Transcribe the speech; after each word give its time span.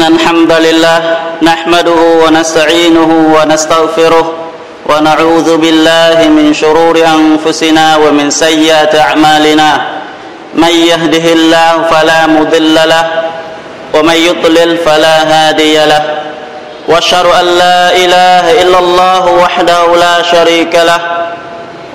إن 0.00 0.06
الحمد 0.06 0.52
لله 0.52 1.16
نحمده 1.42 2.00
ونستعينه 2.24 3.10
ونستغفره 3.36 4.32
ونعوذ 4.88 5.56
بالله 5.56 6.28
من 6.28 6.54
شرور 6.54 6.96
أنفسنا 7.04 7.96
ومن 7.96 8.30
سيئات 8.30 8.94
أعمالنا. 8.94 9.80
من 10.54 10.68
يهده 10.68 11.26
الله 11.32 11.72
فلا 11.90 12.26
مضل 12.26 12.74
له 12.74 13.04
ومن 13.94 14.14
يضلل 14.14 14.78
فلا 14.78 15.16
هادي 15.32 15.76
له. 15.84 16.02
وأشهد 16.88 17.26
أن 17.26 17.46
لا 17.62 17.96
إله 17.96 18.62
إلا 18.62 18.78
الله 18.78 19.24
وحده 19.42 19.96
لا 19.96 20.22
شريك 20.22 20.74
له. 20.74 21.00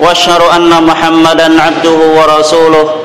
وأشهد 0.02 0.42
أن 0.56 0.84
محمدا 0.84 1.62
عبده 1.62 2.00
ورسوله. 2.18 3.05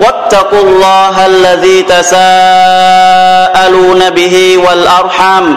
واتقوا 0.00 0.60
الله 0.60 1.26
الذي 1.26 1.82
تساءلون 1.82 3.30
به 4.10 4.58
والأرحام 4.68 5.56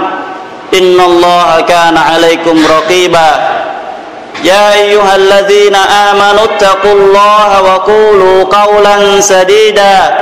إن 0.74 1.00
الله 1.00 1.62
كان 1.62 1.98
عليكم 1.98 2.66
رقيبا 2.78 3.32
يا 4.44 4.74
أيها 4.74 5.16
الذين 5.16 5.76
آمنوا 5.76 6.44
اتقوا 6.44 6.92
الله 6.92 7.62
وقولوا 7.62 8.44
قولا 8.44 9.22
سديدا 9.22 10.18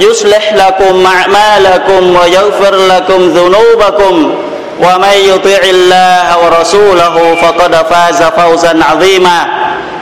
يصلح 0.00 0.52
لكم 0.52 1.06
أعمالكم 1.06 2.16
ويغفر 2.16 2.74
لكم 2.74 3.28
ذنوبكم 3.28 4.34
ومن 4.80 5.12
يطع 5.14 5.62
الله 5.64 6.38
ورسوله 6.44 7.34
فقد 7.42 7.74
فاز 7.90 8.22
فوزا 8.22 8.80
عظيما. 8.90 9.46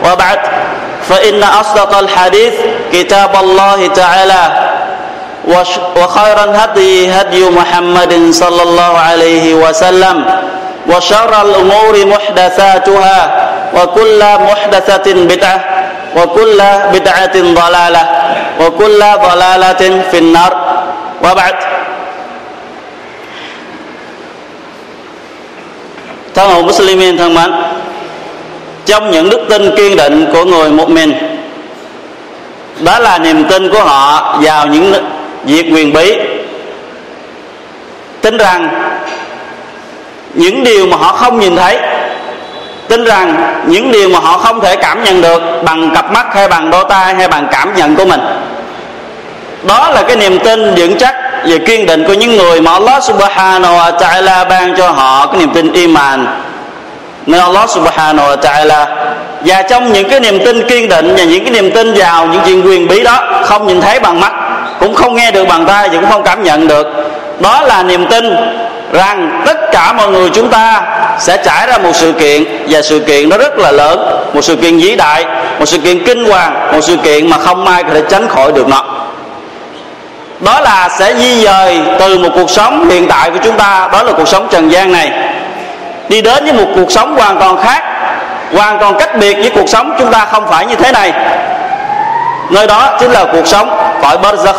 وبعد 0.04 0.38
فإن 1.08 1.42
أصدق 1.42 1.98
الحديث 1.98 2.54
كتاب 2.92 3.36
الله 3.40 3.86
تعالى 3.86 4.42
وخير 5.96 6.44
الهدي 6.44 7.10
هدي 7.10 7.48
محمد 7.50 8.30
صلى 8.30 8.62
الله 8.62 8.98
عليه 8.98 9.54
وسلم 9.54 10.24
وشر 10.88 11.42
الأمور 11.42 12.06
محدثاتها 12.06 13.48
وكل 13.76 14.20
محدثة 14.50 15.12
بدعة 15.14 15.64
وكل 16.16 16.62
بدعة 16.92 17.36
ضلالة 17.36 18.08
وكل 18.60 18.98
ضلالة 19.28 20.02
في 20.10 20.18
النار. 20.18 20.52
وبعد. 21.22 21.54
Muslimin 26.72 27.18
thân 27.18 27.34
mến 27.34 27.50
trong 28.86 29.10
những 29.10 29.30
đức 29.30 29.40
tin 29.50 29.76
kiên 29.76 29.96
định 29.96 30.26
của 30.32 30.44
người 30.44 30.70
một 30.70 30.90
mình 30.90 31.12
đó 32.80 32.98
là 32.98 33.18
niềm 33.18 33.44
tin 33.48 33.70
của 33.70 33.80
họ 33.80 34.36
vào 34.42 34.66
những 34.66 34.94
việc 35.44 35.66
quyền 35.72 35.92
bí. 35.92 36.14
Tin 38.20 38.36
rằng 38.36 38.68
những 40.34 40.64
điều 40.64 40.86
mà 40.86 40.96
họ 40.96 41.12
không 41.12 41.40
nhìn 41.40 41.56
thấy, 41.56 41.78
tin 42.88 43.04
rằng 43.04 43.54
những 43.66 43.92
điều 43.92 44.08
mà 44.08 44.18
họ 44.18 44.38
không 44.38 44.60
thể 44.60 44.76
cảm 44.76 45.04
nhận 45.04 45.20
được 45.20 45.42
bằng 45.64 45.90
cặp 45.94 46.12
mắt 46.12 46.34
hay 46.34 46.48
bằng 46.48 46.70
đôi 46.70 46.84
tay 46.88 47.14
hay 47.14 47.28
bằng 47.28 47.46
cảm 47.52 47.74
nhận 47.76 47.96
của 47.96 48.04
mình. 48.04 48.20
Đó 49.62 49.90
là 49.90 50.02
cái 50.02 50.16
niềm 50.16 50.38
tin 50.38 50.74
vững 50.74 50.98
chắc 50.98 51.14
về 51.46 51.58
kiên 51.58 51.86
định 51.86 52.04
của 52.06 52.12
những 52.12 52.36
người 52.36 52.60
mà 52.60 52.72
Allah 52.72 53.02
subhanahu 53.02 53.74
wa 53.74 53.98
ta'ala 53.98 54.48
ban 54.48 54.76
cho 54.76 54.90
họ 54.90 55.26
cái 55.26 55.36
niềm 55.40 55.50
tin 55.54 55.72
iman 55.72 56.26
nên 57.26 57.40
Allah 57.40 57.70
subhanahu 57.70 58.28
wa 58.28 58.36
ta'ala 58.36 58.86
và 59.44 59.62
trong 59.62 59.92
những 59.92 60.08
cái 60.08 60.20
niềm 60.20 60.44
tin 60.44 60.68
kiên 60.68 60.88
định 60.88 61.14
và 61.16 61.24
những 61.24 61.44
cái 61.44 61.50
niềm 61.50 61.70
tin 61.70 61.94
vào 61.94 62.26
những 62.26 62.40
chuyện 62.46 62.66
quyền 62.66 62.88
bí 62.88 63.02
đó, 63.02 63.42
không 63.44 63.66
nhìn 63.66 63.80
thấy 63.80 64.00
bằng 64.00 64.20
mắt, 64.20 64.32
cũng 64.80 64.94
không 64.94 65.14
nghe 65.14 65.30
được 65.30 65.48
bằng 65.48 65.66
tai 65.66 65.88
cũng 65.88 66.10
không 66.10 66.22
cảm 66.22 66.42
nhận 66.42 66.68
được. 66.68 66.86
Đó 67.40 67.62
là 67.62 67.82
niềm 67.82 68.06
tin 68.06 68.36
rằng 68.92 69.42
tất 69.46 69.72
cả 69.72 69.92
mọi 69.92 70.08
người 70.08 70.30
chúng 70.30 70.48
ta 70.48 70.82
sẽ 71.18 71.36
trải 71.44 71.66
ra 71.66 71.78
một 71.78 71.92
sự 71.94 72.12
kiện 72.12 72.44
và 72.68 72.82
sự 72.82 73.00
kiện 73.00 73.28
nó 73.28 73.38
rất 73.38 73.58
là 73.58 73.72
lớn, 73.72 74.24
một 74.34 74.40
sự 74.44 74.56
kiện 74.56 74.78
vĩ 74.78 74.96
đại, 74.96 75.24
một 75.58 75.66
sự 75.66 75.78
kiện 75.78 76.04
kinh 76.04 76.24
hoàng, 76.24 76.72
một 76.72 76.80
sự 76.82 76.96
kiện 76.96 77.30
mà 77.30 77.38
không 77.38 77.66
ai 77.66 77.82
có 77.82 77.88
thể 77.94 78.02
tránh 78.08 78.28
khỏi 78.28 78.52
được 78.52 78.68
nó. 78.68 78.84
Đó 80.40 80.60
là 80.60 80.88
sẽ 80.98 81.14
di 81.14 81.44
dời 81.44 81.80
từ 81.98 82.18
một 82.18 82.28
cuộc 82.34 82.50
sống 82.50 82.88
hiện 82.90 83.08
tại 83.08 83.30
của 83.30 83.38
chúng 83.44 83.56
ta, 83.56 83.88
đó 83.92 84.02
là 84.02 84.12
cuộc 84.12 84.28
sống 84.28 84.48
trần 84.50 84.72
gian 84.72 84.92
này 84.92 85.10
đi 86.12 86.22
đến 86.22 86.44
với 86.44 86.52
một 86.52 86.72
cuộc 86.74 86.92
sống 86.92 87.16
hoàn 87.16 87.38
toàn 87.38 87.56
khác, 87.62 87.82
hoàn 88.54 88.78
toàn 88.78 88.94
cách 88.98 89.16
biệt 89.18 89.34
với 89.34 89.50
cuộc 89.54 89.68
sống 89.68 89.94
chúng 89.98 90.12
ta 90.12 90.24
không 90.24 90.46
phải 90.48 90.66
như 90.66 90.74
thế 90.74 90.92
này. 90.92 91.12
Nơi 92.50 92.66
đó 92.66 92.96
chính 93.00 93.10
là 93.10 93.24
cuộc 93.32 93.46
sống 93.46 93.96
cõi 94.02 94.16
barzakh. 94.22 94.54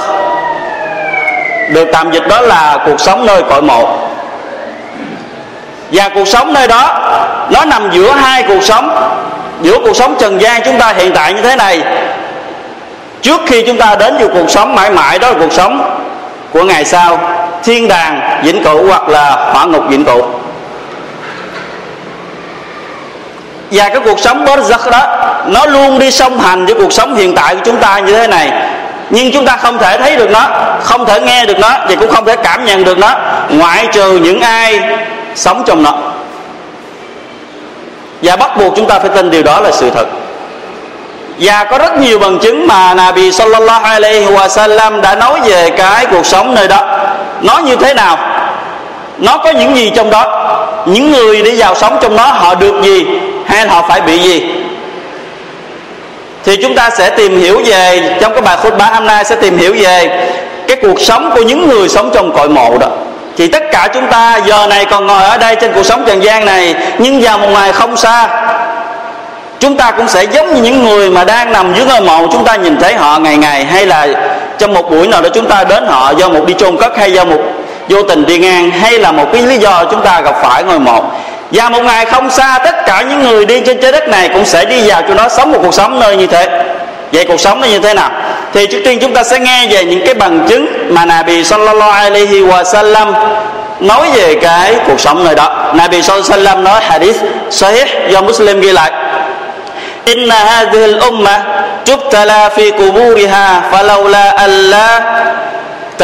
Được 1.69 1.90
tạm 1.94 2.12
dịch 2.12 2.28
đó 2.28 2.41
là 2.41 2.78
cuộc 2.86 3.00
sống 3.00 3.25
nơi 3.25 3.44
cõi 3.50 3.62
mộ. 3.62 3.97
Và 5.91 6.09
cuộc 6.09 6.28
sống 6.28 6.53
nơi 6.53 6.68
đó, 6.68 7.00
nó 7.50 7.66
nằm 7.66 7.91
giữa 7.91 8.12
hai 8.12 8.44
cuộc 8.44 8.64
sống, 8.64 9.14
giữa 9.62 9.78
cuộc 9.84 9.96
sống 9.96 10.16
trần 10.20 10.41
gian 10.41 10.62
chúng 10.66 10.80
ta 10.80 10.94
hiện 10.97 11.12
tại 11.16 11.34
như 11.34 11.41
thế 11.41 11.56
này. 11.56 11.81
Trước 13.22 13.41
khi 13.47 13.64
chúng 13.68 13.78
ta 13.78 13.96
đến 13.96 14.18
với 14.18 14.28
cuộc 14.28 14.50
sống 14.50 14.75
mãi 14.75 14.90
mãi, 14.90 15.20
đó 15.20 15.28
là 15.28 15.35
cuộc 15.40 15.53
sống 15.53 16.00
của 16.52 16.64
ngày 16.64 16.85
sau, 16.85 17.20
thiên 17.64 17.88
đàng, 17.88 18.40
vĩnh 18.44 18.64
cửu 18.64 18.88
hoặc 18.88 19.09
là 19.09 19.50
hỏa 19.53 19.66
ngục 19.66 19.84
vĩnh 19.90 20.06
cửu. 20.06 20.42
Và 23.72 23.90
cái 23.90 24.00
cuộc 24.06 24.19
sống 24.19 24.46
barzakh 24.46 24.90
đó, 24.91 25.01
nó 25.47 25.66
luôn 25.66 26.00
đi 26.00 26.12
song 26.12 26.40
hành 26.40 26.66
với 26.66 26.75
cuộc 26.75 26.94
sống 26.94 27.16
hiện 27.16 27.35
tại 27.35 27.56
của 27.56 27.62
chúng 27.66 27.78
ta 27.78 28.00
như 28.00 28.13
thế 28.13 28.28
này. 28.28 28.51
Nhưng 29.09 29.31
chúng 29.31 29.46
ta 29.46 29.57
không 29.57 29.78
thể 29.78 29.97
thấy 29.97 30.16
được 30.16 30.29
nó, 30.31 30.47
không 30.81 31.06
thể 31.06 31.19
nghe 31.22 31.46
được 31.46 31.59
nó 31.59 31.69
và 31.69 31.96
cũng 32.00 32.12
không 32.12 32.25
thể 32.25 32.35
cảm 32.35 32.66
nhận 32.66 32.84
được 32.84 32.97
nó, 32.97 33.16
ngoại 33.50 33.88
trừ 33.91 34.12
những 34.18 34.41
ai 34.41 34.79
sống 35.35 35.63
trong 35.66 35.84
nó. 35.84 35.94
Và 38.22 38.35
bắt 38.35 38.57
buộc 38.57 38.73
chúng 38.75 38.88
ta 38.88 39.00
phải 39.00 39.09
tin 39.09 39.29
điều 39.29 39.44
đó 39.44 39.59
là 39.59 39.72
sự 39.72 39.90
thật. 39.90 40.06
Và 41.40 41.63
có 41.63 41.78
rất 41.78 41.97
nhiều 41.97 42.19
bằng 42.19 42.40
chứng 42.40 42.68
mà 42.68 42.94
Nabi 42.94 43.31
Sallallahu 43.31 43.85
Alaihi 43.85 44.25
Wasallam 44.25 45.02
đã 45.02 45.16
nói 45.16 45.40
về 45.46 45.69
cái 45.69 46.06
cuộc 46.06 46.25
sống 46.25 46.56
nơi 46.56 46.68
đó. 46.68 46.79
Nó 47.41 47.57
như 47.57 47.75
thế 47.75 47.94
nào? 47.94 48.18
Nó 49.18 49.38
có 49.38 49.52
những 49.52 49.75
gì 49.75 49.91
trong 49.96 50.09
đó? 50.09 50.50
Những 50.85 51.12
người 51.12 51.41
đi 51.41 51.56
vào 51.56 51.75
sống 51.75 51.97
trong 52.02 52.16
đó 52.16 52.25
họ 52.25 52.56
được 52.56 52.81
gì? 52.84 53.06
Hay 53.45 53.67
họ 53.67 53.85
phải 53.89 54.01
bị 54.01 54.19
gì? 54.19 54.41
Thì 56.45 56.55
chúng 56.61 56.75
ta 56.75 56.89
sẽ 56.89 57.09
tìm 57.09 57.39
hiểu 57.39 57.61
về, 57.65 58.17
trong 58.21 58.33
cái 58.33 58.41
bài 58.41 58.57
khutbah 58.57 58.77
bá 58.77 58.85
hôm 58.85 59.07
nay 59.07 59.25
sẽ 59.25 59.35
tìm 59.35 59.57
hiểu 59.57 59.75
về 59.79 60.27
cái 60.67 60.77
cuộc 60.81 61.01
sống 61.01 61.31
của 61.35 61.41
những 61.41 61.69
người 61.69 61.89
sống 61.89 62.11
trong 62.13 62.31
cõi 62.31 62.49
mộ 62.49 62.77
đó. 62.77 62.87
Thì 63.37 63.47
tất 63.47 63.63
cả 63.71 63.87
chúng 63.93 64.07
ta 64.07 64.39
giờ 64.45 64.67
này 64.67 64.85
còn 64.85 65.07
ngồi 65.07 65.23
ở 65.23 65.37
đây 65.37 65.55
trên 65.55 65.73
cuộc 65.73 65.83
sống 65.83 66.03
trần 66.07 66.23
gian 66.23 66.45
này, 66.45 66.75
nhưng 66.97 67.21
vào 67.21 67.37
một 67.37 67.47
ngày 67.53 67.71
không 67.71 67.97
xa, 67.97 68.27
chúng 69.59 69.77
ta 69.77 69.91
cũng 69.91 70.07
sẽ 70.07 70.23
giống 70.23 70.53
như 70.53 70.61
những 70.61 70.83
người 70.83 71.09
mà 71.09 71.23
đang 71.23 71.51
nằm 71.51 71.73
dưới 71.73 71.85
ngôi 71.85 72.01
mộ. 72.01 72.27
Chúng 72.31 72.45
ta 72.45 72.55
nhìn 72.55 72.77
thấy 72.77 72.95
họ 72.95 73.19
ngày 73.19 73.37
ngày, 73.37 73.65
hay 73.65 73.85
là 73.85 74.07
trong 74.57 74.73
một 74.73 74.91
buổi 74.91 75.07
nào 75.07 75.21
đó 75.21 75.29
chúng 75.33 75.47
ta 75.47 75.63
đến 75.63 75.85
họ 75.87 76.11
do 76.17 76.29
một 76.29 76.45
đi 76.47 76.53
chôn 76.57 76.77
cất 76.77 76.97
hay 76.97 77.13
do 77.13 77.25
một 77.25 77.39
vô 77.89 78.03
tình 78.03 78.25
đi 78.25 78.37
ngang, 78.37 78.71
hay 78.71 78.99
là 78.99 79.11
một 79.11 79.25
cái 79.33 79.41
lý 79.41 79.57
do 79.57 79.85
chúng 79.91 80.01
ta 80.01 80.21
gặp 80.21 80.35
phải 80.41 80.63
ngôi 80.63 80.79
mộ 80.79 81.03
và 81.53 81.69
một 81.69 81.82
ngày 81.82 82.04
không 82.04 82.31
xa 82.31 82.59
tất 82.64 82.86
cả 82.86 83.03
những 83.03 83.22
người 83.22 83.45
đi 83.45 83.60
trên 83.66 83.80
trái 83.80 83.92
đất 83.92 84.09
này 84.09 84.28
cũng 84.28 84.45
sẽ 84.45 84.65
đi 84.65 84.89
vào 84.89 85.03
cho 85.09 85.15
nó 85.15 85.28
sống 85.28 85.53
một 85.53 85.59
cuộc 85.62 85.74
sống 85.74 86.00
nơi 86.00 86.16
như 86.16 86.27
thế 86.27 86.48
vậy 87.12 87.24
cuộc 87.28 87.41
sống 87.41 87.60
nó 87.60 87.66
như 87.66 87.78
thế 87.78 87.95
nào 87.95 88.10
thì 88.53 88.66
trước 88.66 88.80
tiên 88.84 88.98
chúng 89.00 89.15
ta 89.15 89.22
sẽ 89.22 89.39
nghe 89.39 89.66
về 89.71 89.84
những 89.84 90.04
cái 90.04 90.15
bằng 90.15 90.47
chứng 90.48 90.66
mà 90.95 91.04
Nabi 91.04 91.45
sallallahu 91.45 91.91
alaihi 91.91 92.42
wa 92.42 92.65
sallam 92.65 93.15
nói 93.80 94.09
về 94.15 94.34
cái 94.34 94.74
cuộc 94.86 95.00
sống 95.00 95.24
nơi 95.24 95.34
đó 95.34 95.72
Nabi 95.74 96.03
sallallahu 96.03 96.33
alaihi 96.33 96.45
wa 96.45 96.53
sallam 96.53 96.65
nói 96.65 96.80
hadith 96.80 97.16
sahih 97.50 97.86
do 98.10 98.21
Muslim 98.21 98.60
ghi 98.60 98.72
lại 98.72 98.92
إن 100.15 100.33
هذه 100.33 100.84
الأمة 100.84 101.36
تبتلى 101.84 102.50
في 102.56 102.71
قبورها 102.71 103.47
فلولا 103.72 104.45
ألا 104.45 104.89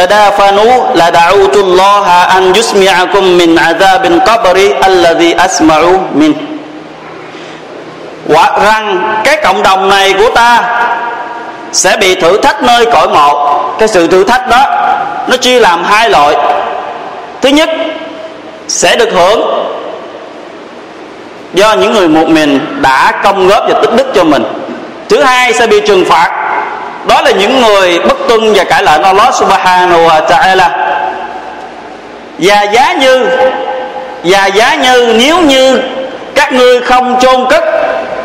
tadafanu 0.05 0.95
la 0.95 1.11
da'utu 1.11 1.59
Allah 1.63 2.27
an 2.27 2.53
yusmi'akum 2.53 3.37
min 3.37 3.55
'adzabil 3.55 4.19
qabri 4.25 4.71
alladhi 4.81 5.33
asma'u 5.33 5.99
min. 6.13 6.33
Quả 8.27 8.51
rằng 8.63 9.13
cái 9.23 9.37
cộng 9.43 9.63
đồng 9.63 9.89
này 9.89 10.13
của 10.13 10.29
ta 10.35 10.63
sẽ 11.71 11.97
bị 11.97 12.15
thử 12.15 12.37
thách 12.37 12.63
nơi 12.63 12.85
cõi 12.85 13.07
mộ 13.07 13.59
cái 13.79 13.87
sự 13.87 14.07
thử 14.07 14.23
thách 14.23 14.47
đó, 14.49 14.65
nó 15.27 15.37
chia 15.37 15.59
làm 15.59 15.83
hai 15.83 16.09
loại. 16.09 16.35
Thứ 17.41 17.49
nhất, 17.49 17.69
sẽ 18.67 18.95
được 18.95 19.09
hưởng 19.13 19.41
do 21.53 21.73
những 21.73 21.93
người 21.93 22.07
một 22.07 22.27
mình 22.27 22.81
đã 22.81 23.11
công 23.23 23.47
góp 23.47 23.63
và 23.67 23.79
tích 23.81 23.93
đức 23.95 24.05
cho 24.15 24.23
mình. 24.23 24.43
Thứ 25.09 25.23
hai, 25.23 25.53
sẽ 25.53 25.67
bị 25.67 25.79
trừng 25.87 26.05
phạt 26.05 26.38
đó 27.09 27.21
là 27.21 27.31
những 27.31 27.61
người 27.61 27.99
bất 27.99 28.17
tuân 28.27 28.53
và 28.53 28.63
cãi 28.63 28.83
lệnh 28.83 29.03
Allah 29.03 29.35
subhanahu 29.35 30.07
wa 30.07 30.21
ta'ala. 30.25 30.69
Và 32.39 32.61
giá 32.61 32.93
như, 32.93 33.27
và 34.23 34.45
giá 34.45 34.75
như 34.75 35.13
nếu 35.17 35.41
như 35.41 35.79
các 36.35 36.53
ngươi 36.53 36.81
không 36.81 37.19
chôn 37.21 37.45
cất, 37.49 37.63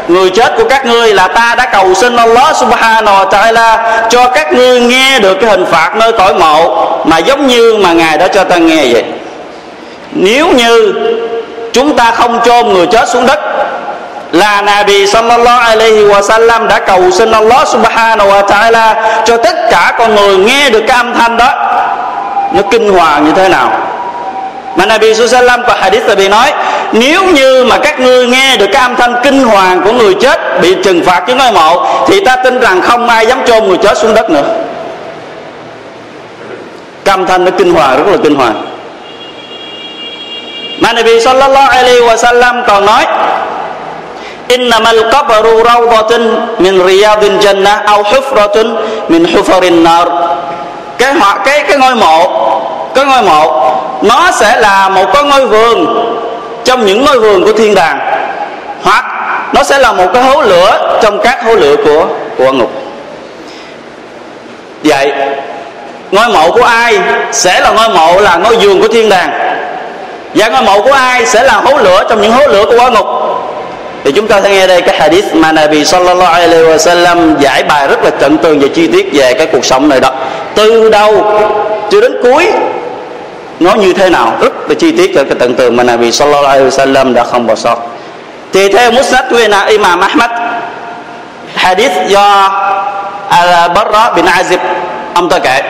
người 0.09 0.31
chết 0.31 0.53
của 0.57 0.65
các 0.69 0.87
ngươi 0.87 1.15
là 1.15 1.29
ta 1.29 1.55
đã 1.59 1.67
cầu 1.73 1.95
xin 1.95 2.17
Allah 2.17 2.57
subhanahu 2.57 3.17
wa 3.17 3.29
ta'ala 3.29 3.79
cho 4.11 4.29
các 4.29 4.53
ngươi 4.53 4.81
nghe 4.81 5.19
được 5.19 5.35
cái 5.41 5.51
hình 5.51 5.67
phạt 5.67 5.97
nơi 5.97 6.13
cõi 6.13 6.35
mộ 6.35 6.87
mà 7.05 7.19
giống 7.19 7.47
như 7.47 7.77
mà 7.83 7.93
ngài 7.93 8.19
đã 8.19 8.29
cho 8.29 8.45
ta 8.45 8.57
nghe 8.57 8.93
vậy. 8.93 9.05
Nếu 10.13 10.49
như 10.49 10.95
chúng 11.73 11.97
ta 11.97 12.11
không 12.11 12.41
chôn 12.45 12.69
người 12.69 12.87
chết 12.87 13.09
xuống 13.09 13.27
đất 13.27 13.41
là 14.35 14.63
Nabi 14.63 15.07
sallallahu 15.07 15.61
alaihi 15.61 16.05
wa 16.05 16.23
sallam 16.23 16.69
đã 16.69 16.79
cầu 16.79 17.11
xin 17.11 17.31
Allah 17.31 17.69
subhanahu 17.69 18.31
wa 18.31 18.43
ta'ala 18.47 18.95
cho 19.25 19.37
tất 19.37 19.57
cả 19.71 19.95
con 19.99 20.15
người 20.15 20.37
nghe 20.37 20.71
được 20.71 20.83
cái 20.87 20.97
âm 20.97 21.15
thanh 21.15 21.37
đó. 21.37 21.51
Nó 22.53 22.63
kinh 22.71 22.93
hoàng 22.93 23.25
như 23.25 23.33
thế 23.37 23.49
nào? 23.49 23.71
Mà 24.77 24.87
Nabi 24.87 25.15
sallam 25.15 25.63
và 25.63 25.75
hadith 25.81 26.07
Nabi 26.09 26.29
nói, 26.29 26.53
nếu 26.93 27.25
như 27.25 27.65
mà 27.65 27.79
các 27.79 28.01
ngươi 28.01 28.27
nghe 28.27 28.57
được 28.57 28.67
cái 28.73 28.83
âm 28.83 28.97
thanh 28.97 29.15
kinh 29.23 29.45
hoàng 29.45 29.81
của 29.85 29.93
người 29.93 30.15
chết 30.15 30.61
bị 30.61 30.77
trừng 30.85 31.03
phạt 31.05 31.21
cái 31.27 31.37
ngôi 31.37 31.53
mộ, 31.53 31.87
thì 32.07 32.21
ta 32.21 32.37
tin 32.37 32.61
rằng 32.61 32.83
không 32.83 33.09
ai 33.09 33.27
dám 33.27 33.39
chôn 33.47 33.69
người 33.69 33.79
chết 33.83 33.99
xuống 33.99 34.15
đất 34.15 34.31
nữa. 34.31 34.45
Cái 37.05 37.13
âm 37.13 37.27
thanh 37.27 37.45
nó 37.45 37.51
kinh 37.59 37.75
hoàng 37.75 37.97
rất 37.97 38.13
là 38.13 38.17
kinh 38.23 38.35
hoàng 38.35 38.63
mà 40.81 40.93
Nabi 40.93 41.21
sallallahu 41.21 41.71
alaihi 41.71 42.01
wa 42.01 42.17
sallam 42.17 42.65
còn 42.67 42.87
nói 42.87 43.07
innamal 44.49 45.11
qabru 45.13 45.63
rawdatun 45.65 46.23
min 46.59 46.87
riyadil 46.87 47.39
jannah 47.39 47.85
aw 47.85 48.03
hufratun 48.03 48.77
min 49.09 49.25
hufarin 49.25 49.83
nar 49.83 50.09
cái 50.99 51.15
họ 51.15 51.39
cái 51.45 51.65
cái 51.69 51.79
ngôi 51.79 51.95
mộ 51.95 52.45
cái 52.95 53.05
ngôi 53.05 53.23
mộ, 53.23 53.73
nó 54.03 54.31
sẽ 54.35 54.57
là 54.57 54.89
một 54.89 55.13
cái 55.15 55.23
ngôi 55.23 55.47
vườn. 55.47 55.87
Trong 56.65 56.87
những 56.87 57.05
ngôi 57.05 57.21
vườn 57.21 57.45
của 57.45 57.53
thiên 57.53 57.75
đàng, 57.75 57.99
hoặc 58.83 59.05
nó 59.53 59.63
sẽ 59.63 59.79
là 59.79 59.93
một 59.93 60.07
cái 60.15 60.23
hố 60.23 60.43
lửa 60.43 60.99
trong 61.03 61.19
các 61.19 61.45
hố 61.45 61.55
lửa 61.55 61.77
của 61.85 62.07
của 62.39 62.53
ngục. 62.53 62.71
Vậy, 64.85 65.13
ngôi 66.11 66.29
mộ 66.29 66.51
của 66.51 66.63
ai 66.63 66.99
sẽ 67.33 67.61
là 67.61 67.71
ngôi 67.71 67.89
mộ 67.89 68.21
là 68.21 68.37
ngôi 68.37 68.57
vườn 68.57 68.81
của 68.81 68.89
thiên 68.89 69.09
đàng? 69.09 69.31
Và 70.35 70.49
ngôi 70.49 70.63
mộ 70.63 70.83
của 70.83 70.93
ai 70.93 71.27
sẽ 71.27 71.43
là 71.43 71.53
hố 71.53 71.79
lửa 71.79 72.05
trong 72.09 72.23
những 72.23 72.33
hố 72.33 72.47
lửa 72.47 72.65
của 72.65 72.79
quả 72.79 72.89
ngục? 72.89 73.07
Thì 74.05 74.13
chúng 74.13 74.29
ta 74.29 74.41
sẽ 74.43 74.51
nghe 74.51 74.67
đây 74.67 74.83
cái 74.83 74.99
hadith 74.99 75.35
mà 75.35 75.53
Nabi 75.53 75.85
sallallahu 75.85 76.35
alaihi 76.35 76.63
wa 76.63 76.79
sallam 76.79 77.39
giải 77.41 77.63
bài 77.63 77.89
rất 77.89 78.05
là 78.05 78.11
tận 78.11 78.39
tường 78.39 78.61
và 78.61 78.69
chi 78.75 78.87
tiết 78.87 79.11
về 79.13 79.35
cái 79.35 79.47
cuộc 79.47 79.65
sống 79.65 79.89
này 79.89 80.01
đó. 80.01 80.11
Từ 80.55 80.91
đầu 80.91 81.25
cho 81.91 82.01
đến 82.01 82.13
cuối, 82.23 82.47
nó 83.61 83.75
như 83.75 83.93
thế 83.93 84.11
nào 84.11 84.33
rất 84.41 84.53
là 84.69 84.75
chi 84.75 84.93
tiết 84.93 85.13
cho 85.15 85.25
cái 85.25 85.35
tận 85.39 85.55
tường 85.55 85.77
mà 85.77 85.83
Nabi 85.83 86.13
sallallahu 86.13 86.45
alaihi 86.45 86.67
wa 86.67 86.71
sallam 86.71 87.15
đã 87.15 87.25
không 87.25 87.47
bỏ 87.47 87.55
sót. 87.55 87.77
Thì 88.53 88.69
theo 88.69 88.91
Musnad 88.91 89.25
của 89.31 89.41
Imam 89.69 90.01
Ahmad, 90.01 90.31
hadith 91.55 91.93
do 92.09 92.51
Al-Barra 93.31 94.15
bin 94.15 94.25
Azib, 94.25 94.59
ông 95.15 95.29
ta 95.29 95.39
kể. 95.39 95.61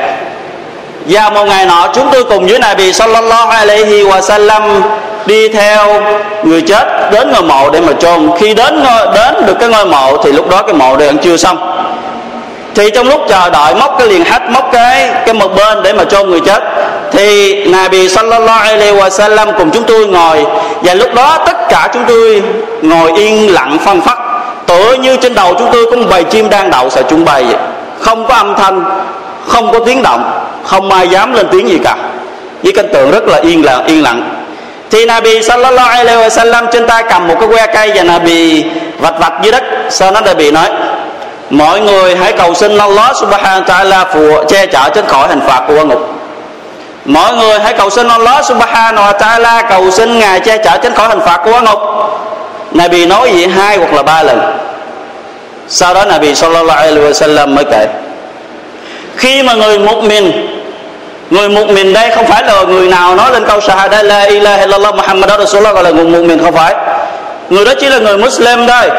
Và 1.06 1.30
một 1.30 1.44
ngày 1.44 1.66
nọ, 1.66 1.88
chúng 1.94 2.08
tôi 2.12 2.24
cùng 2.24 2.46
với 2.46 2.58
Nabi 2.58 2.92
sallallahu 2.92 3.50
alaihi 3.50 4.04
wa 4.04 4.20
sallam 4.20 4.82
đi 5.26 5.48
theo 5.48 6.02
người 6.42 6.62
chết 6.62 7.10
đến 7.12 7.32
ngôi 7.32 7.42
mộ 7.42 7.70
để 7.70 7.80
mà 7.80 7.92
chôn. 7.92 8.30
Khi 8.38 8.54
đến 8.54 8.84
đến 9.14 9.34
được 9.46 9.54
cái 9.60 9.68
ngôi 9.68 9.86
mộ 9.86 10.16
thì 10.24 10.32
lúc 10.32 10.50
đó 10.50 10.62
cái 10.62 10.74
mộ 10.74 10.96
đang 10.96 11.18
chưa 11.18 11.36
xong. 11.36 11.70
Thì 12.74 12.90
trong 12.90 13.08
lúc 13.08 13.20
chờ 13.28 13.50
đợi, 13.50 13.74
móc 13.74 13.98
cái 13.98 14.08
liền 14.08 14.24
hách 14.24 14.50
móc 14.50 14.70
cái 14.72 15.10
cái 15.26 15.34
một 15.34 15.56
bên 15.56 15.82
để 15.82 15.92
mà 15.92 16.04
chôn 16.04 16.30
người 16.30 16.40
chết. 16.40 16.62
Thì 17.12 17.54
Nabi 17.64 18.08
sallallahu 18.08 18.60
alaihi 18.62 18.92
wa 18.92 19.10
sallam 19.10 19.48
cùng 19.58 19.70
chúng 19.70 19.84
tôi 19.84 20.06
ngồi. 20.06 20.46
Và 20.82 20.94
lúc 20.94 21.14
đó 21.14 21.38
tất 21.46 21.68
cả 21.68 21.88
chúng 21.92 22.04
tôi 22.08 22.42
ngồi 22.82 23.12
yên 23.16 23.54
lặng 23.54 23.76
phân 23.84 24.00
phát 24.00 24.18
tựa 24.66 24.92
như 24.92 25.16
trên 25.16 25.34
đầu 25.34 25.54
chúng 25.58 25.68
tôi 25.72 25.86
có 25.90 25.96
một 25.96 26.06
bầy 26.10 26.24
chim 26.24 26.50
đang 26.50 26.70
đậu 26.70 26.90
sẽ 26.90 27.02
chúng 27.08 27.24
bày 27.24 27.44
vậy. 27.44 27.56
Không 28.00 28.26
có 28.26 28.34
âm 28.34 28.54
thanh, 28.54 28.84
không 29.46 29.72
có 29.72 29.78
tiếng 29.78 30.02
động, 30.02 30.30
không 30.64 30.90
ai 30.90 31.08
dám 31.08 31.32
lên 31.32 31.46
tiếng 31.52 31.68
gì 31.68 31.78
cả. 31.84 31.96
Với 32.62 32.72
cảnh 32.72 32.88
tượng 32.92 33.10
rất 33.10 33.28
là 33.28 33.38
yên 33.38 33.64
lặng 33.64 33.84
yên 33.86 34.02
lặng 34.02 34.33
thì 34.90 35.06
Nabi 35.06 35.42
sallallahu 35.42 35.90
alaihi 35.90 36.18
wa 36.18 36.28
sallam 36.28 36.66
trên 36.72 36.86
tay 36.86 37.04
cầm 37.08 37.28
một 37.28 37.34
cái 37.40 37.48
que 37.48 37.66
cây 37.66 37.92
và 37.94 38.02
Nabi 38.02 38.64
vạch 38.98 39.18
vạch 39.18 39.32
dưới 39.42 39.52
đất. 39.52 39.62
Sau 39.90 40.10
đó 40.10 40.20
Nabi 40.20 40.50
nói, 40.50 40.68
mọi 41.50 41.80
người 41.80 42.16
hãy 42.16 42.32
cầu 42.32 42.54
xin 42.54 42.78
Allah 42.78 43.16
subhanahu 43.16 43.62
wa 43.62 43.64
ta'ala 43.64 44.04
phù, 44.04 44.44
che 44.48 44.66
chở 44.66 44.88
tránh 44.94 45.06
khỏi 45.08 45.28
hình 45.28 45.40
phạt 45.46 45.60
của 45.68 45.84
ngục. 45.84 46.08
Mọi 47.04 47.34
người 47.34 47.58
hãy 47.58 47.72
cầu 47.72 47.90
xin 47.90 48.08
Allah 48.08 48.44
subhanahu 48.44 49.12
wa 49.12 49.18
ta'ala 49.18 49.62
cầu 49.68 49.90
xin 49.90 50.18
ngài 50.18 50.40
che 50.40 50.58
chở 50.58 50.76
tránh 50.82 50.94
khỏi 50.94 51.08
hình 51.08 51.20
phạt 51.20 51.40
của 51.44 51.60
ngục. 51.60 51.78
Nabi 52.72 53.06
nói 53.06 53.32
vậy 53.32 53.48
hai 53.48 53.76
hoặc 53.76 53.92
là 53.92 54.02
ba 54.02 54.22
lần. 54.22 54.58
Sau 55.68 55.94
đó 55.94 56.04
Nabi 56.04 56.34
sallallahu 56.34 56.78
alaihi 56.78 56.98
wa 56.98 57.12
sallam 57.12 57.54
mới 57.54 57.64
kể, 57.64 57.86
khi 59.16 59.42
mà 59.42 59.54
người 59.54 59.78
một 59.78 60.04
mình 60.04 60.43
người 61.34 61.48
mục 61.48 61.68
mình 61.68 61.92
đây 61.92 62.10
không 62.10 62.26
phải 62.26 62.42
là 62.42 62.62
người 62.62 62.88
nào 62.88 63.14
nói 63.14 63.32
lên 63.32 63.44
câu 63.44 63.60
shahada 63.60 64.02
la 64.02 64.22
ilaha 64.22 64.60
illallah 64.60 64.94
muhammad 64.94 65.30
rasulullah 65.38 65.74
gọi 65.74 65.84
là 65.84 65.90
người 65.90 66.04
mục 66.04 66.22
mình 66.22 66.44
không 66.44 66.54
phải. 66.54 66.74
Người 67.50 67.64
đó 67.64 67.72
chỉ 67.80 67.88
là 67.88 67.98
người 67.98 68.18
muslim 68.18 68.66
thôi. 68.66 68.90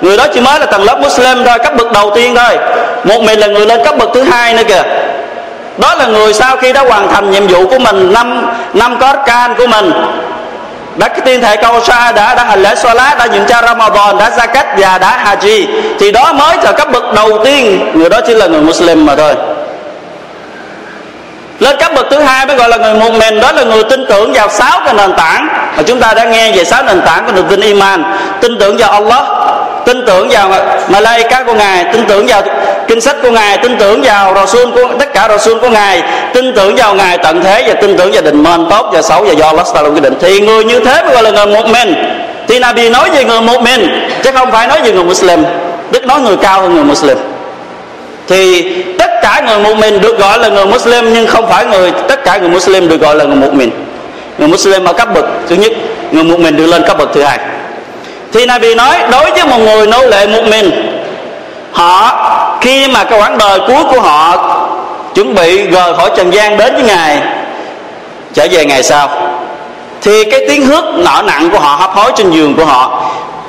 Người 0.00 0.16
đó 0.16 0.26
chỉ 0.34 0.40
mới 0.40 0.60
là 0.60 0.66
tầng 0.66 0.84
lớp 0.84 0.98
muslim 1.00 1.44
thôi, 1.44 1.58
cấp 1.58 1.72
bậc 1.76 1.92
đầu 1.92 2.12
tiên 2.14 2.34
thôi. 2.34 2.58
Một 3.04 3.22
mình 3.22 3.40
là 3.40 3.46
người 3.46 3.66
lên 3.66 3.84
cấp 3.84 3.94
bậc 3.98 4.08
thứ 4.14 4.22
hai 4.22 4.54
nữa 4.54 4.62
kìa. 4.68 4.82
Đó 5.78 5.94
là 5.94 6.06
người 6.06 6.34
sau 6.34 6.56
khi 6.56 6.72
đã 6.72 6.80
hoàn 6.80 7.08
thành 7.08 7.30
nhiệm 7.30 7.46
vụ 7.46 7.66
của 7.66 7.78
mình, 7.78 8.12
năm 8.12 8.52
năm 8.74 8.98
có 9.00 9.12
can 9.26 9.54
của 9.58 9.66
mình. 9.66 9.92
Đã 10.96 11.08
cái 11.08 11.20
tiên 11.20 11.40
thể 11.40 11.56
câu 11.56 11.80
sa 11.80 12.12
đã 12.12 12.34
đã 12.34 12.44
hành 12.44 12.62
lễ 12.62 12.74
lá 12.94 13.14
đã 13.18 13.26
nhận 13.26 13.46
cha 13.46 13.62
Ramadan, 13.62 14.18
đã 14.18 14.30
zakat 14.36 14.64
và 14.76 14.98
đã 14.98 15.24
haji. 15.24 15.66
Thì 16.00 16.12
đó 16.12 16.32
mới 16.32 16.56
là 16.62 16.72
cấp 16.72 16.88
bậc 16.92 17.14
đầu 17.14 17.44
tiên. 17.44 17.90
Người 17.94 18.08
đó 18.08 18.20
chỉ 18.26 18.34
là 18.34 18.46
người 18.46 18.60
Muslim 18.60 19.06
mà 19.06 19.14
thôi 19.16 19.34
lên 21.62 21.76
cấp 21.76 21.92
bậc 21.94 22.06
thứ 22.10 22.18
hai 22.18 22.46
mới 22.46 22.56
gọi 22.56 22.68
là 22.68 22.76
người 22.76 22.94
một 22.94 23.12
mình 23.18 23.40
đó 23.40 23.52
là 23.52 23.62
người 23.62 23.84
tin 23.84 24.06
tưởng 24.08 24.32
vào 24.32 24.48
sáu 24.48 24.80
cái 24.84 24.94
nền 24.94 25.12
tảng. 25.16 25.48
Mà 25.76 25.82
chúng 25.86 26.00
ta 26.00 26.14
đã 26.14 26.24
nghe 26.24 26.52
về 26.52 26.64
sáu 26.64 26.82
nền 26.82 27.00
tảng 27.06 27.24
của 27.26 27.32
niềm 27.32 27.44
tin 27.50 27.60
iman. 27.60 28.04
Tin 28.40 28.58
tưởng 28.58 28.76
vào 28.76 28.90
Allah, 28.90 29.24
tin 29.86 30.06
tưởng 30.06 30.28
vào 30.28 30.50
Malaika 30.88 31.42
của 31.42 31.54
ngài, 31.54 31.84
tin 31.84 32.04
tưởng 32.06 32.26
vào 32.26 32.42
kinh 32.88 33.00
sách 33.00 33.16
của 33.22 33.30
ngài, 33.30 33.58
tin 33.58 33.76
tưởng 33.78 34.02
vào 34.02 34.34
Rasul 34.34 34.70
của, 34.74 34.88
tất 34.98 35.14
cả 35.14 35.28
Rasul 35.28 35.58
của 35.58 35.68
ngài, 35.68 36.02
tin 36.34 36.54
tưởng 36.56 36.76
vào 36.76 36.94
ngài 36.94 37.18
tận 37.18 37.42
thế 37.42 37.64
và 37.66 37.74
tin 37.74 37.96
tưởng 37.96 38.12
vào 38.12 38.22
định 38.22 38.42
mệnh 38.42 38.66
tốt 38.70 38.90
và 38.92 39.02
xấu 39.02 39.22
và 39.22 39.32
do 39.32 39.46
Allah 39.46 39.66
ta 39.74 39.80
quyết 39.80 40.02
định. 40.02 40.14
Thì 40.20 40.40
người 40.40 40.64
như 40.64 40.80
thế 40.80 41.02
mới 41.02 41.14
gọi 41.14 41.22
là 41.22 41.30
người 41.30 41.46
một 41.46 41.66
mình 41.68 41.94
thì 42.48 42.58
Nabi 42.58 42.88
nói 42.88 43.10
về 43.10 43.24
người 43.24 43.40
một 43.40 43.62
mình 43.62 44.08
chứ 44.24 44.30
không 44.34 44.52
phải 44.52 44.66
nói 44.66 44.80
về 44.84 44.92
người 44.92 45.04
Muslim. 45.04 45.44
Đức 45.90 46.06
nói 46.06 46.20
người 46.20 46.36
cao 46.36 46.60
hơn 46.60 46.74
người 46.74 46.84
Muslim. 46.84 47.18
Thì 48.28 48.64
cả 49.22 49.42
người 49.46 49.58
mu'min 49.58 50.00
được 50.00 50.18
gọi 50.18 50.38
là 50.38 50.48
người 50.48 50.66
Muslim, 50.66 51.12
nhưng 51.12 51.26
không 51.26 51.48
phải 51.48 51.66
người, 51.66 51.92
tất 52.08 52.24
cả 52.24 52.36
người 52.36 52.48
Muslim 52.48 52.88
được 52.88 53.00
gọi 53.00 53.16
là 53.16 53.24
người 53.24 53.36
mu'min. 53.36 53.70
Người 54.38 54.48
Muslim 54.48 54.84
ở 54.84 54.92
cấp 54.92 55.08
bậc 55.14 55.24
thứ 55.48 55.56
nhất, 55.56 55.72
người 56.10 56.24
mu'min 56.24 56.56
được 56.56 56.66
lên 56.66 56.82
cấp 56.86 56.98
bậc 56.98 57.08
thứ 57.12 57.22
hai. 57.22 57.38
Thì 58.32 58.46
Nabi 58.46 58.74
nói, 58.74 58.96
đối 59.10 59.30
với 59.30 59.44
một 59.44 59.58
người 59.58 59.86
nô 59.86 60.06
lệ 60.06 60.26
mu'min, 60.26 60.70
họ, 61.72 62.18
khi 62.60 62.88
mà 62.88 63.04
cái 63.04 63.20
quãng 63.20 63.38
đời 63.38 63.60
cuối 63.66 63.84
của 63.90 64.00
họ 64.00 64.36
chuẩn 65.14 65.34
bị 65.34 65.66
rời 65.66 65.94
khỏi 65.94 66.10
trần 66.16 66.32
gian 66.32 66.56
đến 66.56 66.74
với 66.74 66.82
ngài, 66.82 67.18
trở 68.34 68.46
về 68.50 68.64
ngày 68.64 68.82
sau, 68.82 69.08
thì 70.02 70.24
cái 70.30 70.40
tiếng 70.48 70.66
hước 70.66 70.84
nợ 70.84 71.22
nặng 71.26 71.50
của 71.50 71.58
họ, 71.58 71.76
hấp 71.76 71.90
hối 71.90 72.12
trên 72.16 72.30
giường 72.30 72.54
của 72.56 72.64
họ 72.64 73.02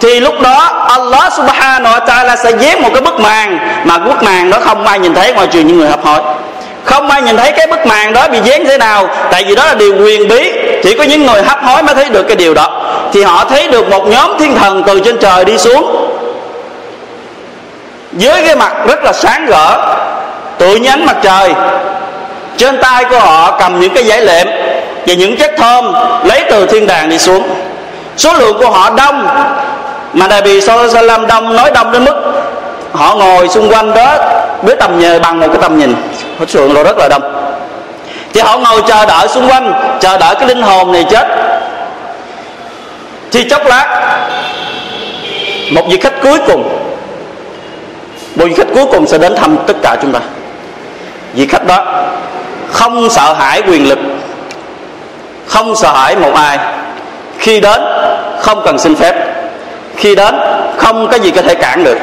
thì 0.03 0.19
lúc 0.19 0.41
đó 0.41 0.85
Allah 0.89 1.33
subhanahu 1.33 1.95
wa 1.95 2.05
ta'ala 2.05 2.35
sẽ 2.35 2.51
dán 2.51 2.81
một 2.81 2.89
cái 2.93 3.01
bức 3.01 3.19
màn 3.19 3.57
mà 3.83 3.97
bức 3.97 4.23
màn 4.23 4.49
đó 4.49 4.57
không 4.61 4.87
ai 4.87 4.99
nhìn 4.99 5.13
thấy 5.13 5.33
ngoài 5.33 5.47
trừ 5.47 5.59
những 5.59 5.77
người 5.77 5.89
hợp 5.89 5.99
hội, 6.03 6.19
không 6.83 7.09
ai 7.09 7.21
nhìn 7.21 7.37
thấy 7.37 7.51
cái 7.51 7.67
bức 7.67 7.85
màn 7.85 8.13
đó 8.13 8.27
bị 8.27 8.39
dán 8.43 8.65
thế 8.65 8.77
nào 8.77 9.07
tại 9.31 9.43
vì 9.47 9.55
đó 9.55 9.65
là 9.65 9.73
điều 9.73 9.95
quyền 10.03 10.27
bí. 10.27 10.51
Chỉ 10.83 10.95
có 10.97 11.03
những 11.03 11.25
người 11.25 11.43
hấp 11.43 11.63
hối 11.63 11.83
mới 11.83 11.95
thấy 11.95 12.09
được 12.09 12.23
cái 12.23 12.35
điều 12.35 12.53
đó. 12.53 12.81
Thì 13.13 13.23
họ 13.23 13.45
thấy 13.45 13.67
được 13.67 13.89
một 13.89 14.07
nhóm 14.07 14.31
thiên 14.39 14.55
thần 14.55 14.83
từ 14.87 14.99
trên 14.99 15.17
trời 15.19 15.45
đi 15.45 15.57
xuống. 15.57 16.09
Dưới 18.11 18.43
cái 18.45 18.55
mặt 18.55 18.73
rất 18.87 19.03
là 19.03 19.13
sáng 19.13 19.45
rỡ 19.45 19.77
tựa 20.57 20.75
nhánh 20.75 21.05
mặt 21.05 21.15
trời. 21.21 21.53
Trên 22.57 22.77
tay 22.81 23.05
của 23.05 23.19
họ 23.19 23.57
cầm 23.59 23.79
những 23.79 23.93
cái 23.93 24.05
giải 24.05 24.21
lệm 24.21 24.47
và 25.07 25.13
những 25.13 25.37
chất 25.37 25.51
thơm 25.57 25.93
lấy 26.23 26.43
từ 26.49 26.65
thiên 26.65 26.87
đàng 26.87 27.09
đi 27.09 27.17
xuống. 27.17 27.43
Số 28.17 28.33
lượng 28.33 28.57
của 28.59 28.69
họ 28.69 28.89
đông 28.89 29.27
mà 30.13 30.27
đại 30.27 30.41
bì 30.41 30.61
Sallallahu 30.61 31.25
đông, 31.25 31.55
nói 31.55 31.71
đông 31.73 31.91
đến 31.91 32.05
mức 32.05 32.15
họ 32.93 33.15
ngồi 33.15 33.49
xung 33.49 33.69
quanh 33.69 33.93
đó 33.93 34.17
với 34.61 34.75
tầm 34.75 34.99
nhờ 34.99 35.19
bằng 35.19 35.39
một 35.39 35.47
cái 35.47 35.57
tầm 35.61 35.77
nhìn. 35.77 35.95
Hết 36.39 36.49
sườn 36.49 36.73
rồi, 36.73 36.83
rất 36.83 36.97
là 36.97 37.07
đông. 37.09 37.21
Thì 38.33 38.41
họ 38.41 38.57
ngồi 38.57 38.81
chờ 38.87 39.05
đợi 39.05 39.27
xung 39.27 39.47
quanh, 39.47 39.73
chờ 39.99 40.17
đợi 40.17 40.35
cái 40.35 40.47
linh 40.47 40.61
hồn 40.61 40.91
này 40.91 41.05
chết. 41.09 41.27
Thì 43.31 43.49
chốc 43.49 43.65
lát, 43.65 44.17
một 45.71 45.83
vị 45.89 45.97
khách 45.97 46.21
cuối 46.21 46.39
cùng, 46.47 46.63
một 48.35 48.45
vị 48.45 48.53
khách 48.57 48.67
cuối 48.73 48.85
cùng 48.91 49.07
sẽ 49.07 49.17
đến 49.17 49.35
thăm 49.35 49.57
tất 49.67 49.73
cả 49.81 49.95
chúng 50.01 50.11
ta. 50.11 50.19
Vị 51.33 51.47
khách 51.47 51.67
đó 51.67 51.85
không 52.71 53.09
sợ 53.09 53.33
hãi 53.33 53.61
quyền 53.61 53.89
lực, 53.89 53.99
không 55.45 55.75
sợ 55.75 55.93
hãi 55.93 56.15
một 56.15 56.33
ai. 56.35 56.57
Khi 57.39 57.59
đến, 57.59 57.81
không 58.39 58.61
cần 58.65 58.79
xin 58.79 58.95
phép 58.95 59.32
khi 59.97 60.15
đến, 60.15 60.35
không 60.77 61.07
có 61.11 61.17
gì 61.17 61.31
có 61.31 61.41
thể 61.41 61.55
cản 61.55 61.83
được. 61.83 61.97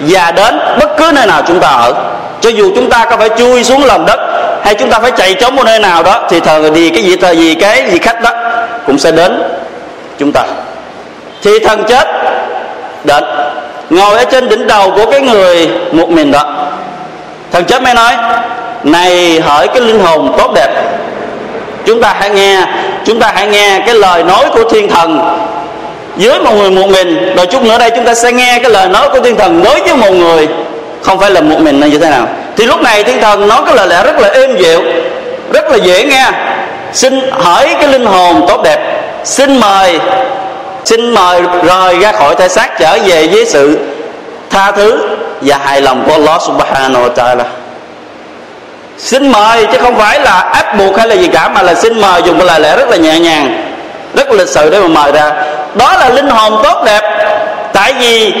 Và 0.00 0.30
đến 0.30 0.58
bất 0.80 0.96
cứ 0.96 1.10
nơi 1.14 1.26
nào 1.26 1.42
chúng 1.46 1.60
ta 1.60 1.68
ở, 1.68 1.92
cho 2.40 2.50
dù 2.50 2.72
chúng 2.74 2.90
ta 2.90 3.04
có 3.10 3.16
phải 3.16 3.28
chui 3.38 3.64
xuống 3.64 3.84
lòng 3.84 4.06
đất 4.06 4.20
hay 4.64 4.74
chúng 4.74 4.90
ta 4.90 4.98
phải 4.98 5.10
chạy 5.10 5.34
trốn 5.34 5.56
một 5.56 5.62
nơi 5.66 5.78
nào 5.78 6.02
đó, 6.02 6.26
thì 6.30 6.40
thờ 6.40 6.70
gì 6.74 6.90
cái 6.90 7.02
gì, 7.02 7.16
thờ 7.16 7.30
gì 7.30 7.54
cái 7.54 7.90
gì 7.90 7.98
khách 7.98 8.22
đó 8.22 8.30
cũng 8.86 8.98
sẽ 8.98 9.12
đến 9.12 9.42
chúng 10.18 10.32
ta. 10.32 10.42
Thì 11.42 11.58
thần 11.58 11.84
chết 11.88 12.08
đến, 13.04 13.24
ngồi 13.90 14.16
ở 14.18 14.24
trên 14.24 14.48
đỉnh 14.48 14.66
đầu 14.66 14.90
của 14.90 15.10
cái 15.10 15.20
người 15.20 15.68
một 15.92 16.10
mình 16.10 16.32
đó. 16.32 16.54
Thần 17.52 17.64
chết 17.64 17.82
mới 17.82 17.94
nói, 17.94 18.12
này, 18.84 19.40
hỡi 19.40 19.68
cái 19.68 19.80
linh 19.80 20.00
hồn 20.00 20.34
tốt 20.38 20.52
đẹp, 20.54 20.70
chúng 21.86 22.02
ta 22.02 22.14
hãy 22.18 22.30
nghe, 22.30 22.60
chúng 23.04 23.20
ta 23.20 23.32
hãy 23.34 23.46
nghe 23.46 23.80
cái 23.86 23.94
lời 23.94 24.22
nói 24.22 24.44
của 24.54 24.70
thiên 24.70 24.88
thần 24.88 25.38
dưới 26.16 26.38
một 26.38 26.52
người 26.52 26.70
một 26.70 26.88
mình. 26.88 27.34
Rồi 27.36 27.46
chút 27.46 27.62
nữa 27.62 27.78
đây 27.78 27.90
chúng 27.90 28.04
ta 28.04 28.14
sẽ 28.14 28.32
nghe 28.32 28.58
cái 28.62 28.70
lời 28.70 28.88
nói 28.88 29.08
của 29.12 29.20
thiên 29.20 29.36
thần 29.36 29.62
đối 29.64 29.80
với 29.80 29.94
một 29.94 30.12
người. 30.12 30.48
Không 31.02 31.18
phải 31.18 31.30
là 31.30 31.40
một 31.40 31.60
mình 31.60 31.80
là 31.80 31.86
như 31.86 31.98
thế 31.98 32.10
nào. 32.10 32.28
Thì 32.56 32.66
lúc 32.66 32.80
này 32.80 33.04
thiên 33.04 33.20
thần 33.20 33.48
nói 33.48 33.62
cái 33.66 33.76
lời 33.76 33.88
lẽ 33.88 34.02
rất 34.04 34.20
là 34.20 34.28
êm 34.28 34.56
dịu, 34.58 34.80
rất 35.52 35.70
là 35.70 35.76
dễ 35.76 36.04
nghe. 36.04 36.26
Xin 36.92 37.20
hỏi 37.30 37.76
cái 37.80 37.88
linh 37.88 38.06
hồn 38.06 38.44
tốt 38.48 38.62
đẹp. 38.64 39.00
Xin 39.24 39.60
mời 39.60 40.00
xin 40.84 41.10
mời 41.14 41.42
rời 41.62 41.98
ra 41.98 42.12
khỏi 42.12 42.34
thể 42.34 42.48
xác 42.48 42.78
trở 42.78 42.98
về 43.04 43.26
với 43.26 43.46
sự 43.46 43.78
tha 44.50 44.70
thứ 44.70 44.98
và 45.40 45.58
hài 45.64 45.80
lòng 45.80 46.04
của 46.06 46.12
Allah 46.12 46.42
subhanahu 46.42 47.08
wa 47.08 47.14
ta'ala. 47.14 47.44
Xin 48.98 49.32
mời 49.32 49.66
chứ 49.72 49.78
không 49.82 49.96
phải 49.96 50.20
là 50.20 50.52
ép 50.54 50.78
buộc 50.78 50.98
hay 50.98 51.08
là 51.08 51.14
gì 51.14 51.28
cả, 51.28 51.48
mà 51.48 51.62
là 51.62 51.74
xin 51.74 52.00
mời 52.00 52.22
dùng 52.22 52.38
cái 52.38 52.46
lời 52.46 52.60
lẽ 52.60 52.76
rất 52.76 52.90
là 52.90 52.96
nhẹ 52.96 53.18
nhàng 53.18 53.73
rất 54.16 54.30
lịch 54.30 54.48
sự 54.48 54.70
để 54.70 54.80
mà 54.80 54.88
mời 54.88 55.12
ra. 55.12 55.30
Đó 55.74 55.92
là 56.00 56.08
linh 56.08 56.28
hồn 56.28 56.60
tốt 56.62 56.82
đẹp. 56.84 57.02
Tại 57.72 57.94
vì 57.98 58.34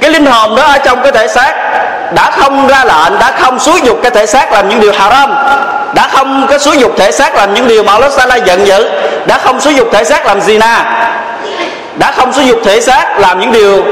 cái 0.00 0.10
linh 0.10 0.26
hồn 0.26 0.56
đó 0.56 0.62
ở 0.62 0.78
trong 0.78 1.02
cái 1.02 1.12
thể 1.12 1.28
xác 1.28 1.54
đã 2.14 2.30
không 2.30 2.68
ra 2.68 2.84
lệnh, 2.84 3.18
đã 3.18 3.32
không 3.40 3.58
xúi 3.58 3.80
dục 3.84 3.98
cái 4.02 4.10
thể 4.10 4.26
xác 4.26 4.52
làm 4.52 4.68
những 4.68 4.80
điều 4.80 4.92
haram, 4.92 5.34
đã 5.94 6.08
không 6.12 6.46
có 6.50 6.58
xúi 6.58 6.78
dục 6.78 6.92
thể 6.98 7.10
xác 7.10 7.34
làm 7.34 7.54
những 7.54 7.68
điều 7.68 7.82
mà 7.82 7.92
Allah 7.92 8.12
Sala 8.12 8.36
giận 8.36 8.66
dữ, 8.66 8.88
đã 9.26 9.38
không 9.38 9.60
xúi 9.60 9.74
dục 9.74 9.88
thể 9.92 10.04
xác 10.04 10.26
làm 10.26 10.40
gì 10.40 10.58
na 10.58 10.84
đã 12.00 12.12
không 12.12 12.32
xúi 12.32 12.46
dục 12.46 12.58
thể 12.64 12.80
xác 12.80 13.18
làm 13.18 13.40
những 13.40 13.52
điều 13.52 13.84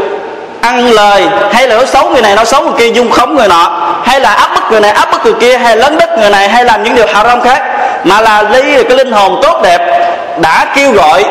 ăn 0.60 0.90
lời, 0.90 1.26
hay 1.52 1.68
là 1.68 1.76
nói 1.76 1.86
xấu 1.86 2.10
người 2.10 2.22
này, 2.22 2.34
nói 2.34 2.46
xấu 2.46 2.62
người 2.62 2.72
kia, 2.78 2.88
dung 2.88 3.10
khống 3.10 3.36
người 3.36 3.48
nọ, 3.48 3.70
hay 4.04 4.20
là 4.20 4.32
áp 4.32 4.50
bức 4.54 4.70
người 4.70 4.80
này, 4.80 4.90
áp 4.90 5.12
bức 5.12 5.24
người 5.24 5.34
kia, 5.40 5.58
hay 5.58 5.76
lấn 5.76 5.98
đất 5.98 6.18
người 6.18 6.30
này, 6.30 6.48
hay 6.48 6.64
làm 6.64 6.82
những 6.82 6.94
điều 6.94 7.06
haram 7.14 7.40
khác, 7.40 7.62
mà 8.04 8.20
là 8.20 8.42
lấy 8.42 8.84
cái 8.88 8.96
linh 8.96 9.12
hồn 9.12 9.40
tốt 9.42 9.60
đẹp 9.62 9.88
đã 10.40 10.66
kêu 10.76 10.92
gọi 10.92 11.25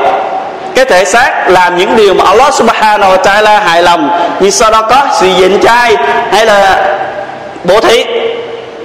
cái 0.75 0.85
thể 0.85 1.05
xác 1.05 1.49
làm 1.49 1.77
những 1.77 1.95
điều 1.95 2.13
mà 2.13 2.23
Allah 2.23 2.53
subhanahu 2.53 3.11
wa 3.11 3.21
ta'ala 3.21 3.59
hài 3.59 3.83
lòng, 3.83 4.19
như 4.39 4.49
sau 4.49 4.71
đó 4.71 4.81
có 4.81 5.01
sự 5.19 5.27
dịnh 5.37 5.59
trai 5.59 5.95
hay 6.31 6.45
là 6.45 6.87
bổ 7.63 7.79
thí 7.79 8.03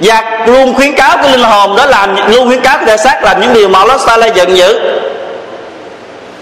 và 0.02 0.22
luôn 0.46 0.74
khuyến 0.74 0.94
cáo 0.94 1.16
cái 1.16 1.30
linh 1.30 1.42
hồn 1.42 1.76
đó 1.76 1.86
làm 1.86 2.30
luôn 2.30 2.46
khuyến 2.48 2.60
cáo 2.60 2.76
cái 2.76 2.86
thể 2.86 2.96
xác 2.96 3.24
làm 3.24 3.40
những 3.40 3.52
điều 3.52 3.68
mà 3.68 3.78
Allah 3.78 4.00
ta'ala 4.06 4.32
giận 4.34 4.56
dữ. 4.56 4.80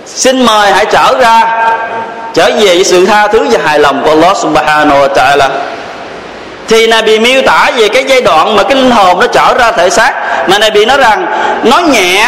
Xin 0.07 0.47
mời 0.47 0.73
hãy 0.73 0.87
trở 0.87 1.15
ra, 1.21 1.43
trở 2.35 2.45
về 2.45 2.75
với 2.75 2.85
sự 2.85 3.07
tha 3.07 3.27
thứ 3.27 3.47
và 3.51 3.59
hài 3.65 3.79
lòng 3.79 4.03
của 4.05 4.11
Allah 4.11 4.37
subhanahu 4.37 5.01
wa 5.01 5.09
ta'ala. 5.15 5.49
Thì 6.69 6.87
Nabi 6.87 7.19
miêu 7.19 7.43
tả 7.43 7.71
về 7.77 7.89
cái 7.89 8.05
giai 8.09 8.21
đoạn 8.21 8.57
mà 8.57 8.63
cái 8.63 8.75
linh 8.75 8.91
hồn 8.91 9.21
nó 9.21 9.27
trở 9.27 9.55
ra 9.59 9.71
thể 9.73 9.91
xác, 9.91 10.13
mà 10.49 10.59
Nabi 10.59 10.85
nói 10.85 10.97
rằng, 10.97 11.27
nó 11.65 11.79
nhẹ 11.79 12.25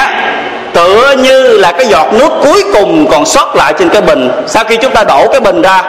tựa 0.75 1.15
như 1.19 1.43
là 1.43 1.73
cái 1.73 1.87
giọt 1.87 2.07
nước 2.13 2.29
cuối 2.43 2.65
cùng 2.75 3.07
còn 3.11 3.27
sót 3.27 3.57
lại 3.57 3.75
trên 3.79 3.89
cái 3.89 4.03
bình. 4.03 4.31
Sau 4.47 4.65
khi 4.65 4.77
chúng 4.77 4.93
ta 4.93 5.05
đổ 5.05 5.29
cái 5.29 5.41
bình 5.41 5.63
ra, 5.63 5.83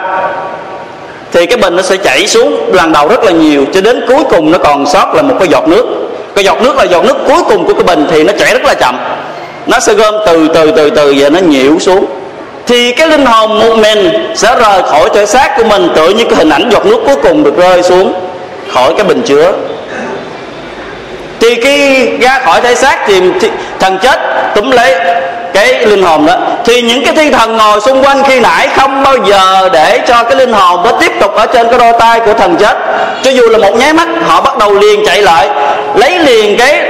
thì 1.32 1.46
cái 1.46 1.56
bình 1.56 1.76
nó 1.76 1.82
sẽ 1.82 1.96
chảy 1.96 2.26
xuống, 2.26 2.72
lần 2.72 2.92
đầu 2.92 3.08
rất 3.08 3.24
là 3.24 3.32
nhiều, 3.32 3.64
cho 3.74 3.80
đến 3.80 4.04
cuối 4.08 4.24
cùng 4.30 4.50
nó 4.50 4.58
còn 4.58 4.86
sót 4.86 5.14
là 5.14 5.22
một 5.22 5.34
cái 5.38 5.48
giọt 5.48 5.68
nước. 5.68 5.86
Cái 6.34 6.44
giọt 6.44 6.62
nước 6.62 6.76
là 6.76 6.84
giọt 6.84 7.04
nước 7.04 7.16
cuối 7.26 7.42
cùng 7.48 7.66
của 7.66 7.74
cái 7.74 7.82
bình 7.82 8.06
thì 8.10 8.24
nó 8.24 8.32
chảy 8.38 8.52
rất 8.52 8.64
là 8.64 8.74
chậm. 8.74 8.96
Nó 9.66 9.80
sẽ 9.80 9.94
gom 9.94 10.14
từ 10.26 10.48
từ 10.54 10.70
từ 10.76 10.90
từ 10.90 11.14
và 11.18 11.28
nó 11.28 11.38
nhiễu 11.38 11.78
xuống. 11.78 12.06
Thì 12.66 12.92
cái 12.92 13.08
linh 13.08 13.26
hồn 13.26 13.60
một 13.60 13.76
mình 13.76 14.32
sẽ 14.34 14.54
rời 14.60 14.82
khỏi 14.82 15.08
thể 15.14 15.26
xác 15.26 15.56
của 15.56 15.64
mình, 15.64 15.88
tựa 15.96 16.08
như 16.08 16.24
cái 16.24 16.34
hình 16.34 16.50
ảnh 16.50 16.68
giọt 16.72 16.86
nước 16.86 16.98
cuối 17.06 17.16
cùng 17.22 17.44
được 17.44 17.56
rơi 17.56 17.82
xuống 17.82 18.12
khỏi 18.72 18.94
cái 18.96 19.04
bình 19.04 19.22
chứa 19.26 19.52
thì 21.44 21.60
khi 21.62 22.08
ra 22.20 22.40
khỏi 22.44 22.60
thể 22.60 22.74
xác 22.74 22.98
thì 23.06 23.20
thần 23.80 23.98
chết, 23.98 24.18
túm 24.54 24.70
lấy 24.70 24.94
cái 25.54 25.86
linh 25.86 26.02
hồn 26.02 26.26
đó. 26.26 26.34
Thì 26.64 26.82
những 26.82 27.04
cái 27.04 27.14
thiên 27.14 27.32
thần 27.32 27.56
ngồi 27.56 27.80
xung 27.80 28.04
quanh 28.04 28.22
khi 28.24 28.40
nãy 28.40 28.68
không 28.76 29.02
bao 29.02 29.14
giờ 29.26 29.68
để 29.72 30.00
cho 30.08 30.24
cái 30.24 30.36
linh 30.36 30.52
hồn 30.52 30.82
đó 30.84 30.90
tiếp 31.00 31.12
tục 31.20 31.34
ở 31.34 31.46
trên 31.46 31.68
cái 31.68 31.78
đôi 31.78 31.92
tay 32.00 32.20
của 32.20 32.32
thần 32.32 32.56
chết. 32.56 32.76
Cho 33.22 33.30
dù 33.30 33.48
là 33.48 33.58
một 33.58 33.76
nháy 33.76 33.92
mắt, 33.92 34.08
họ 34.26 34.40
bắt 34.40 34.58
đầu 34.58 34.74
liền 34.74 35.06
chạy 35.06 35.22
lại, 35.22 35.48
lấy 35.94 36.18
liền 36.18 36.56
cái 36.56 36.80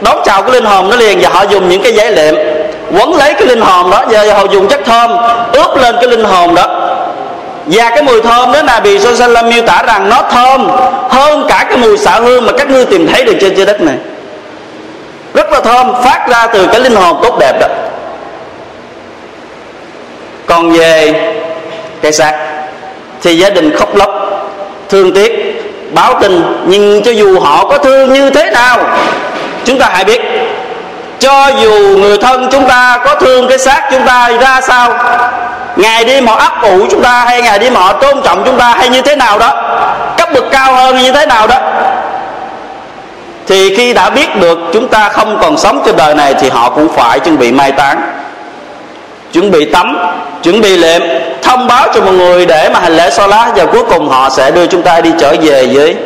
đón 0.00 0.18
chào 0.24 0.42
cái 0.42 0.52
linh 0.52 0.64
hồn 0.64 0.90
nó 0.90 0.96
liền 0.96 1.18
và 1.20 1.28
họ 1.28 1.42
dùng 1.42 1.68
những 1.68 1.82
cái 1.82 1.92
giấy 1.92 2.12
liệm 2.12 2.34
quấn 2.98 3.14
lấy 3.14 3.34
cái 3.34 3.46
linh 3.46 3.60
hồn 3.60 3.90
đó. 3.90 4.04
Giờ 4.10 4.32
họ 4.32 4.44
dùng 4.50 4.68
chất 4.68 4.80
thơm 4.84 5.10
ướp 5.52 5.76
lên 5.76 5.94
cái 6.00 6.06
linh 6.10 6.24
hồn 6.24 6.54
đó 6.54 6.85
và 7.66 7.90
cái 7.90 8.02
mùi 8.02 8.22
thơm 8.22 8.52
đó 8.52 8.62
là 8.62 8.80
bị 8.80 8.98
Sallam 8.98 9.48
miêu 9.50 9.62
tả 9.62 9.82
rằng 9.86 10.08
nó 10.08 10.22
thơm 10.30 10.68
hơn 11.10 11.46
cả 11.48 11.66
cái 11.68 11.76
mùi 11.78 11.98
xạ 11.98 12.10
hương 12.10 12.46
mà 12.46 12.52
các 12.58 12.70
ngươi 12.70 12.84
tìm 12.84 13.06
thấy 13.06 13.24
được 13.24 13.36
trên 13.40 13.56
trái 13.56 13.66
đất 13.66 13.80
này. 13.80 13.96
Rất 15.34 15.52
là 15.52 15.60
thơm, 15.60 15.94
phát 16.04 16.28
ra 16.28 16.46
từ 16.46 16.66
cái 16.66 16.80
linh 16.80 16.94
hồn 16.94 17.16
tốt 17.22 17.36
đẹp 17.40 17.60
đó. 17.60 17.66
Còn 20.46 20.72
về 20.72 21.12
cái 22.02 22.12
xác, 22.12 22.32
thì 23.22 23.38
gia 23.38 23.50
đình 23.50 23.76
khóc 23.76 23.96
lóc, 23.96 24.10
thương 24.88 25.14
tiếc, 25.14 25.32
báo 25.94 26.14
tin, 26.22 26.42
nhưng 26.66 27.02
cho 27.02 27.10
dù 27.10 27.40
họ 27.40 27.64
có 27.64 27.78
thương 27.78 28.12
như 28.12 28.30
thế 28.30 28.50
nào, 28.50 28.98
chúng 29.64 29.78
ta 29.78 29.88
hãy 29.92 30.04
biết, 30.04 30.20
cho 31.18 31.50
dù 31.62 31.70
người 31.98 32.18
thân 32.18 32.48
chúng 32.52 32.68
ta 32.68 32.98
có 33.04 33.14
thương 33.14 33.48
cái 33.48 33.58
xác 33.58 33.88
chúng 33.90 34.06
ta 34.06 34.30
ra 34.40 34.60
sao 34.60 34.92
ngày 35.76 36.04
đêm 36.04 36.26
họ 36.26 36.34
ấp 36.34 36.62
ủ 36.62 36.86
chúng 36.90 37.02
ta 37.02 37.24
hay 37.28 37.42
ngày 37.42 37.58
đêm 37.58 37.74
họ 37.74 37.92
tôn 37.92 38.22
trọng 38.24 38.42
chúng 38.44 38.58
ta 38.58 38.74
hay 38.78 38.88
như 38.88 39.02
thế 39.02 39.16
nào 39.16 39.38
đó, 39.38 39.52
cấp 40.18 40.28
bậc 40.34 40.44
cao 40.50 40.74
hơn 40.74 40.96
như 40.96 41.12
thế 41.12 41.26
nào 41.26 41.46
đó, 41.46 41.56
thì 43.46 43.76
khi 43.76 43.92
đã 43.92 44.10
biết 44.10 44.40
được 44.40 44.58
chúng 44.72 44.88
ta 44.88 45.08
không 45.08 45.38
còn 45.42 45.58
sống 45.58 45.82
trên 45.86 45.96
đời 45.96 46.14
này 46.14 46.34
thì 46.34 46.48
họ 46.48 46.70
cũng 46.70 46.88
phải 46.88 47.20
chuẩn 47.20 47.38
bị 47.38 47.52
mai 47.52 47.72
táng, 47.72 48.02
chuẩn 49.32 49.50
bị 49.50 49.64
tắm, 49.64 49.98
chuẩn 50.42 50.60
bị 50.60 50.76
liệm 50.76 51.02
thông 51.42 51.66
báo 51.66 51.86
cho 51.94 52.00
mọi 52.00 52.14
người 52.14 52.46
để 52.46 52.68
mà 52.74 52.80
hành 52.80 52.96
lễ 52.96 53.10
so 53.10 53.26
lá 53.26 53.52
và 53.56 53.66
cuối 53.66 53.82
cùng 53.90 54.08
họ 54.08 54.30
sẽ 54.30 54.50
đưa 54.50 54.66
chúng 54.66 54.82
ta 54.82 55.00
đi 55.00 55.10
trở 55.18 55.34
về 55.42 55.68
với 55.72 55.96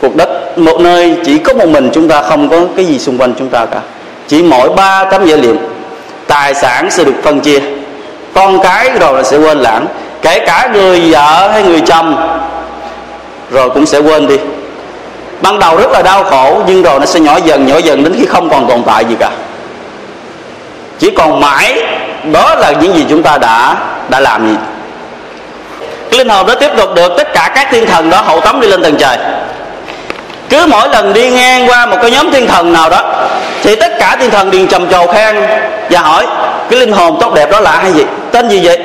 cuộc 0.00 0.16
đất. 0.16 0.58
Một 0.58 0.80
nơi 0.80 1.16
chỉ 1.24 1.38
có 1.38 1.52
một 1.52 1.68
mình 1.68 1.90
chúng 1.94 2.08
ta 2.08 2.22
không 2.22 2.48
có 2.48 2.56
cái 2.76 2.84
gì 2.84 2.98
xung 2.98 3.18
quanh 3.18 3.34
chúng 3.38 3.48
ta 3.48 3.66
cả. 3.66 3.78
Chỉ 4.28 4.42
mỗi 4.42 4.68
ba 4.68 5.04
tấm 5.04 5.26
dữ 5.26 5.36
liệu 5.36 5.54
tài 6.26 6.54
sản 6.54 6.90
sẽ 6.90 7.04
được 7.04 7.14
phân 7.24 7.40
chia 7.40 7.58
con 8.36 8.60
cái 8.62 8.90
rồi 9.00 9.12
là 9.16 9.22
sẽ 9.22 9.36
quên 9.36 9.58
lãng. 9.58 9.86
Kể 10.22 10.38
cả 10.46 10.68
người 10.72 11.00
vợ 11.10 11.48
hay 11.52 11.62
người 11.62 11.80
chồng 11.80 12.38
rồi 13.50 13.70
cũng 13.70 13.86
sẽ 13.86 13.98
quên 13.98 14.28
đi. 14.28 14.36
Ban 15.40 15.58
đầu 15.58 15.76
rất 15.76 15.90
là 15.90 16.02
đau 16.02 16.24
khổ, 16.24 16.62
nhưng 16.66 16.82
rồi 16.82 17.00
nó 17.00 17.06
sẽ 17.06 17.20
nhỏ 17.20 17.36
dần 17.44 17.66
nhỏ 17.66 17.76
dần 17.78 18.04
đến 18.04 18.14
khi 18.18 18.26
không 18.26 18.50
còn 18.50 18.68
tồn 18.68 18.82
tại 18.86 19.04
gì 19.04 19.16
cả. 19.20 19.30
Chỉ 20.98 21.10
còn 21.10 21.40
mãi, 21.40 21.82
đó 22.32 22.54
là 22.54 22.70
những 22.70 22.96
gì 22.96 23.06
chúng 23.08 23.22
ta 23.22 23.38
đã 23.38 23.76
đã 24.08 24.20
làm 24.20 24.48
gì. 24.48 24.56
Cái 26.10 26.18
linh 26.18 26.28
hồn 26.28 26.46
đó 26.46 26.54
tiếp 26.60 26.70
tục 26.76 26.94
được 26.94 27.12
tất 27.18 27.32
cả 27.34 27.52
các 27.54 27.68
thiên 27.70 27.86
thần 27.86 28.10
đó 28.10 28.20
hậu 28.20 28.40
tống 28.40 28.60
đi 28.60 28.68
lên 28.68 28.82
tầng 28.82 28.96
trời. 28.98 29.18
Cứ 30.48 30.66
mỗi 30.66 30.88
lần 30.88 31.12
đi 31.12 31.30
ngang 31.30 31.68
qua 31.68 31.86
một 31.86 31.96
cái 32.02 32.10
nhóm 32.10 32.30
thiên 32.30 32.46
thần 32.46 32.72
nào 32.72 32.90
đó, 32.90 33.02
thì 33.62 33.76
tất 33.76 33.92
cả 33.98 34.16
thiên 34.20 34.30
thần 34.30 34.50
điền 34.50 34.66
trầm 34.66 34.90
trồ 34.90 35.06
khen 35.06 35.36
và 35.90 36.00
hỏi, 36.00 36.26
cái 36.70 36.80
linh 36.80 36.92
hồn 36.92 37.16
tốt 37.20 37.34
đẹp 37.34 37.50
đó 37.50 37.60
là 37.60 37.70
ai 37.70 37.92
vậy? 37.92 38.04
Tên 38.36 38.48
gì 38.48 38.60
vậy? 38.64 38.78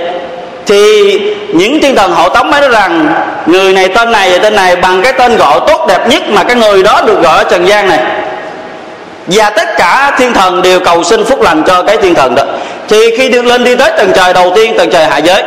Thì 0.66 1.20
những 1.54 1.82
thiên 1.82 1.96
thần 1.96 2.12
hộ 2.12 2.30
tống 2.30 2.52
mới 2.52 2.62
nói 2.62 2.70
rằng, 2.70 3.14
người 3.46 3.74
này 3.74 3.88
tên 3.88 4.12
này 4.12 4.30
và 4.32 4.38
tên 4.38 4.56
này 4.56 4.76
bằng 4.76 5.02
cái 5.02 5.14
tên 5.14 5.38
gọi 5.38 5.60
tốt 5.68 5.86
đẹp 5.88 6.08
nhất 6.10 6.24
mà 6.30 6.44
cái 6.44 6.56
người 6.56 6.84
đó 6.84 7.02
được 7.06 7.22
gọi 7.24 7.38
ở 7.38 7.44
trần 7.44 7.68
gian 7.68 7.90
này. 7.90 8.00
Và 9.28 9.50
tất 9.50 9.78
cả 9.78 10.12
thiên 10.18 10.34
thần 10.34 10.62
đều 10.62 10.80
cầu 10.80 11.04
xin 11.04 11.26
phúc 11.26 11.42
lành 11.42 11.64
cho 11.68 11.84
cái 11.84 11.98
thiên 11.98 12.16
thần 12.16 12.36
đó. 12.36 12.44
Thì 12.88 13.18
khi 13.18 13.30
được 13.30 13.46
lên 13.46 13.64
đi 13.64 13.76
tới 13.76 13.92
tầng 13.98 14.12
trời 14.16 14.34
đầu 14.34 14.52
tiên, 14.56 14.76
tầng 14.78 14.90
trời 14.90 15.06
hạ 15.06 15.18
giới, 15.18 15.44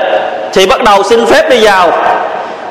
thì 0.52 0.66
bắt 0.66 0.82
đầu 0.82 1.02
xin 1.02 1.26
phép 1.26 1.50
đi 1.50 1.64
vào. 1.64 1.92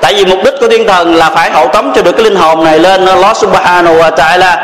Tại 0.02 0.14
vì 0.14 0.26
mục 0.26 0.40
đích 0.46 0.54
của 0.60 0.68
thiên 0.68 0.88
thần 0.88 1.16
là 1.16 1.30
phải 1.30 1.52
hậu 1.52 1.68
tống 1.68 1.92
cho 1.96 2.02
được 2.02 2.12
cái 2.12 2.24
linh 2.24 2.36
hồn 2.36 2.64
này 2.64 2.80
lên 2.80 3.06
Allah 3.06 3.38
subhanahu 3.38 3.96
wa 3.96 4.12
ta'ala. 4.16 4.56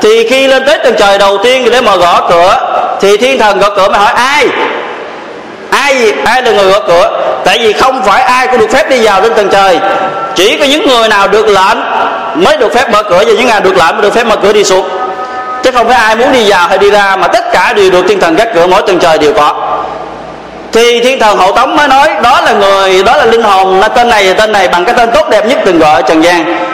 Thì 0.00 0.28
khi 0.28 0.46
lên 0.46 0.64
tới 0.66 0.78
tầng 0.78 0.94
trời 0.98 1.18
đầu 1.18 1.38
tiên 1.44 1.68
để 1.72 1.80
mà 1.80 1.96
gõ 1.96 2.26
cửa, 2.30 2.58
thì 3.00 3.16
thiên 3.16 3.38
thần 3.38 3.58
gõ 3.58 3.70
cửa 3.70 3.88
mà 3.88 3.98
hỏi, 3.98 4.12
ai? 4.12 4.46
Ai 5.86 6.12
ai 6.24 6.42
là 6.42 6.50
người 6.50 6.70
gõ 6.72 6.80
cửa. 6.86 7.10
Tại 7.44 7.58
vì 7.58 7.72
không 7.72 8.02
phải 8.04 8.22
ai 8.22 8.46
cũng 8.46 8.58
được 8.58 8.70
phép 8.70 8.90
đi 8.90 9.06
vào 9.06 9.20
lên 9.20 9.34
tầng 9.34 9.48
trời. 9.52 9.78
Chỉ 10.34 10.56
có 10.56 10.64
những 10.64 10.86
người 10.88 11.08
nào 11.08 11.28
được 11.28 11.48
lệnh 11.48 11.78
mới 12.44 12.56
được 12.56 12.74
phép 12.74 12.90
mở 12.90 13.02
cửa 13.02 13.22
và 13.26 13.32
những 13.32 13.46
người 13.46 13.60
được 13.60 13.76
lệnh 13.76 13.94
mới 13.94 14.02
được 14.02 14.14
phép 14.14 14.24
mở 14.24 14.36
cửa 14.36 14.52
đi 14.52 14.64
xuống. 14.64 14.88
Chứ 15.62 15.70
không 15.70 15.88
phải 15.88 15.96
ai 15.96 16.16
muốn 16.16 16.32
đi 16.32 16.50
vào 16.50 16.68
hay 16.68 16.78
đi 16.78 16.90
ra 16.90 17.16
mà 17.16 17.28
tất 17.28 17.52
cả 17.52 17.72
đều 17.76 17.90
được 17.90 18.04
thiên 18.08 18.20
thần 18.20 18.36
gác 18.36 18.48
cửa 18.54 18.66
mỗi 18.66 18.82
tầng 18.86 18.98
trời 18.98 19.18
đều 19.18 19.32
có. 19.32 19.54
Thì 20.72 21.00
thiên 21.00 21.18
thần 21.18 21.38
hậu 21.38 21.52
tống 21.52 21.76
mới 21.76 21.88
nói, 21.88 22.08
đó 22.22 22.40
là 22.40 22.52
người, 22.52 23.02
đó 23.02 23.16
là 23.16 23.24
linh 23.24 23.42
hồn, 23.42 23.80
nó 23.80 23.88
tên 23.88 24.08
này 24.08 24.28
và 24.28 24.34
tên 24.34 24.52
này 24.52 24.68
bằng 24.68 24.84
cái 24.84 24.94
tên 24.98 25.10
tốt 25.14 25.28
đẹp 25.30 25.46
nhất 25.46 25.58
từng 25.64 25.78
gọi 25.78 25.94
ở 25.94 26.02
trần 26.02 26.24
gian 26.24 26.68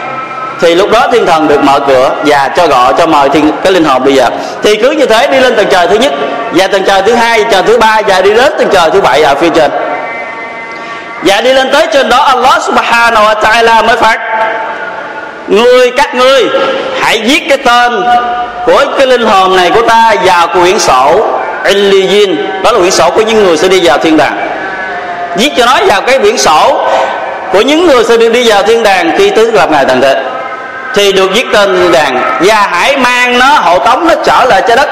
thì 0.63 0.75
lúc 0.75 0.91
đó 0.91 1.07
thiên 1.11 1.25
thần 1.25 1.47
được 1.47 1.63
mở 1.63 1.79
cửa 1.87 2.11
và 2.25 2.49
cho 2.57 2.67
gọi, 2.67 2.93
cho 2.97 3.05
mời 3.05 3.29
thiên, 3.29 3.51
cái 3.63 3.73
linh 3.73 3.83
hồn 3.83 4.03
bây 4.03 4.13
giờ. 4.13 4.25
Thì 4.63 4.75
cứ 4.75 4.91
như 4.91 5.05
thế 5.05 5.27
đi 5.27 5.39
lên 5.39 5.55
tầng 5.55 5.67
trời 5.71 5.87
thứ 5.87 5.95
nhất, 5.95 6.13
và 6.53 6.67
tầng 6.67 6.83
trời 6.87 7.01
thứ 7.01 7.13
hai 7.13 7.45
trời 7.51 7.63
thứ 7.63 7.77
ba, 7.77 8.01
và 8.07 8.21
đi 8.21 8.33
đến 8.33 8.53
tầng 8.57 8.69
trời 8.73 8.89
thứ 8.93 9.01
bảy 9.01 9.23
ở 9.23 9.35
phía 9.35 9.49
trên. 9.49 9.71
Và 11.23 11.41
đi 11.41 11.53
lên 11.53 11.71
tới 11.71 11.87
trên 11.93 12.09
đó, 12.09 12.17
Allah 12.17 12.63
subhanahu 12.63 13.25
wa 13.25 13.35
ta'ala 13.35 13.85
mới 13.85 13.97
phát. 13.97 14.19
Ngươi 15.47 15.91
các 15.91 16.15
ngươi, 16.15 16.45
hãy 16.99 17.21
viết 17.25 17.43
cái 17.49 17.57
tên 17.57 18.03
của 18.65 18.85
cái 18.97 19.07
linh 19.07 19.25
hồn 19.25 19.55
này 19.55 19.71
của 19.71 19.81
ta 19.81 20.13
vào 20.25 20.47
quyển 20.47 20.79
sổ 20.79 21.25
Illiyin 21.65 22.35
đó 22.63 22.71
là 22.71 22.79
quyển 22.79 22.91
sổ 22.91 23.09
của 23.09 23.21
những 23.21 23.45
người 23.45 23.57
sẽ 23.57 23.67
đi 23.67 23.79
vào 23.83 23.97
thiên 23.97 24.17
đàng. 24.17 24.47
Viết 25.37 25.49
cho 25.57 25.65
nó 25.65 25.77
vào 25.87 26.01
cái 26.01 26.19
quyển 26.19 26.37
sổ 26.37 26.87
của 27.51 27.61
những 27.61 27.87
người 27.87 28.03
sẽ 28.03 28.17
đi 28.17 28.49
vào 28.49 28.63
thiên 28.63 28.83
đàng 28.83 29.11
khi 29.17 29.29
tới 29.29 29.51
gặp 29.51 29.71
ngài 29.71 29.85
tận 29.85 30.01
thế 30.01 30.32
thì 30.95 31.11
được 31.11 31.29
viết 31.33 31.45
tên 31.53 31.91
đàn 31.91 32.39
và 32.41 32.67
hãy 32.71 32.97
mang 32.97 33.39
nó, 33.39 33.45
hộ 33.45 33.79
tống 33.79 34.07
nó 34.07 34.13
trở 34.23 34.45
lại 34.45 34.61
trái 34.67 34.77
đất. 34.77 34.89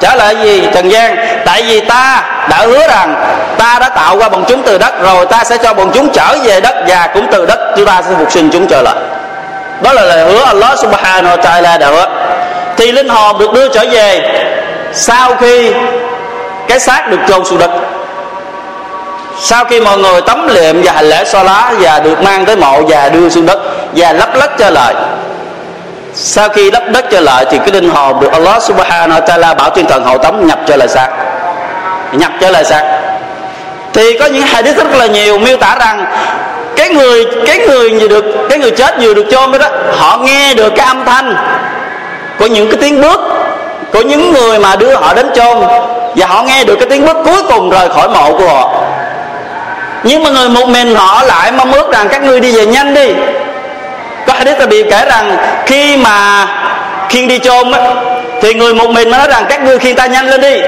Trở 0.00 0.14
lại 0.14 0.36
gì? 0.42 0.68
Trần 0.74 0.88
gian. 0.88 1.16
Tại 1.44 1.62
vì 1.62 1.80
ta 1.80 2.22
đã 2.48 2.56
hứa 2.56 2.88
rằng 2.88 3.14
ta 3.58 3.78
đã 3.80 3.88
tạo 3.88 4.18
ra 4.18 4.28
bọn 4.28 4.44
chúng 4.48 4.62
từ 4.62 4.78
đất, 4.78 5.02
rồi 5.02 5.26
ta 5.26 5.44
sẽ 5.44 5.56
cho 5.58 5.74
bọn 5.74 5.90
chúng 5.94 6.12
trở 6.12 6.36
về 6.44 6.60
đất 6.60 6.74
và 6.86 7.08
cũng 7.14 7.26
từ 7.32 7.46
đất. 7.46 7.74
Chúng 7.76 7.86
ta 7.86 8.02
sẽ 8.02 8.14
phục 8.18 8.32
sinh 8.32 8.50
chúng 8.50 8.66
trở 8.66 8.82
lại. 8.82 8.94
Đó 9.82 9.92
là 9.92 10.02
lời 10.02 10.32
hứa 10.32 10.44
Allah 10.44 10.78
subhanahu 10.78 11.36
wa 11.36 11.40
ta'ala 11.40 11.78
đã 11.78 11.86
hứa. 11.86 12.06
Thì 12.76 12.92
linh 12.92 13.08
hồn 13.08 13.38
được 13.38 13.52
đưa 13.52 13.68
trở 13.68 13.84
về 13.90 14.20
sau 14.92 15.36
khi 15.36 15.72
cái 16.68 16.80
xác 16.80 17.10
được 17.10 17.18
chôn 17.28 17.44
xuống 17.44 17.58
đất. 17.58 17.70
Sau 19.40 19.64
khi 19.64 19.80
mọi 19.80 19.98
người 19.98 20.20
tắm 20.20 20.48
liệm 20.48 20.82
và 20.82 20.92
hành 20.92 21.08
lễ 21.08 21.24
so 21.26 21.42
lá 21.42 21.72
và 21.80 21.98
được 21.98 22.22
mang 22.22 22.44
tới 22.44 22.56
mộ 22.56 22.82
và 22.88 23.08
đưa 23.08 23.28
xuống 23.28 23.46
đất 23.46 23.58
và 23.92 24.12
lấp 24.12 24.28
đất 24.34 24.50
trở 24.58 24.70
lại 24.70 24.94
sau 26.18 26.48
khi 26.48 26.70
đắp 26.70 26.82
đất 26.92 27.04
trở 27.10 27.20
lại 27.20 27.46
thì 27.50 27.58
cái 27.58 27.70
linh 27.72 27.90
hồn 27.90 28.20
được 28.20 28.32
Allah 28.32 28.62
subhanahu 28.62 29.20
wa 29.20 29.26
ta'ala 29.26 29.54
bảo 29.56 29.70
thiên 29.70 29.86
thần 29.86 30.04
hậu 30.04 30.18
tống 30.18 30.46
nhập 30.46 30.58
trở 30.66 30.76
lại 30.76 30.88
xác. 30.88 31.08
Nhập 32.12 32.32
trở 32.40 32.50
lại 32.50 32.64
xác. 32.64 32.82
Thì 33.92 34.18
có 34.18 34.26
những 34.26 34.42
hadith 34.42 34.76
rất 34.76 34.92
là 34.92 35.06
nhiều 35.06 35.38
miêu 35.38 35.56
tả 35.56 35.76
rằng 35.80 36.06
cái 36.76 36.88
người 36.88 37.26
cái 37.46 37.58
người 37.58 38.00
gì 38.00 38.08
được 38.08 38.24
cái 38.50 38.58
người 38.58 38.70
chết 38.70 38.94
vừa 39.00 39.14
được 39.14 39.26
chôn 39.30 39.52
đó, 39.52 39.58
đó 39.58 39.68
họ 39.96 40.18
nghe 40.18 40.54
được 40.54 40.72
cái 40.76 40.86
âm 40.86 41.04
thanh 41.04 41.36
của 42.38 42.46
những 42.46 42.70
cái 42.70 42.78
tiếng 42.80 43.00
bước 43.00 43.20
của 43.92 44.00
những 44.00 44.32
người 44.32 44.58
mà 44.58 44.76
đưa 44.76 44.94
họ 44.94 45.14
đến 45.14 45.26
chôn 45.34 45.58
và 46.16 46.26
họ 46.26 46.42
nghe 46.42 46.64
được 46.64 46.76
cái 46.76 46.88
tiếng 46.90 47.06
bước 47.06 47.16
cuối 47.24 47.42
cùng 47.48 47.70
rời 47.70 47.88
khỏi 47.88 48.08
mộ 48.08 48.38
của 48.38 48.48
họ. 48.48 48.70
Nhưng 50.02 50.24
mà 50.24 50.30
người 50.30 50.48
một 50.48 50.68
mình 50.68 50.94
họ 50.94 51.22
lại 51.22 51.52
mong 51.52 51.72
ước 51.72 51.92
rằng 51.92 52.08
các 52.08 52.22
ngươi 52.22 52.40
đi 52.40 52.56
về 52.56 52.66
nhanh 52.66 52.94
đi 52.94 53.08
có 54.26 54.32
hadith 54.32 54.58
là 54.58 54.66
bị 54.66 54.82
kể 54.90 55.04
rằng 55.08 55.36
khi 55.66 55.96
mà 55.96 56.46
khiên 57.08 57.28
đi 57.28 57.38
chôn 57.38 57.72
á, 57.72 57.80
thì 58.42 58.54
người 58.54 58.74
một 58.74 58.90
mình 58.90 59.10
nói 59.10 59.26
rằng 59.28 59.44
các 59.48 59.62
ngươi 59.62 59.78
khiên 59.78 59.96
ta 59.96 60.06
nhanh 60.06 60.26
lên 60.26 60.40
đi, 60.40 60.60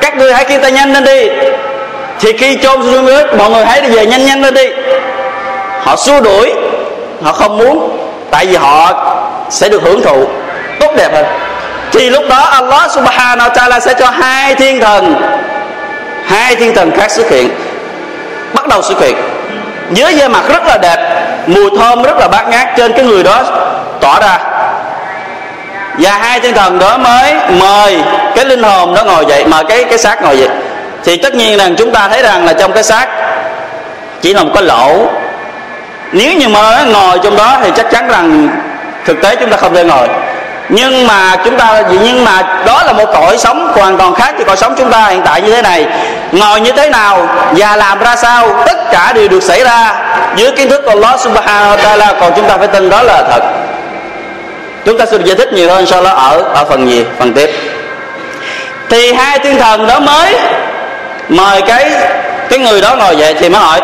các 0.00 0.16
ngươi 0.16 0.32
hãy 0.32 0.44
khiên 0.44 0.60
ta 0.60 0.68
nhanh 0.68 0.92
lên 0.92 1.04
đi. 1.04 1.28
Thì 2.20 2.32
khi 2.32 2.58
chôn 2.62 2.82
xuống 2.82 3.06
nước, 3.06 3.34
mọi 3.38 3.50
người 3.50 3.64
hãy 3.64 3.80
đi 3.80 3.88
về 3.88 4.06
nhanh 4.06 4.24
nhanh 4.24 4.42
lên 4.42 4.54
đi. 4.54 4.68
Họ 5.80 5.96
xua 5.96 6.20
đuổi, 6.20 6.52
họ 7.22 7.32
không 7.32 7.58
muốn, 7.58 7.98
tại 8.30 8.46
vì 8.46 8.56
họ 8.56 8.92
sẽ 9.50 9.68
được 9.68 9.82
hưởng 9.82 10.02
thụ 10.02 10.24
tốt 10.80 10.92
đẹp 10.96 11.08
hơn. 11.14 11.24
Thì 11.92 12.10
lúc 12.10 12.24
đó 12.28 12.36
Allah 12.36 12.90
subhanahu 12.90 13.48
wa 13.48 13.54
ta'ala 13.54 13.80
sẽ 13.80 13.94
cho 13.94 14.10
hai 14.10 14.54
thiên 14.54 14.80
thần, 14.80 15.14
hai 16.26 16.56
thiên 16.56 16.74
thần 16.74 16.90
khác 16.96 17.10
xuất 17.10 17.30
hiện, 17.30 17.48
bắt 18.54 18.68
đầu 18.68 18.82
xuất 18.82 19.00
hiện 19.00 19.16
dưới 19.90 20.16
da 20.16 20.28
mặt 20.28 20.42
rất 20.48 20.66
là 20.66 20.78
đẹp, 20.82 21.26
mùi 21.46 21.70
thơm 21.78 22.02
rất 22.02 22.16
là 22.18 22.28
bát 22.28 22.48
ngát 22.48 22.68
trên 22.76 22.92
cái 22.92 23.04
người 23.04 23.22
đó 23.22 23.42
tỏa 24.00 24.20
ra. 24.20 24.38
Và 25.98 26.10
hai 26.18 26.40
thiên 26.40 26.54
thần 26.54 26.78
đó 26.78 26.98
mới 26.98 27.34
mời 27.60 27.98
cái 28.34 28.44
linh 28.44 28.62
hồn 28.62 28.94
đó 28.94 29.04
ngồi 29.04 29.26
dậy, 29.28 29.44
mời 29.46 29.64
cái 29.64 29.84
cái 29.84 29.98
xác 29.98 30.22
ngồi 30.22 30.38
dậy. 30.38 30.48
Thì 31.04 31.16
tất 31.16 31.34
nhiên 31.34 31.58
rằng 31.58 31.74
chúng 31.76 31.92
ta 31.92 32.08
thấy 32.08 32.22
rằng 32.22 32.44
là 32.46 32.52
trong 32.52 32.72
cái 32.72 32.82
xác 32.82 33.06
chỉ 34.22 34.34
là 34.34 34.42
một 34.42 34.50
cái 34.54 34.62
lỗ. 34.62 35.06
Nếu 36.12 36.32
như 36.32 36.48
mà 36.48 36.84
ngồi 36.84 37.18
trong 37.22 37.36
đó 37.36 37.58
thì 37.62 37.70
chắc 37.76 37.90
chắn 37.90 38.08
rằng 38.08 38.48
thực 39.04 39.22
tế 39.22 39.36
chúng 39.36 39.50
ta 39.50 39.56
không 39.56 39.74
thể 39.74 39.84
ngồi 39.84 40.08
nhưng 40.68 41.06
mà 41.06 41.36
chúng 41.44 41.56
ta, 41.56 41.82
nhưng 42.02 42.24
mà 42.24 42.42
đó 42.66 42.82
là 42.86 42.92
một 42.92 43.06
cõi 43.12 43.38
sống 43.38 43.72
hoàn 43.74 43.98
toàn 43.98 44.14
khác 44.14 44.34
với 44.36 44.44
cõi 44.44 44.56
sống 44.56 44.74
chúng 44.78 44.90
ta 44.90 45.06
hiện 45.06 45.22
tại 45.24 45.42
như 45.42 45.52
thế 45.52 45.62
này. 45.62 45.86
Ngồi 46.32 46.60
như 46.60 46.72
thế 46.72 46.88
nào 46.88 47.28
và 47.56 47.76
làm 47.76 47.98
ra 47.98 48.16
sao, 48.16 48.64
tất 48.66 48.76
cả 48.92 49.12
đều 49.12 49.28
được 49.28 49.42
xảy 49.42 49.64
ra 49.64 49.94
dưới 50.36 50.52
kiến 50.52 50.68
thức 50.68 50.82
của 50.84 50.90
Allah 50.90 51.20
subhanahu 51.20 51.76
wa 51.76 51.78
ta'ala. 51.78 52.20
Còn 52.20 52.32
chúng 52.36 52.48
ta 52.48 52.56
phải 52.56 52.68
tin 52.68 52.90
đó 52.90 53.02
là 53.02 53.22
thật. 53.30 53.42
Chúng 54.84 54.98
ta 54.98 55.06
sẽ 55.06 55.16
giải 55.24 55.36
thích 55.36 55.52
nhiều 55.52 55.70
hơn 55.70 55.86
sau 55.86 56.02
đó 56.04 56.10
ở 56.10 56.42
ở 56.54 56.64
phần 56.64 56.90
gì? 56.90 57.04
Phần 57.18 57.32
tiếp. 57.32 57.50
Thì 58.90 59.12
hai 59.12 59.38
thiên 59.38 59.58
thần 59.58 59.86
đó 59.86 60.00
mới 60.00 60.36
mời 61.28 61.62
cái 61.62 61.90
cái 62.50 62.58
người 62.58 62.80
đó 62.80 62.94
ngồi 62.94 63.16
dậy 63.16 63.34
thì 63.40 63.48
mới 63.48 63.60
hỏi, 63.60 63.80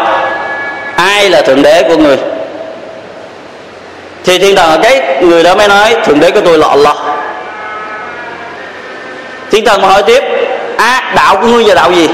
ai 0.97 1.31
là 1.31 1.43
thượng 1.43 1.63
đế 1.63 1.83
của 1.83 1.97
người? 1.97 2.19
Thì 4.25 4.39
thiên 4.39 4.57
thần 4.57 4.81
cái 4.83 5.01
người 5.21 5.43
đó 5.43 5.55
mới 5.55 5.69
nói, 5.69 5.97
thượng 6.05 6.21
đế 6.21 6.31
của 6.31 6.41
tôi 6.41 6.59
là 6.59 6.69
Allah. 6.69 6.97
Thiên 9.51 9.65
thần 9.65 9.83
mà 9.83 9.89
hỏi 9.89 10.03
tiếp 10.03 10.23
à 10.79 11.13
đạo 11.17 11.37
của 11.37 11.47
ngươi 11.47 11.65
là 11.65 11.75
đạo 11.75 11.93
gì? 11.93 12.09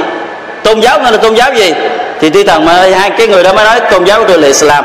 Tôn 0.62 0.80
giáo 0.80 1.00
ngươi 1.00 1.12
là 1.12 1.18
tôn 1.18 1.34
giáo 1.34 1.54
gì? 1.54 1.74
Thì 2.20 2.30
thiên 2.30 2.46
thần 2.46 2.64
mà 2.64 2.72
hai 2.72 3.10
cái 3.10 3.26
người 3.26 3.42
đó 3.42 3.52
mới 3.52 3.64
nói, 3.64 3.80
tôn 3.90 4.04
giáo 4.04 4.18
của 4.18 4.24
tôi 4.28 4.38
là 4.38 4.46
Islam. 4.46 4.84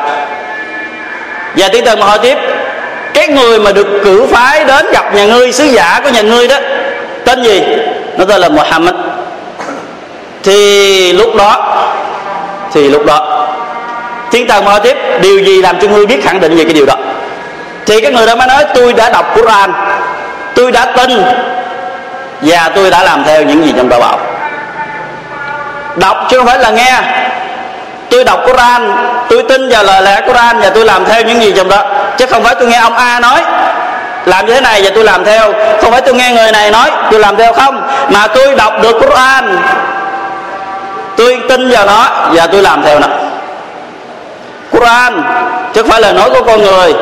Và 1.55 1.67
thiên 1.67 1.85
thần 1.85 1.99
mà 1.99 2.05
hỏi 2.05 2.19
tiếp, 2.21 2.37
cái 3.13 3.27
người 3.27 3.59
mà 3.59 3.71
được 3.71 3.87
cử 4.03 4.25
phái 4.31 4.63
đến 4.63 4.85
gặp 4.91 5.15
nhà 5.15 5.25
ngươi, 5.25 5.51
sứ 5.51 5.65
giả 5.65 6.01
của 6.03 6.09
nhà 6.09 6.21
ngươi 6.21 6.47
đó, 6.47 6.55
tên 7.25 7.43
gì? 7.43 7.61
Nó 8.17 8.25
tên 8.25 8.41
là 8.41 8.49
Muhammad. 8.49 8.95
Thì 10.43 11.13
lúc 11.13 11.35
đó, 11.35 11.79
thì 12.73 12.89
lúc 12.89 13.05
đó, 13.05 13.47
thiên 14.31 14.47
thần 14.47 14.65
mà 14.65 14.71
hỏi 14.71 14.79
tiếp, 14.83 14.97
điều 15.21 15.39
gì 15.39 15.61
làm 15.61 15.79
cho 15.81 15.87
ngươi 15.87 16.05
biết 16.05 16.23
khẳng 16.23 16.39
định 16.39 16.55
về 16.55 16.63
cái 16.63 16.73
điều 16.73 16.85
đó? 16.85 16.95
Thì 17.85 18.01
cái 18.01 18.11
người 18.11 18.27
đó 18.27 18.35
mới 18.35 18.47
nói, 18.47 18.65
tôi 18.73 18.93
đã 18.93 19.09
đọc 19.09 19.25
Quran, 19.35 19.73
tôi 20.55 20.71
đã 20.71 20.85
tin 20.85 21.23
và 22.41 22.69
tôi 22.75 22.89
đã 22.89 23.03
làm 23.03 23.23
theo 23.23 23.43
những 23.43 23.65
gì 23.65 23.73
trong 23.77 23.89
đó 23.89 23.99
bảo. 23.99 24.19
Đọc 25.95 26.17
chứ 26.29 26.37
không 26.37 26.47
phải 26.47 26.59
là 26.59 26.69
nghe. 26.69 27.01
Tôi 28.09 28.23
đọc 28.23 28.39
Quran, 28.45 28.95
tôi 29.29 29.43
tin 29.49 29.69
vào 29.69 29.83
lời 29.83 30.01
lẽ 30.01 30.21
Quran 30.27 30.59
và 30.59 30.69
tôi 30.69 30.85
làm 30.85 31.05
theo 31.05 31.21
những 31.21 31.41
gì 31.41 31.53
trong 31.57 31.69
đó. 31.69 31.83
Chứ 32.17 32.25
không 32.25 32.43
phải 32.43 32.55
tôi 32.55 32.67
nghe 32.67 32.77
ông 32.77 32.95
A 32.95 33.19
nói, 33.19 33.41
làm 34.25 34.45
như 34.45 34.53
thế 34.53 34.61
này 34.61 34.81
và 34.83 34.89
tôi 34.95 35.03
làm 35.03 35.25
theo. 35.25 35.53
Không 35.81 35.91
phải 35.91 36.01
tôi 36.01 36.13
nghe 36.13 36.31
người 36.31 36.51
này 36.51 36.71
nói, 36.71 36.91
tôi 37.11 37.19
làm 37.19 37.35
theo 37.35 37.53
không? 37.53 37.87
Mà 38.09 38.27
tôi 38.27 38.55
đọc 38.55 38.73
được 38.81 38.99
Quran. 39.01 39.57
Tôi 41.17 41.39
tin 41.49 41.69
vào 41.71 41.85
nó 41.85 42.07
và 42.31 42.47
tôi 42.47 42.61
làm 42.61 42.83
theo 42.83 42.99
nó. 42.99 43.07
Quran 44.71 45.23
chứ 45.73 45.81
không 45.81 45.91
phải 45.91 46.01
là 46.01 46.11
nói 46.11 46.29
của 46.29 46.43
con 46.43 46.61
người 46.61 46.93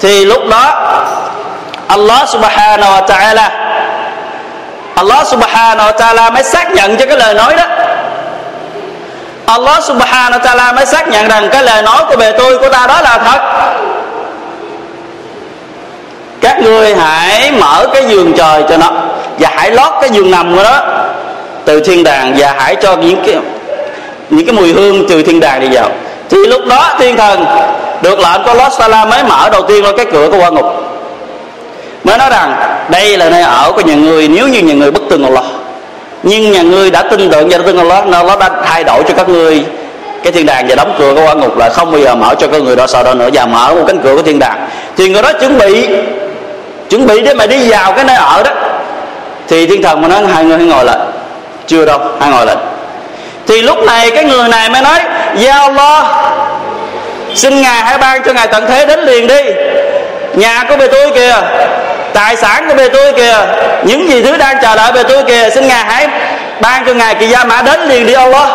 thì 0.00 0.24
lúc 0.24 0.42
đó, 0.50 0.74
Allah 1.86 2.28
subhanahu 2.28 2.92
wa 2.92 3.06
ta'ala, 3.06 3.48
Allah 4.94 5.26
subhanahu 5.26 5.90
wa 5.90 5.96
ta'ala 5.98 6.32
mới 6.32 6.42
xác 6.42 6.70
nhận 6.72 6.96
cho 6.96 7.06
cái 7.06 7.18
lời 7.18 7.34
nói 7.34 7.56
đó. 7.56 7.64
Allah 9.46 9.84
subhanahu 9.84 10.40
wa 10.40 10.40
ta'ala 10.40 10.74
mới 10.74 10.86
xác 10.86 11.08
nhận 11.08 11.28
rằng 11.28 11.48
cái 11.52 11.62
lời 11.62 11.82
nói 11.82 12.02
của 12.08 12.16
bề 12.16 12.32
tôi, 12.32 12.58
của 12.58 12.68
ta 12.68 12.86
đó 12.86 13.00
là 13.00 13.18
thật. 13.18 13.40
Các 16.40 16.58
ngươi 16.62 16.94
hãy 16.94 17.52
mở 17.52 17.86
cái 17.94 18.04
giường 18.08 18.32
trời 18.36 18.64
cho 18.68 18.76
nó 18.76 18.90
và 19.38 19.50
hãy 19.56 19.70
lót 19.70 19.92
cái 20.00 20.10
giường 20.10 20.30
nằm 20.30 20.56
của 20.56 20.62
nó 20.62 20.80
từ 21.64 21.80
thiên 21.80 22.04
đàng 22.04 22.34
và 22.36 22.54
hãy 22.58 22.76
cho 22.76 22.96
những 22.96 23.22
cái 23.26 23.36
những 24.30 24.46
cái 24.46 24.54
mùi 24.54 24.72
hương 24.72 25.08
từ 25.08 25.22
thiên 25.22 25.40
đàng 25.40 25.60
đi 25.60 25.68
vào. 25.72 25.88
Thì 26.30 26.38
lúc 26.46 26.60
đó 26.66 26.94
thiên 26.98 27.16
thần 27.16 27.44
được 28.02 28.18
lệnh 28.18 28.42
của 28.44 28.54
Lord 28.54 28.74
Sala 28.78 29.04
mới 29.04 29.24
mở 29.24 29.48
đầu 29.52 29.62
tiên 29.62 29.84
là 29.84 29.92
cái 29.96 30.06
cửa 30.12 30.28
của 30.30 30.38
quan 30.38 30.54
ngục. 30.54 30.66
Mới 32.04 32.18
nói 32.18 32.30
rằng, 32.30 32.54
đây 32.88 33.16
là 33.16 33.30
nơi 33.30 33.42
ở 33.42 33.72
của 33.72 33.80
nhà 33.80 33.94
người, 33.94 34.28
nếu 34.28 34.48
như 34.48 34.60
nhà 34.60 34.74
người 34.74 34.90
bất 34.90 35.02
tin 35.10 35.22
Allah. 35.22 35.44
Nhưng 36.22 36.52
nhà 36.52 36.62
ngươi 36.62 36.90
đã 36.90 37.02
tin 37.02 37.30
tưởng 37.30 37.48
và 37.48 37.58
tin 37.66 37.76
Allah, 37.76 38.04
nên 38.04 38.12
Allah 38.12 38.38
đã 38.38 38.50
thay 38.64 38.84
đổi 38.84 39.02
cho 39.08 39.14
các 39.16 39.28
ngươi 39.28 39.64
cái 40.22 40.32
thiên 40.32 40.46
đàng 40.46 40.66
và 40.68 40.74
đóng 40.74 40.94
cửa 40.98 41.14
của 41.14 41.22
quan 41.26 41.40
ngục 41.40 41.58
là 41.58 41.68
không 41.68 41.92
bao 41.92 42.00
giờ 42.00 42.14
mở 42.14 42.34
cho 42.38 42.46
các 42.46 42.62
người 42.62 42.76
đó 42.76 42.86
sợ 42.86 43.02
đó 43.02 43.14
nữa 43.14 43.28
và 43.32 43.46
mở 43.46 43.74
một 43.74 43.84
cánh 43.86 44.00
cửa 44.04 44.16
của 44.16 44.22
thiên 44.22 44.38
đàng. 44.38 44.68
Thì 44.96 45.08
người 45.08 45.22
đó 45.22 45.32
chuẩn 45.32 45.58
bị 45.58 45.88
chuẩn 46.90 47.06
bị 47.06 47.20
để 47.20 47.34
mà 47.34 47.46
đi 47.46 47.70
vào 47.70 47.92
cái 47.92 48.04
nơi 48.04 48.16
ở 48.16 48.42
đó. 48.42 48.50
Thì 49.48 49.66
thiên 49.66 49.82
thần 49.82 50.00
mà 50.00 50.08
nói, 50.08 50.20
hai 50.34 50.44
người 50.44 50.58
hãy 50.58 50.66
ngồi 50.66 50.84
lại. 50.84 50.98
Chưa 51.66 51.84
đâu 51.84 51.98
hai 52.20 52.30
ngồi 52.30 52.46
lại. 52.46 52.56
Thì 53.46 53.62
lúc 53.62 53.78
này 53.78 54.10
cái 54.10 54.24
người 54.24 54.48
này 54.48 54.68
mới 54.68 54.82
nói, 54.82 55.00
Giao 55.36 55.72
lo 55.72 56.22
xin 57.36 57.62
ngài 57.62 57.82
hãy 57.82 57.98
ban 57.98 58.22
cho 58.22 58.32
ngài 58.32 58.46
tận 58.46 58.66
thế 58.68 58.86
đến 58.86 59.00
liền 59.00 59.26
đi. 59.26 59.40
Nhà 60.34 60.64
của 60.68 60.76
bề 60.76 60.88
tôi 60.88 61.10
kìa, 61.14 61.34
tài 62.14 62.36
sản 62.36 62.68
của 62.68 62.74
bề 62.74 62.88
tôi 62.88 63.12
kìa, 63.12 63.36
những 63.84 64.08
gì 64.08 64.22
thứ 64.22 64.36
đang 64.36 64.56
chờ 64.62 64.76
đợi 64.76 64.92
bề 64.92 65.02
tôi 65.02 65.24
kìa, 65.24 65.50
xin 65.54 65.68
ngài 65.68 65.84
hãy 65.84 66.08
ban 66.60 66.84
cho 66.86 66.94
ngài 66.94 67.14
kỳ 67.14 67.28
gia 67.28 67.44
mã 67.44 67.62
đến 67.62 67.80
liền 67.80 68.06
đi, 68.06 68.12
Allah. 68.12 68.48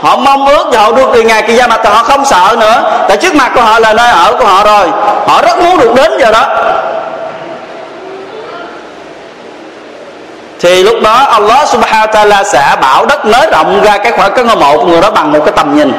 Họ 0.00 0.16
mong 0.16 0.46
ước 0.46 0.66
và 0.72 0.80
họ 0.80 0.92
được 0.92 1.10
từ 1.14 1.22
ngài 1.22 1.42
kỳ 1.42 1.54
gia 1.54 1.66
mã, 1.66 1.76
họ 1.84 2.02
không 2.02 2.24
sợ 2.24 2.56
nữa. 2.60 3.04
Tại 3.08 3.16
trước 3.16 3.34
mặt 3.34 3.52
của 3.54 3.60
họ 3.60 3.78
là 3.78 3.92
nơi 3.92 4.10
ở 4.10 4.32
của 4.38 4.46
họ 4.46 4.64
rồi. 4.64 4.86
Họ 5.26 5.42
rất 5.42 5.58
muốn 5.58 5.78
được 5.78 5.94
đến 5.94 6.12
giờ 6.20 6.30
đó. 6.32 6.46
Thì 10.60 10.82
lúc 10.82 10.96
đó, 11.02 11.14
Allah 11.14 11.68
subhanahu 11.68 12.06
wa 12.06 12.12
ta'ala 12.12 12.44
sẽ 12.44 12.76
bảo 12.80 13.06
đất 13.06 13.26
nới 13.26 13.46
rộng 13.52 13.82
ra 13.84 13.98
cái 13.98 14.12
khoảng 14.12 14.32
cái 14.34 14.44
ngôi 14.44 14.56
mộ 14.56 14.76
của 14.76 14.86
người 14.86 15.00
đó 15.00 15.10
bằng 15.10 15.32
một 15.32 15.38
cái 15.44 15.52
tầm 15.56 15.76
nhìn 15.76 15.92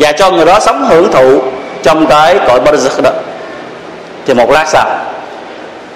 và 0.00 0.12
cho 0.12 0.30
người 0.30 0.46
đó 0.46 0.60
sống 0.60 0.88
hưởng 0.88 1.12
thụ 1.12 1.42
trong 1.82 2.06
cái 2.06 2.38
cõi 2.48 2.60
barzakh 2.64 3.02
đó. 3.02 3.10
Thì 4.26 4.34
một 4.34 4.50
lát 4.50 4.64
sau, 4.68 4.84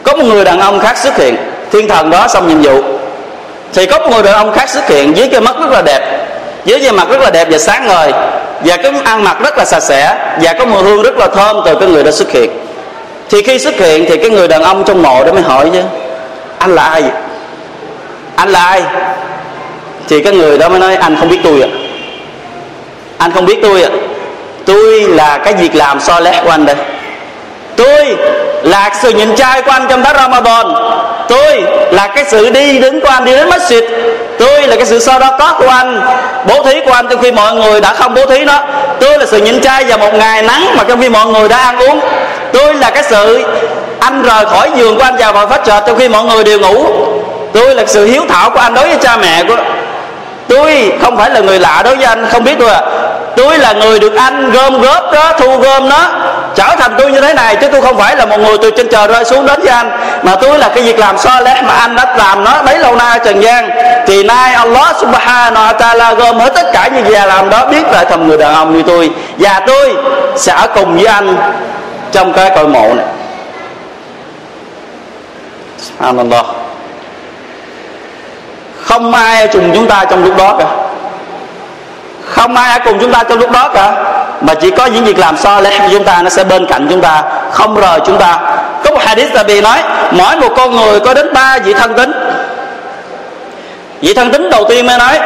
có 0.02 0.16
một 0.16 0.24
người 0.24 0.44
đàn 0.44 0.60
ông 0.60 0.78
khác 0.78 0.98
xuất 0.98 1.16
hiện, 1.16 1.36
thiên 1.72 1.88
thần 1.88 2.10
đó 2.10 2.28
xong 2.28 2.48
nhiệm 2.48 2.62
vụ. 2.62 2.82
Thì 3.74 3.86
có 3.86 3.98
một 3.98 4.06
người 4.10 4.22
đàn 4.22 4.34
ông 4.34 4.52
khác 4.52 4.68
xuất 4.68 4.88
hiện 4.88 5.14
với 5.14 5.28
cái 5.28 5.40
mắt 5.40 5.56
rất 5.60 5.70
là 5.70 5.82
đẹp 5.82 6.26
với 6.66 6.80
cái 6.80 6.92
mặt 6.92 7.08
rất 7.10 7.20
là 7.20 7.30
đẹp 7.30 7.48
và 7.50 7.58
sáng 7.58 7.86
ngời, 7.86 8.12
và 8.64 8.76
cái 8.76 8.92
ăn 9.04 9.24
mặc 9.24 9.36
rất 9.44 9.58
là 9.58 9.64
sạch 9.64 9.82
sẽ, 9.82 10.16
và 10.40 10.52
có 10.58 10.64
mùi 10.64 10.82
hương 10.82 11.02
rất 11.02 11.16
là 11.16 11.26
thơm 11.26 11.56
từ 11.64 11.74
cái 11.74 11.88
người 11.88 12.04
đó 12.04 12.10
xuất 12.10 12.30
hiện. 12.30 12.50
Thì 13.30 13.42
khi 13.42 13.58
xuất 13.58 13.74
hiện 13.74 14.04
thì 14.08 14.16
cái 14.16 14.30
người 14.30 14.48
đàn 14.48 14.62
ông 14.62 14.84
trong 14.84 15.02
mộ 15.02 15.24
đó 15.24 15.32
mới 15.32 15.42
hỏi 15.42 15.70
chứ, 15.72 15.80
anh 16.58 16.74
là 16.74 16.82
ai 16.82 17.02
anh 18.36 18.48
là 18.48 18.64
ai? 18.64 18.82
Thì 20.08 20.22
cái 20.22 20.32
người 20.34 20.58
đó 20.58 20.68
mới 20.68 20.78
nói, 20.78 20.96
anh 20.96 21.16
không 21.16 21.28
biết 21.28 21.38
tôi 21.44 21.62
ạ 21.62 21.68
anh 23.24 23.32
không 23.34 23.46
biết 23.46 23.58
tôi 23.62 23.82
ạ. 23.82 23.90
Tôi 24.64 25.00
là 25.00 25.38
cái 25.44 25.54
việc 25.54 25.74
làm 25.74 26.00
so 26.00 26.20
lét 26.20 26.44
của 26.44 26.50
anh 26.50 26.66
đây. 26.66 26.76
Tôi 27.76 28.16
là 28.62 28.90
sự 29.02 29.10
nhịn 29.10 29.36
trai 29.36 29.62
của 29.62 29.70
anh 29.70 29.86
trong 29.88 30.02
tháng 30.04 30.16
Ramadan. 30.16 30.66
Tôi 31.28 31.62
là 31.90 32.06
cái 32.06 32.24
sự 32.30 32.50
đi 32.50 32.78
đứng 32.78 33.00
của 33.00 33.08
anh, 33.08 33.24
đi 33.24 33.32
đến 33.32 33.48
masjid. 33.48 33.82
Tôi 34.38 34.66
là 34.66 34.76
cái 34.76 34.86
sự 34.86 34.98
so 34.98 35.18
đó 35.18 35.36
có 35.38 35.54
của 35.58 35.68
anh, 35.68 36.00
bố 36.46 36.62
thí 36.62 36.80
của 36.86 36.92
anh 36.92 37.06
trong 37.10 37.22
khi 37.22 37.32
mọi 37.32 37.54
người 37.54 37.80
đã 37.80 37.92
không 37.92 38.14
bố 38.14 38.26
thí 38.26 38.44
nó. 38.44 38.60
Tôi 39.00 39.18
là 39.18 39.26
sự 39.26 39.38
nhịn 39.38 39.60
trai 39.60 39.84
vào 39.84 39.98
một 39.98 40.14
ngày 40.14 40.42
nắng 40.42 40.66
mà 40.76 40.84
trong 40.88 41.00
khi 41.00 41.08
mọi 41.08 41.26
người 41.26 41.48
đã 41.48 41.56
ăn 41.56 41.78
uống. 41.78 42.00
Tôi 42.52 42.74
là 42.74 42.90
cái 42.90 43.02
sự 43.02 43.44
anh 44.00 44.22
rời 44.22 44.46
khỏi 44.46 44.70
giường 44.76 44.96
của 44.96 45.02
anh 45.02 45.16
vào 45.16 45.32
vào 45.32 45.46
phát 45.46 45.60
trệt 45.66 45.82
trong 45.86 45.98
khi 45.98 46.08
mọi 46.08 46.24
người 46.24 46.44
đều 46.44 46.60
ngủ. 46.60 46.86
Tôi 47.52 47.74
là 47.74 47.84
sự 47.86 48.04
hiếu 48.04 48.22
thảo 48.28 48.50
của 48.50 48.60
anh 48.60 48.74
đối 48.74 48.88
với 48.88 48.98
cha 49.00 49.16
mẹ 49.16 49.44
của 49.48 49.56
tôi 50.48 50.92
không 51.02 51.16
phải 51.16 51.30
là 51.30 51.40
người 51.40 51.58
lạ 51.60 51.82
đối 51.84 51.96
với 51.96 52.04
anh, 52.04 52.26
không 52.30 52.44
biết 52.44 52.54
tôi 52.58 52.70
à 52.70 52.80
tôi 53.36 53.58
là 53.58 53.72
người 53.72 53.98
được 53.98 54.16
anh 54.16 54.50
gom 54.50 54.80
góp 54.80 55.12
đó, 55.12 55.32
thu 55.38 55.56
gom 55.56 55.88
nó, 55.88 56.10
trở 56.54 56.76
thành 56.78 56.94
tôi 56.98 57.12
như 57.12 57.20
thế 57.20 57.34
này, 57.34 57.56
chứ 57.56 57.68
tôi 57.72 57.80
không 57.80 57.98
phải 57.98 58.16
là 58.16 58.26
một 58.26 58.40
người 58.40 58.58
từ 58.62 58.70
trên 58.70 58.88
trời 58.88 59.06
rơi 59.06 59.24
xuống 59.24 59.46
đến 59.46 59.60
với 59.60 59.68
anh. 59.68 59.90
Mà 60.22 60.34
tôi 60.34 60.58
là 60.58 60.68
cái 60.68 60.84
việc 60.84 60.98
làm 60.98 61.18
so 61.18 61.40
lẽ 61.40 61.62
mà 61.62 61.72
anh 61.74 61.96
đã 61.96 62.14
làm 62.16 62.44
nó 62.44 62.62
bấy 62.62 62.78
lâu 62.78 62.96
nay, 62.96 63.20
trần 63.24 63.42
gian 63.42 63.70
thì 64.06 64.22
nay 64.22 64.54
Allah 64.54 64.96
subhanahu 65.00 65.66
wa 65.66 65.76
ta'ala 65.76 66.14
gom 66.14 66.38
hết 66.38 66.54
tất 66.54 66.72
cả 66.72 66.88
những 66.94 67.06
gì 67.06 67.14
làm 67.26 67.50
đó, 67.50 67.66
biết 67.66 67.86
lại 67.92 68.04
thành 68.04 68.28
người 68.28 68.38
đàn 68.38 68.54
ông 68.54 68.76
như 68.76 68.82
tôi. 68.82 69.10
Và 69.38 69.60
tôi 69.66 69.94
sẽ 70.36 70.52
ở 70.52 70.66
cùng 70.74 70.96
với 70.96 71.06
anh 71.06 71.36
trong 72.12 72.32
cái 72.32 72.50
cội 72.56 72.68
mộ 72.68 72.94
này. 72.94 73.06
Subhanallah 75.78 76.46
không 78.94 79.14
ai 79.14 79.48
cùng 79.48 79.70
chúng 79.74 79.86
ta 79.86 80.04
trong 80.10 80.24
lúc 80.24 80.36
đó 80.36 80.56
cả. 80.58 80.66
Không 82.24 82.56
ai 82.56 82.80
cùng 82.84 82.98
chúng 83.00 83.12
ta 83.12 83.22
trong 83.22 83.38
lúc 83.38 83.50
đó 83.50 83.70
cả. 83.74 83.92
Mà 84.40 84.54
chỉ 84.54 84.70
có 84.70 84.86
những 84.86 85.04
việc 85.04 85.18
làm 85.18 85.36
so 85.36 85.60
lẽ 85.60 85.78
của 85.78 85.88
chúng 85.90 86.04
ta 86.04 86.22
nó 86.22 86.30
sẽ 86.30 86.44
bên 86.44 86.66
cạnh 86.66 86.86
chúng 86.90 87.00
ta, 87.00 87.22
không 87.52 87.74
rời 87.74 88.00
chúng 88.06 88.18
ta. 88.18 88.38
Có 88.84 88.90
một 88.90 89.00
hadith 89.04 89.34
là 89.34 89.42
bị 89.42 89.60
nói, 89.60 89.78
mỗi 90.10 90.36
một 90.36 90.48
con 90.56 90.76
người 90.76 91.00
có 91.00 91.14
đến 91.14 91.32
ba 91.32 91.58
vị 91.64 91.74
thân 91.74 91.94
tính. 91.94 92.12
Vị 94.00 94.14
thân 94.14 94.30
tính 94.32 94.50
đầu 94.50 94.64
tiên 94.68 94.86
mới 94.86 94.98
nói, 94.98 95.18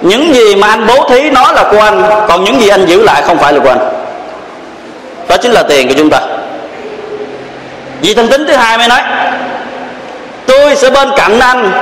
những 0.00 0.34
gì 0.34 0.56
mà 0.56 0.68
anh 0.68 0.86
bố 0.86 1.08
thí 1.08 1.30
nó 1.30 1.52
là 1.52 1.64
của 1.70 1.80
anh, 1.80 2.02
còn 2.28 2.44
những 2.44 2.60
gì 2.60 2.68
anh 2.68 2.86
giữ 2.86 3.02
lại 3.02 3.22
không 3.22 3.38
phải 3.38 3.52
là 3.52 3.60
của 3.60 3.68
anh. 3.68 3.88
Đó 5.28 5.36
chính 5.36 5.52
là 5.52 5.62
tiền 5.62 5.88
của 5.88 5.94
chúng 5.98 6.10
ta. 6.10 6.18
Vị 8.02 8.14
thân 8.14 8.28
tính 8.28 8.46
thứ 8.46 8.54
hai 8.54 8.78
mới 8.78 8.88
nói, 8.88 9.00
tôi 10.46 10.76
sẽ 10.76 10.90
bên 10.90 11.08
cạnh 11.16 11.40
anh 11.40 11.72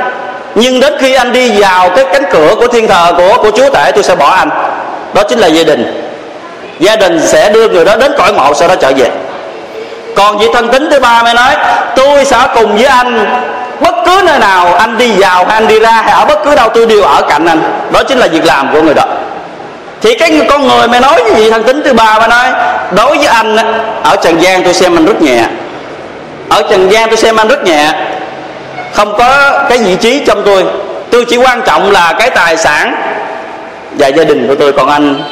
nhưng 0.60 0.80
đến 0.80 0.94
khi 0.98 1.14
anh 1.14 1.32
đi 1.32 1.60
vào 1.60 1.90
cái 1.96 2.04
cánh 2.12 2.24
cửa 2.30 2.54
của 2.56 2.66
thiên 2.68 2.88
thờ 2.88 3.12
của 3.16 3.42
của 3.42 3.50
chúa 3.50 3.70
tể, 3.70 3.90
tôi 3.94 4.02
sẽ 4.02 4.14
bỏ 4.14 4.30
anh. 4.30 4.48
Đó 5.14 5.22
chính 5.28 5.38
là 5.38 5.46
gia 5.46 5.62
đình. 5.62 6.10
Gia 6.78 6.96
đình 6.96 7.20
sẽ 7.26 7.50
đưa 7.50 7.68
người 7.68 7.84
đó 7.84 7.96
đến 7.96 8.12
cõi 8.18 8.32
mộ, 8.32 8.54
sau 8.54 8.68
đó 8.68 8.74
trở 8.80 8.92
về. 8.96 9.10
Còn 10.16 10.38
vị 10.38 10.46
thân 10.54 10.68
tính 10.68 10.88
thứ 10.90 11.00
ba 11.00 11.22
mới 11.22 11.34
nói, 11.34 11.54
tôi 11.96 12.24
sẽ 12.24 12.36
cùng 12.54 12.76
với 12.76 12.84
anh 12.84 13.40
bất 13.80 13.94
cứ 14.06 14.22
nơi 14.26 14.38
nào 14.38 14.74
anh 14.74 14.98
đi 14.98 15.10
vào 15.18 15.44
hay 15.44 15.54
anh 15.54 15.68
đi 15.68 15.80
ra 15.80 15.90
hay 15.90 16.12
ở 16.12 16.24
bất 16.24 16.38
cứ 16.44 16.54
đâu, 16.54 16.68
tôi 16.68 16.86
đều 16.86 17.02
ở 17.02 17.22
cạnh 17.28 17.46
anh. 17.46 17.62
Đó 17.92 18.02
chính 18.08 18.18
là 18.18 18.26
việc 18.26 18.44
làm 18.44 18.68
của 18.72 18.82
người 18.82 18.94
đó. 18.94 19.04
Thì 20.00 20.14
cái 20.14 20.40
con 20.50 20.68
người 20.68 20.88
mới 20.88 21.00
nói 21.00 21.22
với 21.22 21.32
vị 21.32 21.50
thân 21.50 21.62
tính 21.62 21.82
thứ 21.84 21.92
ba 21.92 22.18
mới 22.18 22.28
nói, 22.28 22.46
đối 22.90 23.16
với 23.18 23.26
anh 23.26 23.56
ở 24.02 24.16
trần 24.16 24.42
gian 24.42 24.64
tôi 24.64 24.74
xem 24.74 24.96
anh 24.96 25.06
rất 25.06 25.22
nhẹ. 25.22 25.44
Ở 26.48 26.62
trần 26.70 26.92
gian 26.92 27.08
tôi 27.08 27.16
xem 27.16 27.36
anh 27.36 27.48
rất 27.48 27.64
nhẹ 27.64 27.92
không 28.92 29.14
có 29.18 29.60
cái 29.68 29.78
vị 29.78 29.96
trí 30.00 30.22
trong 30.26 30.42
tôi. 30.44 30.64
Tôi 31.10 31.24
chỉ 31.24 31.36
quan 31.36 31.62
trọng 31.66 31.90
là 31.90 32.14
cái 32.18 32.30
tài 32.30 32.56
sản 32.56 32.94
và 33.92 34.06
gia 34.06 34.24
đình 34.24 34.48
của 34.48 34.54
tôi. 34.54 34.72
Còn 34.72 34.88
anh 34.88 35.22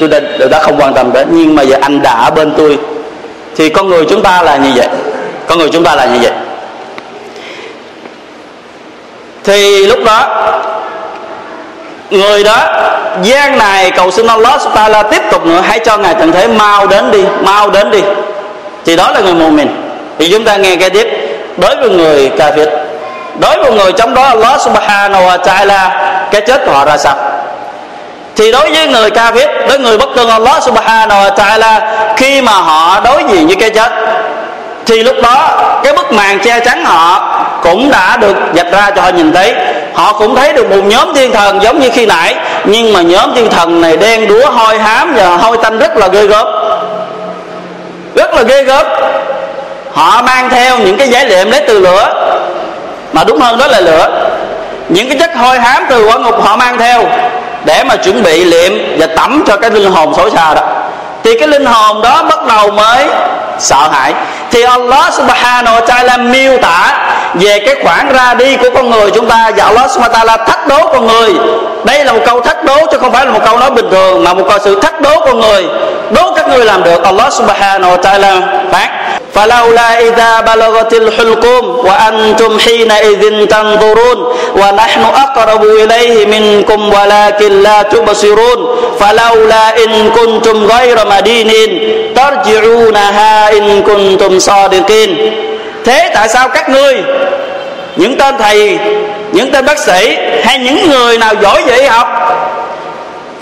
tôi 0.00 0.08
đã, 0.08 0.20
đã 0.50 0.58
không 0.62 0.76
quan 0.80 0.94
tâm 0.94 1.12
đến. 1.12 1.28
Nhưng 1.30 1.54
mà 1.54 1.62
giờ 1.62 1.76
anh 1.80 2.02
đã 2.02 2.12
ở 2.12 2.30
bên 2.30 2.52
tôi 2.56 2.78
thì 3.56 3.68
con 3.68 3.88
người 3.88 4.04
chúng 4.10 4.22
ta 4.22 4.42
là 4.42 4.56
như 4.56 4.70
vậy. 4.74 4.88
Con 5.46 5.58
người 5.58 5.68
chúng 5.72 5.84
ta 5.84 5.94
là 5.94 6.04
như 6.04 6.18
vậy. 6.22 6.32
Thì 9.44 9.86
lúc 9.86 9.98
đó 10.04 10.44
người 12.10 12.44
đó 12.44 12.66
gian 13.22 13.58
này 13.58 13.90
cầu 13.90 14.10
xin 14.10 14.26
Allah 14.26 14.60
ta 14.74 14.88
là 14.88 15.02
tiếp 15.02 15.22
tục 15.30 15.46
nữa. 15.46 15.60
Hãy 15.64 15.78
cho 15.78 15.96
ngài 15.96 16.14
tận 16.14 16.32
thế 16.32 16.48
mau 16.48 16.86
đến 16.86 17.10
đi 17.10 17.24
mau 17.40 17.70
đến 17.70 17.90
đi. 17.90 18.00
Thì 18.84 18.96
đó 18.96 19.10
là 19.10 19.20
người 19.20 19.34
mù 19.34 19.50
mình 19.50 19.68
thì 20.18 20.30
chúng 20.30 20.44
ta 20.44 20.56
nghe 20.56 20.76
cái 20.76 20.90
tiếp 20.90 21.23
đối 21.56 21.76
với 21.76 21.88
người 21.88 22.30
cà 22.38 22.50
việt 22.50 22.68
đối 23.40 23.56
với 23.62 23.72
người 23.72 23.92
trong 23.92 24.14
đó 24.14 24.22
Allah 24.22 24.60
subhanahu 24.60 25.22
wa 25.22 25.38
ta'ala, 25.38 25.90
cái 26.30 26.40
chết 26.40 26.66
của 26.66 26.72
họ 26.72 26.84
ra 26.84 26.96
sao? 26.96 27.14
Thì 28.36 28.52
đối 28.52 28.70
với 28.70 28.86
người 28.86 29.10
ca 29.10 29.30
viết 29.30 29.48
đối 29.68 29.78
người 29.78 29.98
bất 29.98 30.08
tương 30.16 30.28
Allah 30.28 30.62
subhanahu 30.62 31.22
wa 31.22 31.34
ta'ala, 31.34 31.80
khi 32.16 32.40
mà 32.40 32.52
họ 32.52 33.00
đối 33.04 33.24
diện 33.28 33.46
với 33.46 33.56
cái 33.56 33.70
chết, 33.70 33.92
thì 34.86 35.02
lúc 35.02 35.16
đó 35.22 35.50
cái 35.84 35.92
bức 35.92 36.12
màn 36.12 36.38
che 36.38 36.60
chắn 36.60 36.84
họ 36.84 37.34
cũng 37.62 37.90
đã 37.90 38.16
được 38.16 38.36
dạch 38.54 38.72
ra 38.72 38.90
cho 38.96 39.02
họ 39.02 39.08
nhìn 39.08 39.32
thấy. 39.32 39.54
Họ 39.94 40.12
cũng 40.12 40.36
thấy 40.36 40.52
được 40.52 40.70
một 40.70 40.82
nhóm 40.84 41.14
thiên 41.14 41.32
thần 41.32 41.62
giống 41.62 41.80
như 41.80 41.90
khi 41.92 42.06
nãy, 42.06 42.34
nhưng 42.64 42.92
mà 42.92 43.02
nhóm 43.02 43.34
thiên 43.34 43.50
thần 43.50 43.80
này 43.80 43.96
đen 43.96 44.28
đúa, 44.28 44.50
hôi 44.50 44.78
hám 44.78 45.14
và 45.14 45.26
hôi 45.26 45.56
tanh 45.56 45.78
rất 45.78 45.96
là 45.96 46.08
ghê 46.08 46.26
gớm. 46.26 46.46
Rất 48.14 48.34
là 48.34 48.42
ghê 48.42 48.64
gớm 48.64 48.86
họ 49.94 50.22
mang 50.22 50.50
theo 50.50 50.78
những 50.78 50.96
cái 50.96 51.08
giải 51.08 51.26
liệm 51.26 51.50
lấy 51.50 51.60
từ 51.68 51.80
lửa. 51.80 52.14
Mà 53.12 53.24
đúng 53.24 53.40
hơn 53.40 53.58
đó 53.58 53.66
là 53.66 53.80
lửa. 53.80 54.30
Những 54.88 55.08
cái 55.08 55.18
chất 55.18 55.30
hôi 55.36 55.58
hám 55.58 55.86
từ 55.90 56.06
quả 56.06 56.16
ngục 56.16 56.42
họ 56.44 56.56
mang 56.56 56.78
theo 56.78 57.04
để 57.64 57.84
mà 57.84 57.96
chuẩn 57.96 58.22
bị 58.22 58.44
liệm 58.44 58.72
và 58.98 59.06
tắm 59.06 59.44
cho 59.46 59.56
cái 59.56 59.70
linh 59.70 59.92
hồn 59.92 60.14
xấu 60.16 60.30
xa 60.30 60.54
đó. 60.54 60.62
Thì 61.22 61.38
cái 61.38 61.48
linh 61.48 61.66
hồn 61.66 62.02
đó 62.02 62.22
bắt 62.22 62.46
đầu 62.46 62.70
mới 62.70 63.06
sợ 63.58 63.88
hãi. 63.92 64.12
Thì 64.50 64.62
Allah 64.62 65.14
subhanahu 65.14 65.76
wa 65.76 65.86
ta'ala 65.86 66.30
miêu 66.30 66.58
tả 66.58 67.08
về 67.34 67.58
cái 67.66 67.76
khoảng 67.84 68.12
ra 68.12 68.34
đi 68.34 68.56
của 68.56 68.68
con 68.74 68.90
người 68.90 69.10
chúng 69.10 69.28
ta. 69.28 69.50
Và 69.56 69.64
Allah 69.64 69.90
subhanahu 69.90 70.14
wa 70.14 70.26
ta'ala 70.26 70.44
thách 70.44 70.66
đố 70.66 70.86
con 70.92 71.06
người. 71.06 71.34
Đây 71.84 72.04
là 72.04 72.12
một 72.12 72.20
câu 72.26 72.40
thách 72.40 72.64
đố 72.64 72.86
chứ 72.92 72.98
không 72.98 73.12
phải 73.12 73.26
là 73.26 73.32
một 73.32 73.40
câu 73.44 73.58
nói 73.58 73.70
bình 73.70 73.90
thường, 73.90 74.24
mà 74.24 74.34
một 74.34 74.44
câu 74.48 74.58
sự 74.64 74.80
thách 74.80 75.00
đố 75.00 75.20
con 75.20 75.40
người. 75.40 75.64
Đố 76.10 76.32
các 76.36 76.48
người 76.48 76.64
làm 76.64 76.82
được, 76.82 77.04
Allah 77.04 77.32
subhanahu 77.32 77.96
wa 77.96 78.00
ta'ala 78.00 78.40
phán. 78.72 78.88
فلولا 79.35 79.99
إذا 79.99 80.41
بلغت 80.41 80.93
الحلقوم 80.93 81.65
وأنتم 81.87 82.59
حينئذ 82.59 83.45
تنظرون 83.45 84.33
ونحن 84.55 85.01
أقرب 85.03 85.63
إليه 85.63 86.25
منكم 86.25 86.93
ولكن 86.93 87.61
لا 87.63 87.81
تبصرون 87.81 88.59
فلولا 88.99 89.85
إن 89.85 90.09
كنتم 90.09 90.67
غير 90.67 90.97
مدينين 91.11 91.71
ترجعونها 92.15 93.51
إن 93.57 93.83
كنتم 93.83 94.39
صادقين 94.39 95.17
thế 95.85 96.09
tại 96.13 96.29
sao 96.29 96.49
các 96.49 96.69
ngươi 96.69 97.03
những 97.95 98.17
tên 98.17 98.35
thầy 98.39 98.79
những 99.31 99.51
tên 99.51 99.65
bác 99.65 99.79
sĩ 99.79 100.17
hay 100.43 100.59
những 100.59 100.89
người 100.89 101.17
nào 101.17 101.33
giỏi 101.41 101.63
về 101.63 101.77
y 101.77 101.85
học 101.85 102.07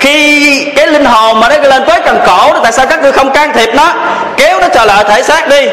khi 0.02 0.64
cái 0.76 0.86
linh 0.86 1.04
hồn 1.04 1.40
mà 1.40 1.48
nó 1.48 1.68
lên 1.68 1.82
tới 1.86 2.00
cần 2.04 2.18
cổ 2.26 2.54
tại 2.62 2.72
sao 2.72 2.86
các 2.86 3.02
ngươi 3.02 3.12
không 3.12 3.32
can 3.32 3.52
thiệp 3.52 3.70
nó? 3.74 3.94
Kéo 4.36 4.60
nó 4.60 4.68
trở 4.74 4.84
lại 4.84 5.04
thể 5.08 5.22
xác 5.22 5.48
đi. 5.48 5.68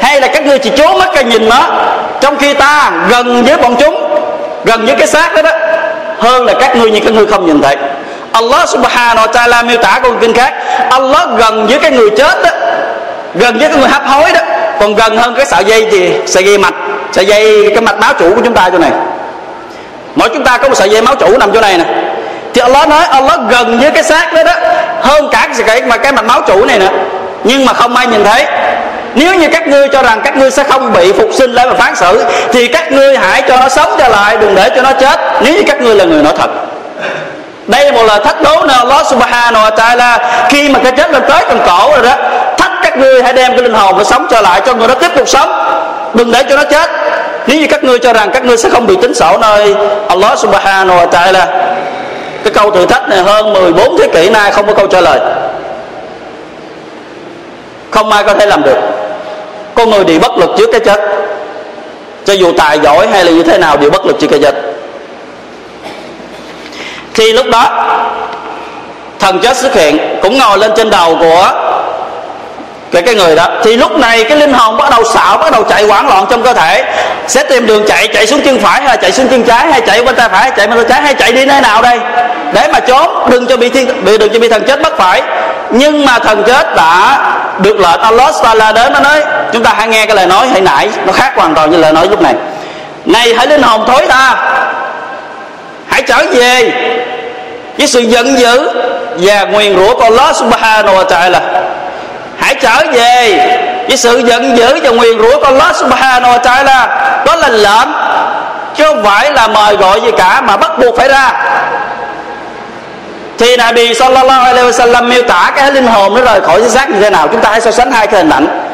Hay 0.00 0.20
là 0.20 0.28
các 0.28 0.46
ngươi 0.46 0.58
chỉ 0.58 0.70
trốn 0.76 0.98
mắt 0.98 1.08
cái 1.14 1.24
nhìn 1.24 1.48
nó? 1.48 1.70
Trong 2.20 2.38
khi 2.38 2.54
ta 2.54 2.92
gần 3.08 3.44
với 3.44 3.56
bọn 3.56 3.76
chúng, 3.80 4.20
gần 4.64 4.86
với 4.86 4.94
cái 4.94 5.06
xác 5.06 5.34
đó 5.34 5.42
đó, 5.42 5.50
hơn 6.18 6.44
là 6.44 6.54
các 6.60 6.76
ngươi 6.76 6.90
như 6.90 7.00
các 7.04 7.12
ngươi 7.12 7.26
không 7.26 7.46
nhìn 7.46 7.62
thấy. 7.62 7.76
Allah 8.32 8.68
subhanahu 8.68 9.26
wa 9.26 9.32
ta'ala 9.32 9.66
miêu 9.66 9.78
tả 9.82 10.00
con 10.02 10.18
kinh 10.20 10.34
khác. 10.34 10.54
Allah 10.90 11.28
gần 11.38 11.66
với 11.66 11.78
cái 11.78 11.90
người 11.90 12.10
chết 12.10 12.42
đó, 12.44 12.50
gần 13.34 13.58
với 13.58 13.68
cái 13.68 13.78
người 13.78 13.88
hấp 13.88 14.06
hối 14.06 14.32
đó, 14.32 14.40
còn 14.80 14.94
gần 14.94 15.16
hơn 15.16 15.34
cái 15.34 15.46
sợi 15.46 15.64
dây 15.64 15.86
gì? 15.90 16.14
Sợi 16.26 16.44
dây 16.44 16.58
mạch, 16.58 16.74
sợi 17.12 17.26
dây 17.26 17.70
cái 17.70 17.80
mạch 17.80 17.98
máu 18.00 18.12
chủ 18.18 18.34
của 18.34 18.40
chúng 18.44 18.54
ta 18.54 18.68
chỗ 18.72 18.78
này. 18.78 18.90
Mỗi 20.14 20.28
chúng 20.28 20.44
ta 20.44 20.58
có 20.58 20.68
một 20.68 20.74
sợi 20.74 20.90
dây 20.90 21.02
máu 21.02 21.14
chủ 21.14 21.38
nằm 21.38 21.52
chỗ 21.52 21.60
này 21.60 21.78
nè 21.78 21.84
thì 22.58 22.62
Allah 22.62 22.88
nói, 22.88 23.04
Allah 23.10 23.40
gần 23.48 23.78
với 23.78 23.90
cái 23.90 24.02
xác 24.02 24.32
đó 24.32 24.42
đó, 24.42 24.52
hơn 25.00 25.28
cả 25.32 25.48
cái 25.66 25.82
mà 25.82 25.96
cái 25.96 26.12
mạch 26.12 26.24
máu 26.24 26.40
chủ 26.46 26.64
này 26.64 26.78
nữa. 26.78 26.88
Nhưng 27.44 27.66
mà 27.66 27.72
không 27.72 27.96
ai 27.96 28.06
nhìn 28.06 28.24
thấy. 28.24 28.44
Nếu 29.14 29.34
như 29.34 29.48
các 29.48 29.68
ngươi 29.68 29.88
cho 29.88 30.02
rằng 30.02 30.20
các 30.24 30.36
ngươi 30.36 30.50
sẽ 30.50 30.62
không 30.62 30.92
bị 30.92 31.12
phục 31.12 31.28
sinh 31.34 31.52
lại 31.52 31.66
và 31.68 31.74
phán 31.74 31.96
xử, 31.96 32.24
thì 32.52 32.68
các 32.68 32.92
ngươi 32.92 33.16
hãy 33.16 33.42
cho 33.48 33.56
nó 33.56 33.68
sống 33.68 33.94
trở 33.98 34.08
lại, 34.08 34.36
đừng 34.36 34.54
để 34.54 34.70
cho 34.76 34.82
nó 34.82 34.92
chết. 34.92 35.20
Nếu 35.42 35.54
như 35.54 35.62
các 35.66 35.80
ngươi 35.80 35.94
là 35.94 36.04
người 36.04 36.22
nói 36.22 36.32
thật. 36.38 36.50
Đây 37.66 37.84
là 37.84 37.92
một 37.92 38.02
lời 38.06 38.20
thách 38.24 38.42
đố 38.42 38.64
nào 38.66 38.78
Allah 38.78 39.06
subhanahu 39.06 39.64
wa 39.64 39.74
ta'ala. 39.76 40.18
Khi 40.48 40.68
mà 40.68 40.78
cái 40.82 40.92
chết 40.92 41.10
lên 41.10 41.22
tới 41.28 41.44
cần 41.48 41.60
cổ 41.66 41.90
rồi 41.90 42.02
đó, 42.02 42.14
thách 42.58 42.72
các 42.82 42.98
ngươi 42.98 43.22
hãy 43.22 43.32
đem 43.32 43.52
cái 43.52 43.62
linh 43.62 43.74
hồn 43.74 43.98
nó 43.98 44.04
sống 44.04 44.26
trở 44.30 44.40
lại 44.40 44.60
cho 44.66 44.74
người 44.74 44.88
đó 44.88 44.94
tiếp 44.94 45.10
tục 45.16 45.28
sống. 45.28 45.52
Đừng 46.14 46.32
để 46.32 46.42
cho 46.50 46.56
nó 46.56 46.64
chết. 46.64 46.90
Nếu 47.46 47.60
như 47.60 47.66
các 47.70 47.84
ngươi 47.84 47.98
cho 47.98 48.12
rằng 48.12 48.30
các 48.30 48.44
ngươi 48.44 48.56
sẽ 48.56 48.68
không 48.70 48.86
bị 48.86 48.96
tính 49.02 49.14
sổ 49.14 49.38
nơi 49.40 49.74
Allah 50.08 50.38
subhanahu 50.38 50.98
wa 50.98 51.08
ta'ala 51.08 51.67
cái 52.48 52.62
câu 52.62 52.70
thử 52.70 52.86
thách 52.86 53.08
này 53.08 53.22
hơn 53.22 53.52
14 53.52 53.98
thế 53.98 54.08
kỷ 54.08 54.30
nay 54.30 54.52
không 54.52 54.66
có 54.66 54.74
câu 54.74 54.86
trả 54.86 55.00
lời. 55.00 55.20
Không 57.90 58.10
ai 58.10 58.24
có 58.24 58.34
thể 58.34 58.46
làm 58.46 58.62
được. 58.62 58.78
Con 59.74 59.90
người 59.90 60.04
đều 60.04 60.20
bất 60.20 60.38
lực 60.38 60.50
trước 60.58 60.70
cái 60.72 60.80
chết. 60.80 61.00
Cho 62.24 62.32
dù 62.32 62.52
tài 62.58 62.78
giỏi 62.78 63.06
hay 63.06 63.24
là 63.24 63.30
như 63.30 63.42
thế 63.42 63.58
nào 63.58 63.76
đều 63.76 63.90
bất 63.90 64.06
lực 64.06 64.20
trước 64.20 64.26
cái 64.30 64.40
chết. 64.42 64.54
Thì 67.14 67.32
lúc 67.32 67.46
đó, 67.52 67.84
thần 69.18 69.38
chết 69.40 69.56
xuất 69.56 69.74
hiện, 69.74 70.18
cũng 70.22 70.38
ngồi 70.38 70.58
lên 70.58 70.70
trên 70.76 70.90
đầu 70.90 71.16
của 71.20 71.50
cái 72.92 73.02
cái 73.02 73.14
người 73.14 73.36
đó. 73.36 73.46
Thì 73.64 73.76
lúc 73.76 73.98
này 73.98 74.24
cái 74.24 74.36
linh 74.36 74.52
hồn 74.52 74.76
bắt 74.76 74.90
đầu 74.90 75.04
xạo, 75.14 75.38
bắt 75.38 75.52
đầu 75.52 75.62
chạy 75.62 75.82
hoảng 75.82 76.08
loạn 76.08 76.26
trong 76.30 76.42
cơ 76.42 76.52
thể. 76.52 76.84
Sẽ 77.26 77.42
tìm 77.42 77.66
đường 77.66 77.84
chạy 77.88 78.08
chạy 78.08 78.26
xuống 78.26 78.40
chân 78.44 78.58
phải 78.58 78.80
hay 78.80 78.88
là 78.88 78.96
chạy 78.96 79.12
xuống 79.12 79.28
chân 79.28 79.42
trái, 79.42 79.66
hay 79.70 79.80
chạy 79.80 80.02
bên 80.02 80.16
tay 80.16 80.28
phải 80.28 80.40
hay 80.40 80.50
chạy 80.56 80.66
bên 80.66 80.76
tay 80.76 80.86
trái, 80.88 81.02
hay 81.02 81.14
chạy 81.14 81.32
đi 81.32 81.44
nơi 81.44 81.60
nào 81.60 81.82
đây? 81.82 81.98
Để 82.52 82.68
mà 82.72 82.80
trốn 82.80 83.28
đừng 83.30 83.46
cho 83.46 83.56
bị 83.56 83.68
thiên, 83.68 84.04
bị, 84.04 84.18
đừng 84.18 84.32
cho 84.32 84.38
bị 84.38 84.48
thần 84.48 84.64
chết 84.64 84.82
bắt 84.82 84.92
phải. 84.96 85.22
Nhưng 85.70 86.04
mà 86.04 86.18
thần 86.18 86.42
chết 86.46 86.76
đã 86.76 87.18
được 87.58 87.80
lệnh 87.80 88.00
Allah 88.00 88.34
Taala 88.42 88.72
đến, 88.72 88.92
nó 88.92 89.00
nói, 89.00 89.22
chúng 89.52 89.62
ta 89.62 89.74
hãy 89.76 89.88
nghe 89.88 90.06
cái 90.06 90.16
lời 90.16 90.26
nói 90.26 90.48
hồi 90.48 90.60
nãy. 90.60 90.88
Nó 91.06 91.12
khác 91.12 91.32
hoàn 91.36 91.54
toàn 91.54 91.70
như 91.70 91.76
lời 91.76 91.92
nói 91.92 92.08
lúc 92.10 92.22
này. 92.22 92.34
Này, 93.04 93.34
hãy 93.36 93.46
linh 93.46 93.62
hồn 93.62 93.84
thối 93.86 94.06
ta. 94.06 94.36
Hãy 95.88 96.02
trở 96.02 96.16
về 96.32 96.72
với 97.78 97.86
sự 97.86 98.00
giận 98.00 98.38
dữ 98.38 98.70
và 99.16 99.44
nguyền 99.44 99.76
rủa 99.76 99.94
của 99.94 100.02
Allah 100.02 100.36
Subhanahu 100.36 100.96
wa 100.96 101.04
Taala 101.04 101.40
hãy 102.40 102.54
trở 102.54 102.76
về 102.92 103.38
với 103.88 103.96
sự 103.96 104.18
giận 104.18 104.56
dữ 104.56 104.80
và 104.82 104.90
nguyền 104.90 105.18
rủa 105.18 105.38
của 105.38 105.44
Allah 105.44 105.76
Subhanahu 105.76 106.32
wa 106.32 106.38
Taala. 106.38 106.86
Đó 107.26 107.36
là 107.36 107.48
lệnh 107.48 107.88
chứ 108.74 108.84
không 108.84 109.04
phải 109.04 109.32
là 109.32 109.48
mời 109.48 109.76
gọi 109.76 110.00
gì 110.00 110.10
cả 110.18 110.40
mà 110.40 110.56
bắt 110.56 110.78
buộc 110.78 110.96
phải 110.96 111.08
ra. 111.08 111.32
Thì 113.38 113.56
Nabi 113.56 113.94
Sallallahu 113.94 114.44
Alaihi 114.44 114.68
Wasallam 114.68 115.04
miêu 115.08 115.22
tả 115.22 115.52
cái 115.56 115.72
linh 115.72 115.86
hồn 115.86 116.14
nó 116.14 116.20
rời 116.20 116.40
khỏi 116.40 116.60
cái 116.60 116.70
xác 116.70 116.90
như 116.90 117.00
thế 117.00 117.10
nào? 117.10 117.28
Chúng 117.28 117.40
ta 117.40 117.50
hãy 117.50 117.60
so 117.60 117.70
sánh 117.70 117.92
hai 117.92 118.06
cái 118.06 118.20
hình 118.20 118.30
ảnh 118.30 118.67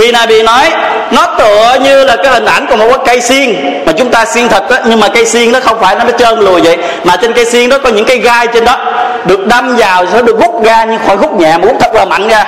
thì 0.00 0.12
Nabi 0.12 0.42
nói 0.42 0.70
nó 1.10 1.26
tựa 1.38 1.76
như 1.82 2.04
là 2.04 2.16
cái 2.16 2.32
hình 2.32 2.44
ảnh 2.44 2.66
của 2.66 2.76
một 2.76 2.86
cái 2.88 2.98
cây 3.06 3.20
xiên. 3.20 3.56
Mà 3.86 3.92
chúng 3.92 4.10
ta 4.10 4.24
xiên 4.24 4.48
thật 4.48 4.70
đó, 4.70 4.76
nhưng 4.84 5.00
mà 5.00 5.08
cây 5.14 5.26
xiên 5.26 5.52
nó 5.52 5.60
không 5.60 5.80
phải 5.80 5.94
nó 5.94 6.04
trơn 6.18 6.38
lùi 6.38 6.60
vậy. 6.60 6.76
Mà 7.04 7.16
trên 7.16 7.32
cây 7.32 7.44
xiên 7.44 7.68
đó 7.68 7.78
có 7.84 7.88
những 7.88 8.04
cây 8.04 8.18
gai 8.18 8.46
trên 8.46 8.64
đó 8.64 8.76
được 9.24 9.46
đâm 9.46 9.76
vào 9.76 10.06
sẽ 10.12 10.22
được 10.22 10.40
rút 10.40 10.64
ra 10.64 10.84
nhưng 10.84 11.00
khỏi 11.06 11.16
rút 11.16 11.32
nhẹ 11.32 11.58
mà 11.58 11.66
rút 11.66 11.76
thật 11.80 11.94
là 11.94 12.04
mạnh 12.04 12.28
ra 12.28 12.44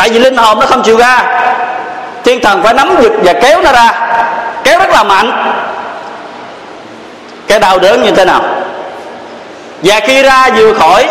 tại 0.00 0.10
vì 0.10 0.18
linh 0.18 0.36
hồn 0.36 0.60
nó 0.60 0.66
không 0.66 0.82
chịu 0.82 0.96
ra. 0.96 1.22
Thiên 2.24 2.40
thần 2.40 2.62
phải 2.62 2.74
nắm 2.74 2.96
giật 3.02 3.12
và 3.24 3.32
kéo 3.32 3.62
nó 3.62 3.72
ra. 3.72 3.92
Kéo 4.64 4.78
rất 4.78 4.90
là 4.90 5.02
mạnh 5.02 5.52
cái 7.48 7.58
đau 7.58 7.78
đớn 7.78 8.02
như 8.02 8.10
thế 8.10 8.24
nào? 8.24 8.42
Và 9.82 10.00
khi 10.00 10.22
ra 10.22 10.48
vừa 10.56 10.72
khỏi 10.72 11.08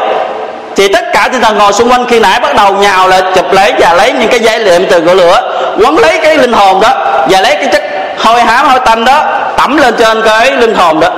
thì 0.76 0.88
tất 0.88 1.06
cả 1.14 1.30
tinh 1.32 1.42
thần 1.42 1.58
ngồi 1.58 1.74
xung 1.74 1.92
quanh 1.92 2.06
khi 2.06 2.20
nãy 2.20 2.40
bắt 2.40 2.56
đầu 2.56 2.74
nhào 2.74 3.08
là 3.08 3.22
chụp 3.36 3.46
lấy 3.52 3.74
và 3.80 3.94
lấy 3.94 4.12
những 4.12 4.30
cái 4.30 4.40
dây 4.40 4.60
liệm 4.60 4.86
từ 4.90 5.02
ngọn 5.02 5.18
lửa, 5.18 5.42
quấn 5.84 5.98
lấy 5.98 6.20
cái 6.24 6.38
linh 6.38 6.54
hồn 6.54 6.82
đó 6.82 6.90
và 7.30 7.42
lấy 7.42 7.56
cái 7.56 7.68
chất 7.72 7.84
hôi 8.18 8.42
hám 8.42 8.68
hôi 8.68 8.80
tanh 8.80 9.06
đó, 9.06 9.24
tẩm 9.58 9.78
lên 9.78 9.96
trên 10.00 10.22
cái 10.22 10.52
linh 10.52 10.76
hồn 10.76 11.00
đó. 11.00 11.10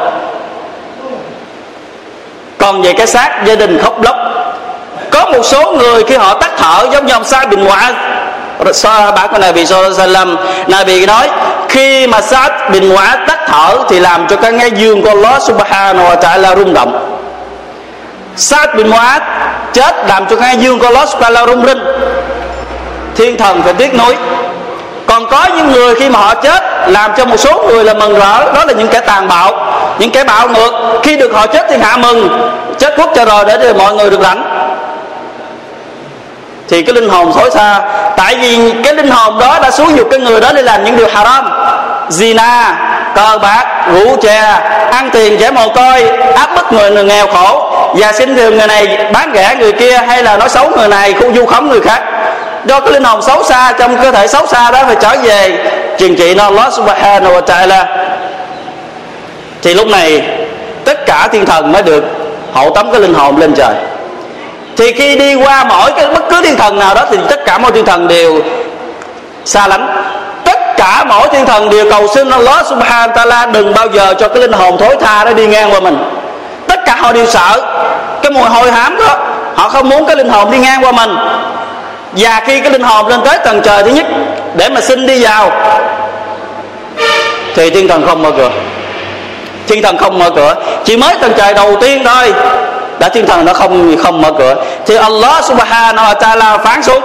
Còn 2.58 2.82
về 2.82 2.94
cái 2.94 3.08
xác 3.08 3.46
gia 3.46 3.56
đình 3.56 3.80
khóc 3.84 4.02
lóc, 4.02 4.16
có 5.12 5.26
một 5.26 5.44
số 5.44 5.72
người 5.72 6.04
khi 6.04 6.16
họ 6.16 6.34
tắt 6.34 6.52
thở 6.58 6.86
giống 6.94 7.06
như 7.06 7.14
ông 7.14 7.24
sa 7.24 7.46
bình 7.46 7.64
ngoại 7.64 7.94
so 8.74 9.12
bác 9.12 9.28
của 9.32 9.38
Nabi 9.38 9.66
Sallam 9.66 10.38
Nabi 10.68 11.06
nói, 11.06 11.30
khi 11.70 12.08
mà 12.08 12.22
sát 12.22 12.70
bình 12.72 12.90
ngoại 12.90 13.18
tắt 13.28 13.40
thở 13.48 13.78
thì 13.90 14.00
làm 14.00 14.28
cho 14.28 14.36
cái 14.36 14.52
nghe 14.52 14.68
dương 14.68 15.02
của 15.02 15.10
Allah 15.10 15.42
Subhanahu 15.42 16.10
wa 16.10 16.18
Ta'ala 16.18 16.56
rung 16.56 16.74
động. 16.74 17.21
Sát 18.36 18.76
bin 18.76 18.88
Moab 18.88 19.22
chết 19.74 20.08
làm 20.08 20.26
cho 20.26 20.36
ngay 20.36 20.58
dương 20.58 20.80
của 20.80 21.06
và 21.20 21.30
lao 21.30 21.48
rung 21.48 21.66
rinh 21.66 21.80
thiên 23.16 23.38
thần 23.38 23.62
phải 23.64 23.74
tiếc 23.74 23.94
nuối. 23.98 24.16
Còn 25.08 25.30
có 25.30 25.48
những 25.56 25.72
người 25.72 25.96
khi 25.96 26.10
mà 26.10 26.20
họ 26.20 26.34
chết 26.36 26.64
làm 26.88 27.12
cho 27.18 27.26
một 27.26 27.38
số 27.38 27.64
người 27.68 27.84
là 27.84 27.94
mừng 27.94 28.14
rỡ, 28.14 28.54
đó 28.54 28.66
là 28.68 28.74
những 28.78 28.88
kẻ 28.88 29.00
tàn 29.00 29.28
bạo, 29.28 29.74
những 30.00 30.12
kẻ 30.12 30.24
bạo 30.24 30.50
ngược. 30.50 31.02
Khi 31.04 31.18
được 31.18 31.34
họ 31.34 31.48
chết 31.48 31.66
thì 31.70 31.78
hạ 31.78 31.98
mừng, 31.98 32.52
chết 32.80 32.94
quốc 32.98 33.10
cho 33.16 33.26
rồi 33.26 33.46
để 33.48 33.58
cho 33.62 33.74
mọi 33.74 33.94
người 33.94 34.10
được 34.10 34.22
lãnh. 34.22 34.44
Thì 36.68 36.84
cái 36.84 36.96
linh 36.96 37.10
hồn 37.10 37.34
xối 37.34 37.52
xa, 37.52 37.82
tại 38.18 38.36
vì 38.42 38.74
cái 38.84 38.94
linh 38.94 39.12
hồn 39.12 39.40
đó 39.40 39.60
đã 39.64 39.72
xúi 39.72 39.94
dục 39.96 40.08
cái 40.12 40.20
người 40.20 40.42
đó 40.42 40.50
để 40.56 40.62
làm 40.62 40.84
những 40.84 40.98
điều 40.98 41.08
haram, 41.14 41.50
zina 42.10 42.74
cờ 43.16 43.38
bạc, 43.42 43.66
rượu 43.94 44.18
chè, 44.22 44.42
ăn 44.92 45.10
tiền 45.14 45.38
trẻ 45.40 45.52
mồ 45.52 45.68
côi, 45.68 46.10
áp 46.36 46.50
bức 46.56 46.74
người 46.74 47.04
nghèo 47.06 47.28
khổ. 47.28 47.68
Và 47.96 48.12
xin 48.12 48.36
thường 48.36 48.58
người 48.58 48.68
này 48.68 48.98
bán 49.14 49.32
rẻ 49.36 49.56
người 49.60 49.72
kia 49.72 49.98
hay 49.98 50.24
là 50.24 50.38
nói 50.38 50.50
xấu 50.50 50.70
người 50.78 50.88
này, 50.88 51.14
khu 51.14 51.34
du 51.34 51.46
khống 51.46 51.70
người 51.70 51.82
khác. 51.82 52.02
Do 52.66 52.80
cái 52.80 52.92
linh 52.92 53.04
hồn 53.04 53.22
xấu 53.22 53.44
xa, 53.44 53.74
trong 53.80 53.98
cơ 54.02 54.12
thể 54.12 54.28
xấu 54.28 54.48
xa 54.48 54.72
đó 54.72 54.84
phải 54.88 54.96
trở 55.02 55.16
về. 55.24 55.58
Truyền 56.00 56.16
trị 56.16 56.36
nó 56.36 56.44
Allah 56.44 56.74
subhanahu 56.74 57.34
wa 57.34 57.42
ta'ala. 57.42 57.86
Thì 59.62 59.74
lúc 59.74 59.88
này, 59.88 60.22
tất 60.86 61.06
cả 61.06 61.28
thiên 61.32 61.46
thần 61.46 61.72
mới 61.72 61.84
được 61.84 62.04
hộ 62.54 62.70
tấm 62.70 62.92
cái 62.92 63.02
linh 63.02 63.14
hồn 63.14 63.38
lên 63.38 63.54
trời. 63.54 63.76
Thì 64.78 64.94
khi 64.94 65.16
đi 65.16 65.36
qua 65.36 65.64
mỗi 65.64 65.92
cái 65.92 66.08
bất 66.08 66.24
cứ 66.30 66.42
thiên 66.42 66.58
thần 66.58 66.80
nào 66.80 66.96
đó, 66.96 67.06
thì 67.12 67.18
tất 67.30 67.46
cả 67.46 67.58
mọi 67.58 67.72
thiên 67.72 67.86
thần 67.86 68.08
đều 68.08 68.42
xa 69.46 69.68
lánh 69.68 70.14
cả 70.82 71.04
mỗi 71.10 71.28
thiên 71.28 71.46
thần 71.46 71.70
đều 71.70 71.90
cầu 71.90 72.08
xin 72.08 72.30
Allah 72.30 72.66
subhanahu 72.66 73.08
wa 73.08 73.14
ta'ala 73.14 73.52
đừng 73.52 73.74
bao 73.74 73.88
giờ 73.88 74.14
cho 74.20 74.28
cái 74.28 74.42
linh 74.42 74.52
hồn 74.52 74.78
thối 74.78 74.98
tha 75.02 75.26
nó 75.26 75.34
đi 75.34 75.48
ngang 75.48 75.74
qua 75.74 75.80
mình. 75.80 75.98
Tất 76.68 76.80
cả 76.86 76.96
họ 77.00 77.12
đều 77.12 77.26
sợ 77.26 77.62
cái 78.22 78.32
mùi 78.32 78.50
hôi 78.50 78.72
hám 78.72 78.98
đó. 78.98 79.18
Họ 79.56 79.70
không 79.70 79.90
muốn 79.90 80.06
cái 80.06 80.16
linh 80.16 80.30
hồn 80.30 80.52
đi 80.52 80.58
ngang 80.58 80.86
qua 80.86 80.92
mình. 80.92 81.16
Và 82.12 82.42
khi 82.46 82.60
cái 82.60 82.72
linh 82.72 82.84
hồn 82.84 83.08
lên 83.08 83.20
tới 83.26 83.38
tầng 83.46 83.62
trời 83.64 83.84
thứ 83.84 83.90
nhất, 83.90 84.06
để 84.56 84.70
mà 84.70 84.82
xin 84.82 85.08
đi 85.08 85.24
vào, 85.24 85.52
thì 87.56 87.70
thiên 87.70 87.88
thần 87.88 88.08
không 88.08 88.24
mở 88.24 88.32
cửa. 88.38 88.50
Thiên 89.68 89.84
thần 89.84 89.98
không 89.98 90.20
mở 90.20 90.30
cửa. 90.36 90.56
Chỉ 90.86 90.98
mới 90.98 91.16
tầng 91.22 91.34
trời 91.38 91.54
đầu 91.54 91.76
tiên 91.82 92.04
thôi, 92.06 92.34
đã 93.00 93.10
thiên 93.10 93.26
thần 93.26 93.46
nó 93.46 93.54
không 93.54 93.98
không 94.04 94.22
mở 94.22 94.32
cửa. 94.38 94.56
Thì 94.86 94.96
Allah 94.96 95.46
subhanahu 95.46 96.14
wa 96.14 96.16
ta'ala 96.16 96.58
phán 96.58 96.84
xuống 96.84 97.04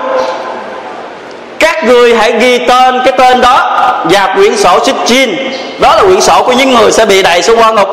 các 1.58 1.84
người 1.84 2.14
hãy 2.14 2.32
ghi 2.32 2.58
tên 2.58 3.00
cái 3.04 3.12
tên 3.18 3.40
đó 3.40 3.80
và 4.04 4.32
quyển 4.36 4.56
sổ 4.56 4.78
xích 4.84 4.96
chin 5.06 5.36
đó 5.78 5.96
là 5.96 6.02
quyển 6.02 6.20
sổ 6.20 6.42
của 6.42 6.52
những 6.52 6.74
người 6.74 6.92
sẽ 6.92 7.06
bị 7.06 7.22
đầy 7.22 7.42
xuống 7.42 7.60
quan 7.60 7.74
ngục. 7.74 7.88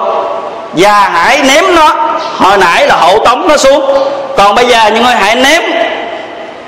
Và 0.73 1.09
hãy 1.13 1.41
ném 1.47 1.75
nó. 1.75 1.95
Hồi 2.37 2.57
nãy 2.57 2.87
là 2.87 2.95
hậu 2.95 3.25
tống 3.25 3.47
nó 3.47 3.57
xuống. 3.57 3.97
Còn 4.37 4.55
bây 4.55 4.65
giờ 4.65 4.79
những 4.93 5.03
người 5.03 5.15
hãy 5.15 5.35
ném 5.35 5.61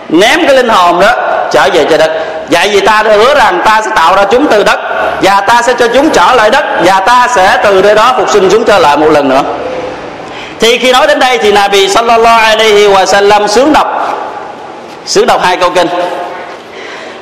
ném 0.09 0.45
cái 0.45 0.55
linh 0.55 0.69
hồn 0.69 0.99
đó 0.99 1.11
trở 1.51 1.69
về 1.73 1.85
trời 1.89 1.97
đất. 1.97 2.11
Vậy 2.49 2.69
vì 2.71 2.79
ta 2.79 3.03
đã 3.03 3.13
hứa 3.13 3.35
rằng 3.35 3.61
ta 3.65 3.81
sẽ 3.85 3.91
tạo 3.95 4.15
ra 4.15 4.23
chúng 4.31 4.47
từ 4.47 4.63
đất 4.63 4.79
và 5.21 5.41
ta 5.41 5.61
sẽ 5.61 5.73
cho 5.79 5.87
chúng 5.87 6.09
trở 6.09 6.33
lại 6.35 6.49
đất 6.49 6.65
và 6.83 6.99
ta 6.99 7.27
sẽ 7.35 7.57
từ 7.63 7.81
nơi 7.81 7.95
đó 7.95 8.13
phục 8.17 8.29
sinh 8.29 8.49
chúng 8.51 8.63
trở 8.63 8.79
lại 8.79 8.97
một 8.97 9.09
lần 9.09 9.29
nữa. 9.29 9.41
Thì 10.59 10.77
khi 10.77 10.91
nói 10.91 11.07
đến 11.07 11.19
đây 11.19 11.37
thì 11.37 11.51
Nabi 11.51 11.89
sallallahu 11.89 12.39
alaihi 12.39 12.87
wa 12.87 13.05
sallam 13.05 13.47
sướng 13.47 13.73
đọc 13.73 14.17
sướng 15.05 15.27
đọc 15.27 15.41
hai 15.43 15.57
câu 15.57 15.69
kinh. 15.69 15.87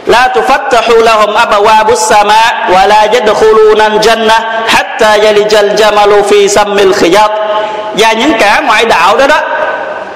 لا 0.06 0.26
تفتح 0.26 0.88
لهم 0.88 1.36
أبواب 1.36 1.90
السماء 1.90 2.52
ولا 2.74 3.02
يدخلون 3.04 3.80
الجنة 3.80 4.38
حتى 4.68 5.18
يلج 5.18 5.54
الجمل 5.54 6.24
في 6.30 6.48
سم 6.48 6.78
الخياط 6.78 7.30
và 7.94 8.12
những 8.12 8.32
kẻ 8.38 8.60
ngoại 8.66 8.84
đạo 8.84 9.16
đó 9.16 9.26
đó 9.26 9.40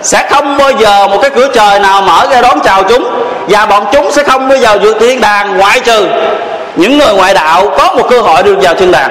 sẽ 0.03 0.27
không 0.31 0.59
bao 0.59 0.71
giờ 0.71 1.07
một 1.09 1.19
cái 1.23 1.31
cửa 1.31 1.49
trời 1.55 1.79
nào 1.79 2.03
mở 2.03 2.27
ra 2.31 2.41
đón 2.41 2.61
chào 2.61 2.83
chúng 2.83 3.05
và 3.49 3.67
bọn 3.67 3.87
chúng 3.93 4.13
sẽ 4.13 4.23
không 4.23 4.49
bao 4.49 4.59
giờ 4.59 4.79
vượt 4.83 4.97
thiên 5.01 5.21
đàng 5.21 5.59
ngoại 5.59 5.81
trừ 5.81 6.07
những 6.77 6.99
người 6.99 7.15
ngoại 7.15 7.35
đạo 7.35 7.75
có 7.79 7.95
một 7.97 8.07
cơ 8.11 8.21
hội 8.21 8.43
được 8.43 8.57
vào 8.63 8.75
thiên 8.75 8.93
đàng 8.93 9.11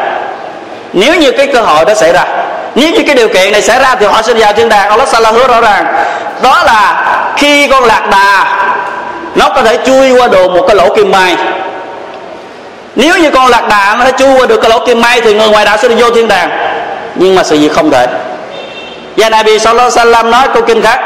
nếu 0.94 1.16
như 1.16 1.32
cái 1.32 1.48
cơ 1.48 1.62
hội 1.62 1.86
đó 1.86 1.94
xảy 1.94 2.14
ra 2.14 2.26
nếu 2.76 2.90
như 2.90 3.04
cái 3.06 3.16
điều 3.16 3.28
kiện 3.30 3.52
này 3.52 3.62
xảy 3.62 3.80
ra 3.80 3.96
thì 4.00 4.06
họ 4.06 4.22
sẽ 4.22 4.34
vào 4.34 4.54
thiên 4.54 4.70
đàng 4.70 4.90
Allah 4.90 5.08
Sala 5.08 5.32
hứa 5.32 5.48
rõ 5.48 5.62
ràng 5.62 5.86
đó 6.42 6.64
là 6.66 7.06
khi 7.38 7.68
con 7.68 7.84
lạc 7.86 8.08
đà 8.12 8.46
nó 9.36 9.50
có 9.56 9.62
thể 9.64 9.78
chui 9.86 10.12
qua 10.12 10.28
được 10.28 10.52
một 10.52 10.64
cái 10.68 10.76
lỗ 10.76 10.96
kim 10.96 11.12
mai 11.12 11.36
nếu 12.96 13.18
như 13.18 13.32
con 13.32 13.48
lạc 13.48 13.68
đà 13.70 13.96
nó 14.00 14.06
thể 14.06 14.12
chui 14.18 14.36
qua 14.40 14.46
được 14.46 14.62
cái 14.62 14.70
lỗ 14.70 14.86
kim 14.86 15.02
mai 15.02 15.22
thì 15.22 15.34
người 15.34 15.50
ngoài 15.50 15.66
đạo 15.66 15.78
sẽ 15.78 15.88
đi 15.88 15.96
vô 15.96 16.10
thiên 16.12 16.28
đàng 16.28 16.50
nhưng 17.16 17.36
mà 17.36 17.44
sự 17.44 17.60
việc 17.60 17.74
không 17.74 17.92
thể 17.92 18.08
và 19.18 19.30
Nabi 19.30 19.60
Sallallahu 19.60 19.90
Alaihi 19.96 20.12
Wasallam 20.12 20.30
nói 20.30 20.48
câu 20.54 20.64
kinh 20.68 20.82
khác 20.82 21.00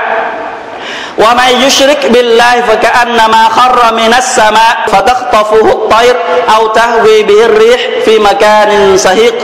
ومن 1.17 1.50
يشرك 1.63 2.12
بالله 2.12 2.62
فكأنما 2.67 3.43
خر 3.50 3.93
من 3.93 4.13
السماء 4.13 4.76
فتخطفه 4.88 5.65
الطير 5.78 6.15
أو 6.56 6.67
تهوي 6.67 7.24
به 7.24 7.45
الريح 7.45 7.82
في 8.06 8.19
مكان 8.19 8.98
سهيق 8.98 9.36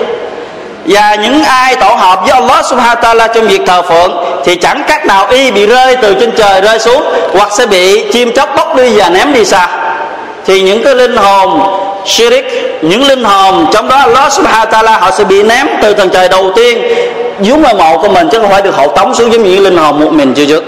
và 0.89 1.15
những 1.15 1.43
ai 1.43 1.77
tổ 1.77 1.89
hợp 1.89 2.21
với 2.23 2.31
Allah 2.31 2.65
subhanahu 2.71 2.97
ta'ala 3.03 3.29
trong 3.35 3.49
việc 3.49 3.61
thờ 3.67 3.83
phượng, 3.83 4.25
thì 4.45 4.57
chẳng 4.57 4.83
cách 4.89 5.07
nào 5.07 5.27
y 5.31 5.51
bị 5.51 5.67
rơi 5.67 5.97
từ 5.97 6.15
trên 6.21 6.33
trời 6.37 6.61
rơi 6.61 6.79
xuống, 6.79 7.03
hoặc 7.33 7.49
sẽ 7.53 7.67
bị 7.67 8.13
chim 8.13 8.33
chóc 8.33 8.49
bốc 8.57 8.77
đi 8.77 8.93
và 8.97 9.09
ném 9.09 9.33
đi 9.33 9.45
xa. 9.45 9.69
Thì 10.47 10.61
những 10.61 10.85
cái 10.85 10.95
linh 10.95 11.17
hồn 11.17 11.61
shirik, 12.07 12.79
những 12.83 13.07
linh 13.07 13.25
hồn 13.25 13.67
trong 13.73 13.89
đó 13.89 13.97
Allah 13.97 14.33
subhanahu 14.33 14.71
ta'ala, 14.71 15.01
họ 15.01 15.11
sẽ 15.11 15.25
bị 15.25 15.43
ném 15.43 15.67
từ 15.83 15.95
tầng 15.95 16.11
trời 16.11 16.29
đầu 16.29 16.53
tiên 16.57 16.83
dưới 17.41 17.57
ngôi 17.57 17.75
mộ 17.75 17.99
của 17.99 18.09
mình, 18.09 18.29
chứ 18.33 18.41
không 18.41 18.51
phải 18.51 18.63
được 18.63 18.77
hộ 18.77 18.89
tống 18.89 19.15
xuống 19.15 19.33
giống 19.33 19.43
như 19.43 19.51
những 19.51 19.65
linh 19.65 19.77
hồn 19.77 20.01
một 20.01 20.13
mình 20.13 20.35
chưa 20.35 20.47
trước. 20.47 20.65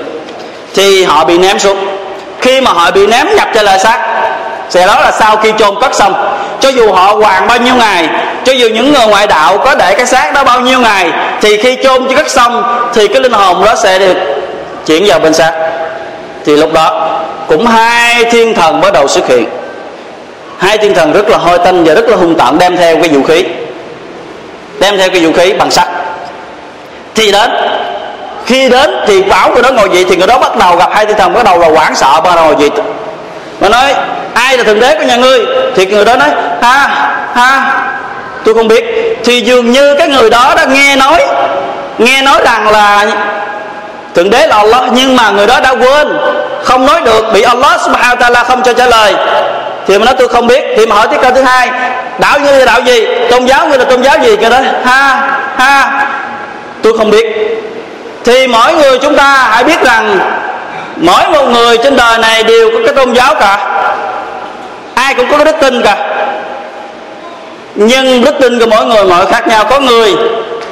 Thì 0.74 1.04
họ 1.04 1.24
bị 1.24 1.38
ném 1.38 1.58
xuống. 1.58 1.76
Khi 2.40 2.60
mà 2.60 2.70
họ 2.70 2.90
bị 2.90 3.06
ném 3.06 3.26
nhập 3.36 3.48
cho 3.54 3.62
lời 3.62 3.78
xác 3.78 3.98
sẽ 4.70 4.86
đó 4.86 5.00
là 5.00 5.10
sau 5.10 5.36
khi 5.36 5.52
chôn 5.58 5.74
cất 5.80 5.94
xong, 5.94 6.38
cho 6.60 6.68
dù 6.68 6.92
họ 6.92 7.14
hoàng 7.14 7.46
bao 7.46 7.58
nhiêu 7.58 7.74
ngày, 7.74 8.08
cho 8.44 8.52
dù 8.52 8.68
những 8.68 8.92
người 8.92 9.06
ngoại 9.06 9.26
đạo 9.26 9.58
có 9.58 9.74
để 9.74 9.94
cái 9.94 10.06
xác 10.06 10.32
đó 10.34 10.44
bao 10.44 10.60
nhiêu 10.60 10.80
ngày, 10.80 11.10
thì 11.40 11.56
khi 11.56 11.78
chôn 11.82 12.08
cho 12.08 12.16
cất 12.16 12.30
xong 12.30 12.80
thì 12.94 13.08
cái 13.08 13.20
linh 13.20 13.32
hồn 13.32 13.64
đó 13.64 13.74
sẽ 13.76 13.98
được 13.98 14.16
chuyển 14.86 15.04
vào 15.06 15.18
bên 15.18 15.34
xác. 15.34 15.52
Thì 16.44 16.56
lúc 16.56 16.72
đó, 16.72 17.10
cũng 17.48 17.66
hai 17.66 18.24
thiên 18.24 18.54
thần 18.54 18.80
bắt 18.80 18.92
đầu 18.92 19.08
xuất 19.08 19.28
hiện. 19.28 19.48
Hai 20.58 20.78
thiên 20.78 20.94
thần 20.94 21.12
rất 21.12 21.28
là 21.28 21.38
hôi 21.38 21.58
tanh 21.58 21.84
và 21.84 21.94
rất 21.94 22.08
là 22.08 22.16
hung 22.16 22.34
tợn 22.34 22.58
đem 22.58 22.76
theo 22.76 22.96
cái 22.96 23.08
vũ 23.08 23.22
khí, 23.22 23.44
đem 24.80 24.98
theo 24.98 25.08
cái 25.10 25.24
vũ 25.24 25.32
khí 25.32 25.52
bằng 25.52 25.70
sắt. 25.70 25.88
Thì 27.14 27.32
đến, 27.32 27.50
khi 28.46 28.68
đến 28.68 28.90
thì 29.06 29.22
bảo 29.22 29.50
người 29.50 29.62
đó 29.62 29.70
ngồi 29.70 29.88
dậy 29.92 30.04
thì 30.08 30.16
người 30.16 30.26
đó 30.26 30.38
bắt 30.38 30.56
đầu 30.56 30.76
gặp 30.76 30.90
hai 30.92 31.06
thiên 31.06 31.16
thần 31.16 31.34
bắt 31.34 31.44
đầu 31.44 31.58
là 31.58 31.68
hoảng 31.68 31.94
sợ, 31.94 32.20
bắt 32.24 32.34
đầu 32.36 32.44
ngồi 32.44 32.56
dậy. 32.58 32.70
Mà 33.60 33.68
nói 33.68 33.94
ai 34.34 34.58
là 34.58 34.64
thượng 34.64 34.80
đế 34.80 34.94
của 34.94 35.04
nhà 35.04 35.16
ngươi? 35.16 35.46
Thì 35.74 35.86
người 35.86 36.04
đó 36.04 36.16
nói, 36.16 36.28
ha 36.62 36.88
ha, 37.34 37.82
tôi 38.44 38.54
không 38.54 38.68
biết. 38.68 38.84
Thì 39.24 39.40
dường 39.40 39.72
như 39.72 39.94
cái 39.98 40.08
người 40.08 40.30
đó 40.30 40.54
đã 40.56 40.64
nghe 40.64 40.96
nói 40.96 41.24
nghe 41.98 42.22
nói 42.22 42.40
rằng 42.44 42.68
là 42.68 43.06
thượng 44.14 44.30
đế 44.30 44.46
là 44.46 44.56
Allah, 44.56 44.82
nhưng 44.92 45.16
mà 45.16 45.30
người 45.30 45.46
đó 45.46 45.60
đã 45.60 45.70
quên, 45.70 46.18
không 46.64 46.86
nói 46.86 47.00
được, 47.00 47.32
bị 47.32 47.42
Allah 47.42 47.80
subhanahu 47.80 48.16
wa 48.16 48.32
ta'ala 48.32 48.44
không 48.44 48.62
cho 48.62 48.72
trả 48.72 48.86
lời. 48.86 49.14
Thì 49.86 49.98
mà 49.98 50.04
nói, 50.04 50.14
tôi 50.18 50.28
không 50.28 50.46
biết. 50.46 50.64
Thì 50.76 50.86
mà 50.86 50.96
hỏi 50.96 51.06
tiếp 51.10 51.16
câu 51.22 51.30
thứ 51.34 51.42
hai, 51.42 51.70
đạo 52.18 52.38
như 52.38 52.58
là 52.58 52.64
đạo 52.64 52.80
gì? 52.80 53.06
Tôn 53.30 53.46
giáo 53.46 53.68
như 53.68 53.76
là 53.76 53.84
tôn 53.84 54.02
giáo 54.02 54.18
gì? 54.22 54.36
Cái 54.36 54.50
đó 54.50 54.58
ha 54.84 55.30
ha, 55.56 56.06
tôi 56.82 56.98
không 56.98 57.10
biết. 57.10 57.26
Thì 58.24 58.46
mỗi 58.46 58.74
người 58.74 58.98
chúng 58.98 59.16
ta 59.16 59.48
hãy 59.50 59.64
biết 59.64 59.84
rằng 59.84 60.18
mỗi 60.96 61.22
một 61.32 61.44
người 61.44 61.78
trên 61.78 61.96
đời 61.96 62.18
này 62.18 62.42
đều 62.42 62.70
có 62.70 62.78
cái 62.86 62.94
tôn 62.94 63.14
giáo 63.14 63.34
cả 63.34 63.58
ai 65.08 65.14
cũng 65.14 65.26
có 65.30 65.36
cái 65.36 65.44
đức 65.44 65.56
tin 65.60 65.82
cả. 65.82 65.96
Nhưng 67.74 68.24
đức 68.24 68.34
tin 68.40 68.58
của 68.58 68.66
mỗi 68.66 68.84
người 68.84 69.04
mọi 69.04 69.26
khác 69.26 69.48
nhau. 69.48 69.64
Có 69.70 69.80
người 69.80 70.16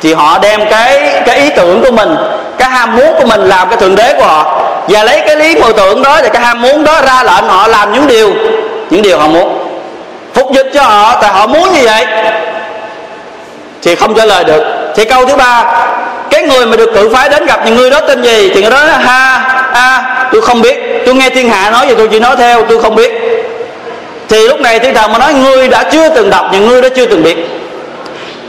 thì 0.03 0.15
họ 0.15 0.39
đem 0.39 0.61
cái 0.71 1.23
cái 1.27 1.39
ý 1.39 1.51
tưởng 1.57 1.83
của 1.83 1.91
mình 1.91 2.17
cái 2.59 2.71
ham 2.71 2.97
muốn 2.97 3.15
của 3.19 3.27
mình 3.27 3.41
làm 3.41 3.69
cái 3.69 3.77
thượng 3.77 3.97
đế 3.97 4.15
của 4.19 4.25
họ 4.25 4.63
và 4.89 5.05
lấy 5.05 5.23
cái 5.27 5.37
lý 5.37 5.57
mơ 5.57 5.73
tưởng 5.77 6.03
đó 6.03 6.21
và 6.23 6.29
cái 6.29 6.43
ham 6.43 6.63
muốn 6.63 6.85
đó 6.85 7.01
ra 7.07 7.23
lệnh 7.23 7.49
họ 7.49 7.69
làm 7.69 7.93
những 7.93 8.07
điều 8.07 8.33
những 8.91 9.03
điều 9.03 9.19
họ 9.19 9.27
muốn. 9.27 9.59
Phục 10.35 10.53
dịch 10.53 10.71
cho 10.75 10.83
họ 10.83 11.19
tại 11.23 11.31
họ 11.31 11.47
muốn 11.47 11.73
như 11.73 11.81
vậy 11.85 12.07
thì 13.83 13.95
không 13.95 14.15
trả 14.15 14.25
lời 14.25 14.45
được. 14.45 14.63
Thì 14.97 15.05
câu 15.05 15.27
thứ 15.27 15.37
ba 15.37 15.65
cái 16.31 16.43
người 16.43 16.67
mà 16.67 16.77
được 16.77 16.91
cử 16.95 17.11
phái 17.15 17.29
đến 17.29 17.47
gặp 17.47 17.61
những 17.65 17.77
người 17.77 17.91
đó 17.91 18.01
tên 18.09 18.23
gì? 18.23 18.51
Thì 18.55 18.63
người 18.63 18.71
đó 18.71 18.85
nói, 18.85 18.97
ha 18.99 19.37
à, 19.73 20.03
tôi 20.33 20.41
không 20.43 20.63
biết. 20.63 21.03
Tôi 21.07 21.15
nghe 21.15 21.31
thiên 21.31 21.49
hạ 21.49 21.71
nói 21.71 21.87
vậy 21.87 21.95
tôi 21.99 22.09
chỉ 22.09 22.21
nói 22.21 22.37
theo 22.37 22.63
tôi 22.63 22.83
không 22.83 22.95
biết 22.95 23.26
thì 24.29 24.49
lúc 24.49 24.61
này 24.61 24.79
thiên 24.79 24.95
thần 24.95 25.13
mà 25.13 25.19
nói 25.19 25.35
ngươi 25.35 25.69
đã 25.69 25.83
chưa 25.83 26.09
từng 26.09 26.31
đọc 26.31 26.47
những 26.53 26.69
ngươi 26.69 26.83
đã 26.83 26.89
chưa 26.97 27.07
từng 27.07 27.23
biết. 27.23 27.37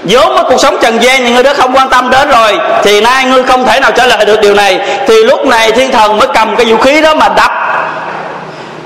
Vốn 0.03 0.35
với 0.35 0.43
cuộc 0.49 0.57
sống 0.57 0.77
trần 0.81 1.03
gian 1.03 1.25
những 1.25 1.33
người 1.33 1.43
đó 1.43 1.53
không 1.57 1.75
quan 1.75 1.89
tâm 1.89 2.09
đến 2.09 2.29
rồi 2.29 2.59
thì 2.83 3.01
nay 3.01 3.25
ngươi 3.25 3.43
không 3.43 3.65
thể 3.65 3.79
nào 3.79 3.91
trả 3.91 4.05
lời 4.05 4.25
được 4.25 4.41
điều 4.41 4.53
này. 4.53 4.79
Thì 5.07 5.23
lúc 5.23 5.45
này 5.45 5.71
thiên 5.71 5.91
thần 5.91 6.17
mới 6.17 6.27
cầm 6.33 6.55
cái 6.55 6.65
vũ 6.65 6.77
khí 6.77 7.01
đó 7.01 7.13
mà 7.13 7.29
đập. 7.29 7.51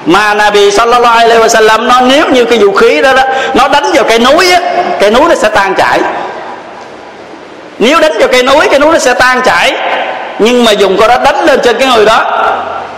Mà 0.05 0.33
Nabi 0.33 0.71
sallallahu 0.71 1.17
alaihi 1.17 1.41
wasallam 1.41 1.87
nó 1.87 2.01
nếu 2.01 2.25
như 2.29 2.45
cái 2.45 2.59
vũ 2.59 2.71
khí 2.71 3.01
đó, 3.01 3.13
đó 3.13 3.23
nó 3.53 3.67
đánh 3.67 3.91
vào 3.93 4.03
cây 4.03 4.19
núi 4.19 4.51
á 4.51 4.59
cây 4.99 5.11
núi 5.11 5.23
nó 5.29 5.35
sẽ 5.35 5.49
tan 5.49 5.75
chảy. 5.75 5.99
Nếu 7.79 7.99
đánh 7.99 8.17
vào 8.19 8.27
cây 8.27 8.43
núi 8.43 8.67
cây 8.69 8.79
núi 8.79 8.93
nó 8.93 8.99
sẽ 8.99 9.13
tan 9.13 9.41
chảy. 9.41 9.73
Nhưng 10.39 10.63
mà 10.63 10.71
dùng 10.71 10.97
con 10.97 11.07
đó 11.09 11.17
đánh 11.23 11.45
lên 11.45 11.59
trên 11.63 11.79
cái 11.79 11.87
người 11.87 12.05
đó. 12.05 12.25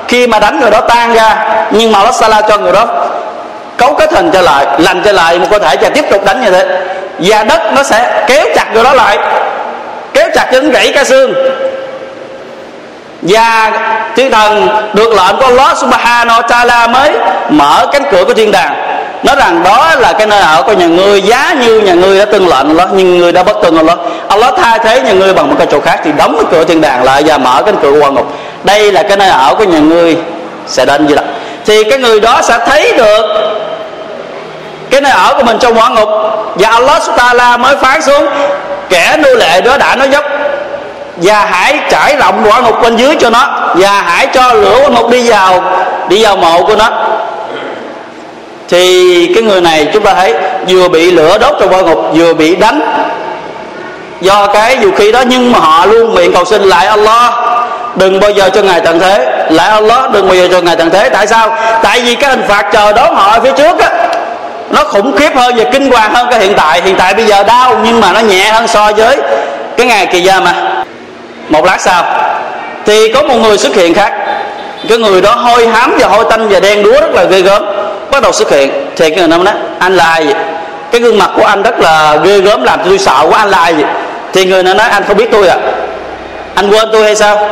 Khi 0.07 0.27
mà 0.27 0.39
đánh 0.39 0.59
người 0.59 0.71
đó 0.71 0.81
tan 0.81 1.13
ra 1.13 1.35
nhưng 1.71 1.91
mà 1.91 2.03
nó 2.03 2.11
Sala 2.11 2.41
cho 2.41 2.57
người 2.57 2.73
đó 2.73 2.87
cấu 3.77 3.93
kết 3.93 4.13
hình 4.13 4.29
trở 4.33 4.41
lại, 4.41 4.65
lành 4.77 5.01
trở 5.05 5.11
lại 5.11 5.39
một 5.39 5.47
cơ 5.51 5.59
thể 5.59 5.75
và 5.81 5.89
tiếp 5.89 6.05
tục 6.11 6.25
đánh 6.25 6.41
như 6.41 6.51
thế. 6.51 6.81
Và 7.19 7.43
đất 7.43 7.61
nó 7.75 7.83
sẽ 7.83 8.23
kéo 8.27 8.45
chặt 8.55 8.65
người 8.73 8.83
đó 8.83 8.93
lại, 8.93 9.17
kéo 10.13 10.27
chặt 10.35 10.45
cho 10.51 10.59
đến 10.59 10.71
gãy 10.71 10.91
cả 10.95 11.03
xương. 11.03 11.33
Và 13.21 13.71
thiên 14.15 14.31
thần 14.31 14.67
được 14.93 15.09
lệnh 15.09 15.37
của 15.37 15.45
Allah 15.45 15.77
subhanahu 15.77 16.41
wa 16.41 16.47
ta'ala 16.47 16.89
mới 16.89 17.11
mở 17.49 17.87
cánh 17.91 18.03
cửa 18.11 18.23
của 18.25 18.33
thiên 18.33 18.51
đàng. 18.51 18.73
Nói 19.23 19.35
rằng 19.35 19.63
đó 19.63 19.95
là 19.99 20.13
cái 20.13 20.27
nơi 20.27 20.39
ở 20.39 20.61
của 20.61 20.73
nhà 20.73 20.85
ngươi, 20.85 21.21
giá 21.21 21.55
như 21.61 21.79
nhà 21.79 21.93
ngươi 21.93 22.19
đã 22.19 22.25
từng 22.25 22.47
lệnh 22.47 22.67
Allah, 22.67 22.89
nhưng 22.93 23.17
ngươi 23.17 23.31
đã 23.31 23.43
bất 23.43 23.57
tuân 23.61 23.77
Allah. 23.77 23.97
Allah 24.27 24.53
thay 24.57 24.79
thế 24.79 25.01
nhà 25.01 25.11
ngươi 25.11 25.33
bằng 25.33 25.49
một 25.49 25.55
cái 25.57 25.67
chỗ 25.71 25.79
khác 25.81 25.99
thì 26.03 26.11
đóng 26.17 26.35
cái 26.35 26.45
cửa 26.51 26.63
thiên 26.63 26.81
đàng 26.81 27.03
lại 27.03 27.23
và 27.25 27.37
mở 27.37 27.63
cánh 27.65 27.75
cửa 27.81 27.91
quan 28.01 28.13
ngục. 28.13 28.33
Đây 28.63 28.91
là 28.91 29.03
cái 29.03 29.17
nơi 29.17 29.29
ở 29.29 29.55
của 29.57 29.63
nhà 29.63 29.79
ngươi 29.79 30.17
sẽ 30.67 30.85
đến 30.85 31.07
như 31.07 31.15
vậy 31.15 31.25
thì 31.65 31.83
cái 31.83 31.99
người 31.99 32.19
đó 32.19 32.41
sẽ 32.41 32.57
thấy 32.65 32.93
được 32.97 33.21
cái 34.93 35.01
nơi 35.01 35.11
ở 35.11 35.33
của 35.37 35.43
mình 35.43 35.57
trong 35.59 35.75
hỏa 35.75 35.89
ngục. 35.89 36.09
Và 36.55 36.69
Allah 36.69 37.01
Taala 37.17 37.57
mới 37.57 37.75
phán 37.75 38.01
xuống, 38.01 38.27
kẻ 38.89 39.17
nô 39.17 39.29
lệ 39.29 39.61
đó 39.61 39.77
đã 39.77 39.95
nói 39.95 40.09
dốc, 40.09 40.25
và 41.17 41.45
hãy 41.45 41.79
trải 41.89 42.15
rộng 42.15 42.43
hỏa 42.43 42.61
ngục 42.61 42.81
bên 42.81 42.95
dưới 42.95 43.15
cho 43.19 43.29
nó, 43.29 43.73
và 43.75 44.01
hãy 44.01 44.27
cho 44.33 44.53
lửa 44.53 44.79
hỏa 44.79 44.89
ngục 44.89 45.09
đi 45.09 45.29
vào 45.29 45.63
đi 46.09 46.23
vào 46.23 46.35
mộ 46.35 46.63
của 46.63 46.75
nó. 46.75 46.89
Thì 48.69 49.31
cái 49.33 49.43
người 49.43 49.61
này 49.61 49.87
chúng 49.93 50.03
ta 50.03 50.13
thấy 50.13 50.33
vừa 50.67 50.89
bị 50.89 51.11
lửa 51.11 51.37
đốt 51.37 51.55
trong 51.59 51.73
hỏa 51.73 51.81
ngục, 51.81 52.05
vừa 52.13 52.33
bị 52.33 52.55
đánh. 52.55 52.81
Do 54.21 54.47
cái 54.47 54.77
vũ 54.77 54.91
khí 54.97 55.11
đó, 55.11 55.21
nhưng 55.27 55.51
mà 55.51 55.59
họ 55.59 55.85
luôn 55.85 56.15
miệng 56.15 56.33
cầu 56.33 56.45
xin 56.45 56.61
lại 56.63 56.87
Allah, 56.87 57.33
đừng 57.95 58.19
bao 58.19 58.31
giờ 58.31 58.49
cho 58.49 58.61
ngài 58.61 58.81
tận 58.81 58.99
thế. 58.99 59.45
Lại 59.49 59.69
Allah, 59.69 60.11
đừng 60.11 60.27
bao 60.27 60.35
giờ 60.35 60.47
cho 60.51 60.61
ngài 60.61 60.75
tận 60.75 60.89
thế. 60.89 61.09
Tại 61.09 61.27
sao? 61.27 61.57
Tại 61.83 62.01
vì 62.01 62.15
cái 62.15 62.29
hình 62.29 62.43
phạt 62.47 62.65
chờ 62.73 62.93
đón 62.93 63.15
họ 63.15 63.31
ở 63.31 63.39
phía 63.43 63.51
trước 63.57 63.79
á 63.79 63.89
nó 64.73 64.83
khủng 64.83 65.17
khiếp 65.17 65.35
hơn 65.35 65.55
và 65.57 65.63
kinh 65.71 65.91
hoàng 65.91 66.13
hơn 66.13 66.27
cái 66.31 66.39
hiện 66.39 66.53
tại. 66.57 66.81
Hiện 66.85 66.95
tại 66.97 67.13
bây 67.13 67.25
giờ 67.25 67.43
đau 67.43 67.75
nhưng 67.83 68.01
mà 68.01 68.13
nó 68.13 68.19
nhẹ 68.19 68.49
hơn 68.49 68.67
so 68.67 68.91
với 68.97 69.17
cái 69.77 69.87
ngày 69.87 70.05
kỳ 70.05 70.21
giờ 70.21 70.39
mà. 70.39 70.53
Một 71.49 71.65
lát 71.65 71.81
sau, 71.81 72.03
thì 72.85 73.13
có 73.13 73.21
một 73.21 73.35
người 73.35 73.57
xuất 73.57 73.75
hiện 73.75 73.93
khác. 73.93 74.13
Cái 74.89 74.97
người 74.97 75.21
đó 75.21 75.35
hôi 75.35 75.67
hám 75.67 75.97
và 75.99 76.07
hôi 76.07 76.25
tanh 76.29 76.49
và 76.49 76.59
đen 76.59 76.83
đúa 76.83 77.01
rất 77.01 77.11
là 77.13 77.23
ghê 77.23 77.41
gớm. 77.41 77.63
Bắt 78.11 78.23
đầu 78.23 78.31
xuất 78.31 78.51
hiện. 78.51 78.71
Thì 78.95 79.09
cái 79.09 79.19
người 79.19 79.27
đó 79.27 79.37
nói, 79.37 79.53
anh 79.79 79.95
là 79.95 80.05
ai 80.05 80.23
vậy? 80.25 80.35
Cái 80.91 81.01
gương 81.01 81.17
mặt 81.17 81.29
của 81.35 81.45
anh 81.45 81.61
rất 81.61 81.79
là 81.79 82.15
ghê 82.23 82.39
gớm, 82.39 82.63
làm 82.63 82.79
tôi 82.85 82.97
sợ 82.97 83.25
quá, 83.29 83.39
anh 83.39 83.49
là 83.49 83.57
ai 83.57 83.73
vậy? 83.73 83.85
Thì 84.33 84.45
người 84.45 84.63
nó 84.63 84.73
nói, 84.73 84.89
anh 84.89 85.03
không 85.07 85.17
biết 85.17 85.29
tôi 85.31 85.47
à 85.47 85.57
anh 86.55 86.69
quên 86.69 86.89
tôi 86.91 87.03
hay 87.03 87.15
sao? 87.15 87.49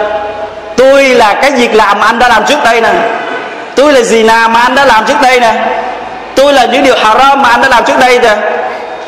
Tôi 0.77 1.03
là 1.03 1.33
cái 1.33 1.51
việc 1.51 1.75
làm 1.75 1.99
mà 1.99 2.05
anh 2.05 2.19
đã 2.19 2.29
làm 2.29 2.43
trước 2.45 2.63
đây 2.63 2.81
nè. 2.81 2.89
Tôi 3.75 3.93
là 3.93 4.01
gì 4.01 4.23
nào 4.23 4.49
mà 4.49 4.61
anh 4.61 4.75
đã 4.75 4.85
làm 4.85 5.05
trước 5.05 5.21
đây 5.21 5.39
nè 5.39 5.53
tôi 6.41 6.53
là 6.53 6.65
những 6.65 6.83
điều 6.83 6.95
haram 7.03 7.41
mà 7.41 7.49
anh 7.49 7.61
đã 7.61 7.69
làm 7.69 7.83
trước 7.83 7.99
đây 7.99 8.19
nè 8.19 8.35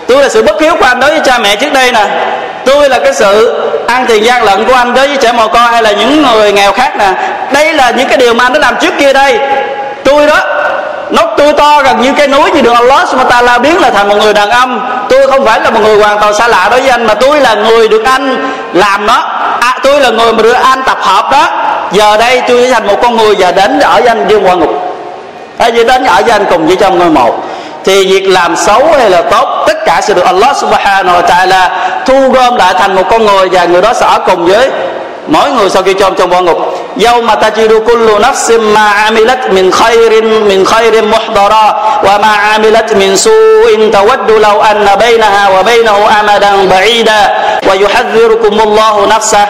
tôi 0.07 0.23
là 0.23 0.29
sự 0.29 0.43
bất 0.43 0.61
hiếu 0.61 0.75
của 0.79 0.85
anh 0.85 0.99
đối 0.99 1.09
với 1.09 1.19
cha 1.19 1.37
mẹ 1.37 1.55
trước 1.55 1.73
đây 1.73 1.91
nè. 1.91 2.05
Tôi 2.65 2.89
là 2.89 2.99
cái 2.99 3.13
sự 3.13 3.61
ăn 3.87 4.05
tiền 4.07 4.25
gian 4.25 4.43
lận 4.43 4.65
của 4.65 4.73
anh 4.73 4.93
đối 4.93 5.07
với 5.07 5.17
trẻ 5.17 5.31
mồ 5.31 5.47
côi 5.47 5.61
hay 5.61 5.83
là 5.83 5.91
những 5.91 6.23
người 6.23 6.51
nghèo 6.51 6.71
khác 6.71 6.97
nè. 6.97 7.11
Đây 7.53 7.73
là 7.73 7.91
những 7.91 8.07
cái 8.07 8.17
điều 8.17 8.33
mà 8.33 8.45
anh 8.45 8.53
đã 8.53 8.59
làm 8.59 8.75
trước 8.81 8.93
kia 8.99 9.13
đây. 9.13 9.39
Tôi 10.03 10.27
đó 10.27 10.39
nó 11.09 11.21
tôi 11.37 11.53
to 11.53 11.81
gần 11.81 12.01
như 12.01 12.13
cái 12.17 12.27
núi 12.27 12.51
như 12.51 12.61
được 12.61 12.73
Allah 12.73 13.07
subhanahu 13.09 13.59
biến 13.59 13.81
là 13.81 13.89
thành 13.89 14.09
một 14.09 14.15
người 14.15 14.33
đàn 14.33 14.49
ông. 14.49 15.05
Tôi 15.09 15.27
không 15.27 15.45
phải 15.45 15.59
là 15.61 15.69
một 15.69 15.79
người 15.83 15.97
hoàn 15.97 16.19
toàn 16.19 16.33
xa 16.33 16.47
lạ 16.47 16.67
đối 16.71 16.81
với 16.81 16.89
anh 16.89 17.07
mà 17.07 17.13
tôi 17.13 17.39
là 17.39 17.53
người 17.53 17.87
được 17.87 18.03
anh 18.05 18.51
làm 18.73 19.05
nó. 19.05 19.29
À, 19.59 19.77
tôi 19.83 19.99
là 19.99 20.09
người 20.09 20.33
mà 20.33 20.43
được 20.43 20.53
anh 20.63 20.83
tập 20.83 20.97
hợp 21.01 21.31
đó. 21.31 21.47
Giờ 21.91 22.17
đây 22.17 22.41
tôi 22.47 22.63
sẽ 22.65 22.73
thành 22.73 22.87
một 22.87 22.95
con 23.01 23.17
người 23.17 23.35
và 23.39 23.51
đến 23.51 23.79
ở 23.79 23.93
với 23.93 24.07
anh 24.07 24.27
đi 24.27 24.35
qua 24.35 24.53
ngục 24.53 24.82
à, 25.57 25.69
vậy 25.73 25.83
đến 25.83 26.03
ở 26.03 26.21
với 26.21 26.31
anh 26.31 26.45
cùng 26.49 26.67
với 26.67 26.75
trong 26.75 26.99
ngôi 26.99 27.09
một. 27.09 27.43
Thì 27.83 28.05
việc 28.05 28.27
làm 28.27 28.55
xấu 28.55 28.85
hay 28.97 29.09
là 29.09 29.21
tốt 29.21 29.63
tất 29.67 29.85
cả 29.85 30.01
sẽ 30.01 30.13
được 30.13 30.25
Allah 30.25 30.57
subhanahu 30.57 31.21
wa 31.21 31.25
ta'ala 31.25 31.69
thu 32.05 32.29
gom 32.29 32.55
lại 32.55 32.73
thành 32.79 32.95
một 32.95 33.03
con 33.09 33.25
người 33.25 33.49
và 33.51 33.65
người 33.65 33.81
đó 33.81 33.93
sẽ 33.93 34.05
ở 34.05 34.19
cùng 34.27 34.45
với 34.45 34.69
mỗi 35.27 35.51
người 35.51 35.69
sau 35.69 35.83
khi 35.83 35.93
chôn 35.99 36.15
trong 36.15 36.29
vô 36.29 36.41
ngục. 36.41 36.57
Dâu 36.97 37.21
mà 37.21 37.35
ta 37.35 37.49
kullu 37.87 38.19
nafsim 38.19 38.73
ma 38.73 38.91
amilat 38.91 39.51
min 39.51 39.71
khairin 39.71 40.47
min 40.47 40.65
khairin 40.65 41.11
muhdara 41.11 41.73
wa 42.03 42.21
ma 42.21 42.35
amilat 42.35 42.95
min 42.95 43.17
su'in 43.17 43.91
tawaddu 43.91 44.39
law 44.39 44.59
anna 44.59 44.95
baynaha 44.95 45.49
wa 45.49 45.63
baynahu 45.63 46.05
amadan 46.05 46.69
ba'ida 46.69 47.29
wa 47.67 47.81
yuhadhdhirukum 47.81 48.57
nafsah. 49.09 49.45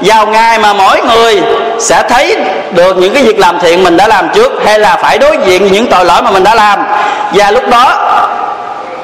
Vào 0.00 0.26
ngày 0.26 0.58
mà 0.58 0.72
mỗi 0.72 1.00
người 1.00 1.42
sẽ 1.78 2.02
thấy 2.08 2.36
được, 2.72 2.96
những 2.96 3.14
cái 3.14 3.22
việc 3.22 3.38
làm 3.38 3.58
thiện 3.58 3.84
mình 3.84 3.96
đã 3.96 4.08
làm 4.08 4.28
trước, 4.34 4.52
hay 4.64 4.78
là 4.78 4.96
phải 5.02 5.18
đối 5.18 5.38
diện 5.44 5.72
những 5.72 5.86
tội 5.86 6.04
lỗi 6.04 6.22
mà 6.22 6.30
mình 6.30 6.44
đã 6.44 6.54
làm. 6.54 6.86
Và 7.32 7.50
lúc 7.50 7.68
đó, 7.70 8.12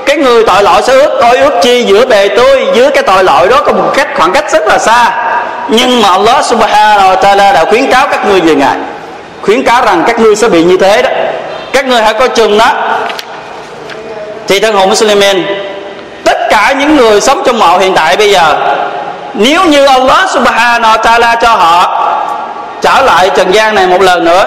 cái 0.06 0.16
người 0.16 0.44
tội 0.44 0.62
lỗi 0.62 0.82
sẽ 0.82 0.92
ước 0.92 1.18
tôi 1.20 1.36
ước 1.36 1.52
chi 1.62 1.84
giữa 1.84 2.06
bề 2.06 2.28
tôi 2.28 2.66
giữa 2.74 2.90
cái 2.90 3.02
tội 3.02 3.24
lỗi 3.24 3.48
đó 3.48 3.56
có 3.66 3.72
một 3.72 3.92
cách, 3.94 4.08
khoảng 4.16 4.32
cách 4.32 4.52
rất 4.52 4.66
là 4.66 4.78
xa. 4.78 5.10
Nhưng 5.68 6.02
mà 6.02 6.08
Allah 6.08 6.44
subhanahu 6.44 7.14
wa 7.14 7.16
ta'ala 7.16 7.52
đã 7.52 7.64
khuyến 7.64 7.90
cáo 7.90 8.06
các 8.10 8.26
ngươi 8.26 8.40
về 8.40 8.54
ngài. 8.54 8.76
Khuyến 9.42 9.62
cáo 9.64 9.84
rằng 9.84 10.04
các 10.06 10.20
ngươi 10.20 10.36
sẽ 10.36 10.48
bị 10.48 10.64
như 10.64 10.76
thế 10.76 11.02
đó. 11.02 11.10
Các 11.72 11.86
ngươi 11.86 12.02
hãy 12.02 12.14
coi 12.14 12.28
chừng 12.28 12.58
đó. 12.58 12.72
Thì 14.48 14.60
thân 14.60 14.74
hồn 14.74 14.88
Muslimin, 14.88 15.46
tất 16.24 16.38
cả 16.50 16.74
những 16.78 16.96
người 16.96 17.20
sống 17.20 17.42
trong 17.46 17.58
mộ 17.58 17.78
hiện 17.78 17.94
tại 17.94 18.16
bây 18.16 18.30
giờ, 18.30 18.54
nếu 19.34 19.64
như 19.64 19.86
Allah 19.86 20.30
subhanahu 20.30 20.96
wa 20.96 21.02
ta'ala 21.02 21.36
cho 21.42 21.48
họ 21.48 21.98
trở 22.82 23.02
lại 23.02 23.30
trần 23.36 23.54
gian 23.54 23.74
này 23.74 23.86
một 23.86 24.00
lần 24.00 24.24
nữa 24.24 24.44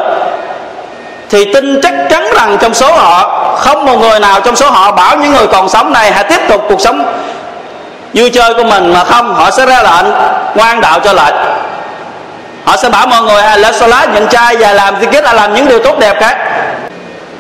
thì 1.30 1.54
tin 1.54 1.82
chắc 1.82 1.94
chắn 2.10 2.34
rằng 2.36 2.58
trong 2.62 2.74
số 2.74 2.94
họ 2.96 3.30
không 3.58 3.86
một 3.86 3.96
người 3.96 4.20
nào 4.20 4.40
trong 4.42 4.56
số 4.56 4.70
họ 4.70 4.92
bảo 4.92 5.18
những 5.18 5.34
người 5.34 5.48
còn 5.48 5.70
sống 5.70 5.94
này 5.94 6.12
hãy 6.12 6.24
tiếp 6.24 6.42
tục 6.50 6.62
cuộc 6.70 6.82
sống 6.82 7.06
vui 8.14 8.30
chơi 8.30 8.54
của 8.54 8.64
mình 8.64 8.94
mà 8.94 9.04
không 9.04 9.36
họ 9.36 9.52
sẽ 9.52 9.66
ra 9.66 9.84
lệnh 9.84 10.12
ngoan 10.56 10.82
đạo 10.82 11.00
cho 11.04 11.14
lại 11.14 11.34
họ 12.66 12.78
sẽ 12.78 12.90
bảo 12.90 13.08
mọi 13.08 13.22
người 13.22 13.42
à, 13.42 13.58
lên 13.58 13.74
salat 13.74 14.10
nhận 14.14 14.28
trai 14.28 14.56
và 14.56 14.74
làm 14.74 15.02
gì 15.02 15.08
kết 15.12 15.24
là 15.24 15.34
làm 15.34 15.54
những 15.54 15.68
điều 15.68 15.80
tốt 15.80 16.00
đẹp 16.00 16.20
khác 16.20 16.38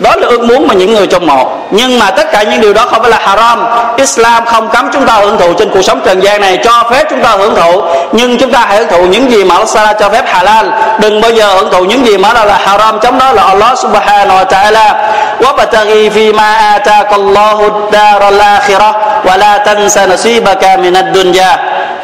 đó 0.01 0.17
là 0.17 0.29
ước 0.29 0.41
muốn 0.41 0.69
mà 0.69 0.75
những 0.75 0.95
người 0.95 1.07
trong 1.07 1.27
mộ 1.27 1.51
nhưng 1.71 1.99
mà 1.99 2.11
tất 2.11 2.33
cả 2.33 2.43
những 2.43 2.61
điều 2.61 2.73
đó 2.73 2.87
không 2.91 3.03
phải 3.03 3.11
là 3.11 3.19
haram 3.19 3.67
Islam 3.97 4.45
không 4.45 4.69
cấm 4.69 4.91
chúng 4.93 5.07
ta 5.07 5.15
hưởng 5.15 5.39
thụ 5.39 5.53
trên 5.53 5.71
cuộc 5.71 5.83
sống 5.83 6.01
trần 6.05 6.21
gian 6.21 6.41
này 6.41 6.59
cho 6.65 6.85
phép 6.91 7.05
chúng 7.11 7.23
ta 7.23 7.31
hưởng 7.31 7.55
thụ 7.55 7.83
nhưng 8.13 8.39
chúng 8.39 8.53
ta 8.53 8.65
hãy 8.69 8.79
hưởng 8.79 8.89
thụ 8.89 9.07
những 9.07 9.31
gì 9.31 9.45
mà 9.45 9.55
Allah 9.55 9.97
cho 10.01 10.09
phép 10.09 10.25
halal 10.27 10.67
đừng 11.01 11.21
bao 11.21 11.31
giờ 11.31 11.55
hưởng 11.55 11.71
thụ 11.73 11.85
những 11.85 12.07
gì 12.07 12.19
mà 12.19 12.33
là, 12.33 12.45
là 12.45 12.59
haram 12.59 13.01
chống 13.01 13.19
đó 13.19 13.33
là 13.33 13.43
Allah 13.43 13.79
subhanahu 13.79 14.39
wa 14.39 14.45
ta'ala 14.45 14.95
وابتغي 15.41 16.11
فيما 16.11 16.77
آتاك 16.77 17.13
الله 17.13 17.59
الدار 17.73 18.29
الآخرة 18.29 18.91
ولا 19.27 19.53
تنس 19.67 19.99
نصيبك 19.99 20.65
من 20.85 20.95
الدنيا 20.97 21.53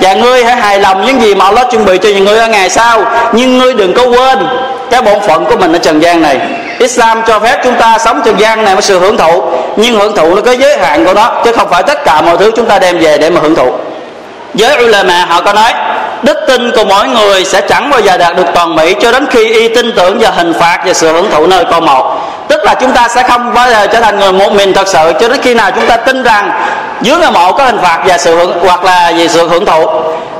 và 0.01 0.15
ngươi 0.15 0.45
hãy 0.45 0.57
hài 0.57 0.81
lòng 0.81 1.07
những 1.07 1.23
gì 1.23 1.35
mà 1.35 1.45
Allah 1.45 1.71
chuẩn 1.71 1.85
bị 1.85 1.99
cho 1.99 2.09
những 2.09 2.25
người 2.25 2.39
ở 2.39 2.49
ngày 2.49 2.71
sau 2.71 3.05
nhưng 3.33 3.59
ngươi 3.59 3.75
đừng 3.75 3.95
có 3.95 4.03
quên 4.03 4.39
cái 4.91 5.03
bổn 5.03 5.21
phận 5.21 5.45
của 5.45 5.57
mình 5.57 5.73
ở 5.73 5.79
trần 5.79 6.03
gian 6.03 6.23
này 6.23 6.39
Islam 6.82 7.22
cho 7.28 7.40
phép 7.40 7.58
chúng 7.64 7.76
ta 7.76 7.98
sống 7.98 8.22
trần 8.26 8.40
gian 8.40 8.64
này 8.64 8.76
với 8.76 8.82
sự 8.82 9.00
hưởng 9.00 9.18
thụ. 9.18 9.44
Nhưng 9.76 10.00
hưởng 10.00 10.16
thụ 10.16 10.36
nó 10.36 10.42
có 10.42 10.52
giới 10.52 10.78
hạn 10.78 11.06
của 11.06 11.14
nó, 11.14 11.32
chứ 11.46 11.52
không 11.52 11.70
phải 11.70 11.84
tất 11.84 12.06
cả 12.06 12.22
mọi 12.22 12.38
thứ 12.38 12.52
chúng 12.56 12.66
ta 12.66 12.80
đem 12.80 13.00
về 13.00 13.18
để 13.18 13.30
mà 13.30 13.42
hưởng 13.42 13.56
thụ. 13.56 13.74
Giới 14.54 14.84
ulama 14.86 15.26
họ 15.26 15.42
có 15.42 15.54
nói, 15.54 15.74
đức 16.24 16.38
tin 16.48 16.72
của 16.72 16.84
mỗi 16.86 17.08
người 17.08 17.46
sẽ 17.46 17.62
chẳng 17.62 17.90
bao 17.90 18.00
giờ 18.00 18.18
đạt 18.18 18.36
được 18.36 18.46
toàn 18.56 18.76
mỹ 18.76 18.96
cho 19.02 19.12
đến 19.12 19.28
khi 19.30 19.54
y 19.54 19.68
tin 19.68 19.92
tưởng 19.96 20.20
vào 20.20 20.32
hình 20.36 20.54
phạt 20.60 20.80
và 20.86 20.94
sự 20.94 21.14
hưởng 21.14 21.32
thụ 21.32 21.48
nơi 21.48 21.66
con 21.72 21.86
một. 21.86 22.18
Tức 22.48 22.64
là 22.64 22.74
chúng 22.74 22.92
ta 22.92 23.08
sẽ 23.08 23.24
không 23.24 23.54
bao 23.54 23.72
giờ 23.72 23.88
trở 23.88 24.00
thành 24.00 24.20
người 24.20 24.32
một 24.32 24.52
mình 24.52 24.74
thật 24.74 24.88
sự, 24.88 25.12
cho 25.20 25.28
đến 25.28 25.42
khi 25.42 25.54
nào 25.54 25.72
chúng 25.72 25.88
ta 25.88 25.98
tin 25.98 26.24
rằng 26.24 26.52
dưới 27.02 27.18
ngôi 27.18 27.32
mộ 27.32 27.52
có 27.52 27.64
hình 27.64 27.80
phạt 27.82 28.00
và 28.06 28.18
sự 28.18 28.36
hưởng, 28.36 28.60
hoặc 28.66 28.84
là 28.84 29.12
về 29.18 29.28
sự 29.28 29.48
hưởng 29.48 29.66
thụ. 29.66 29.88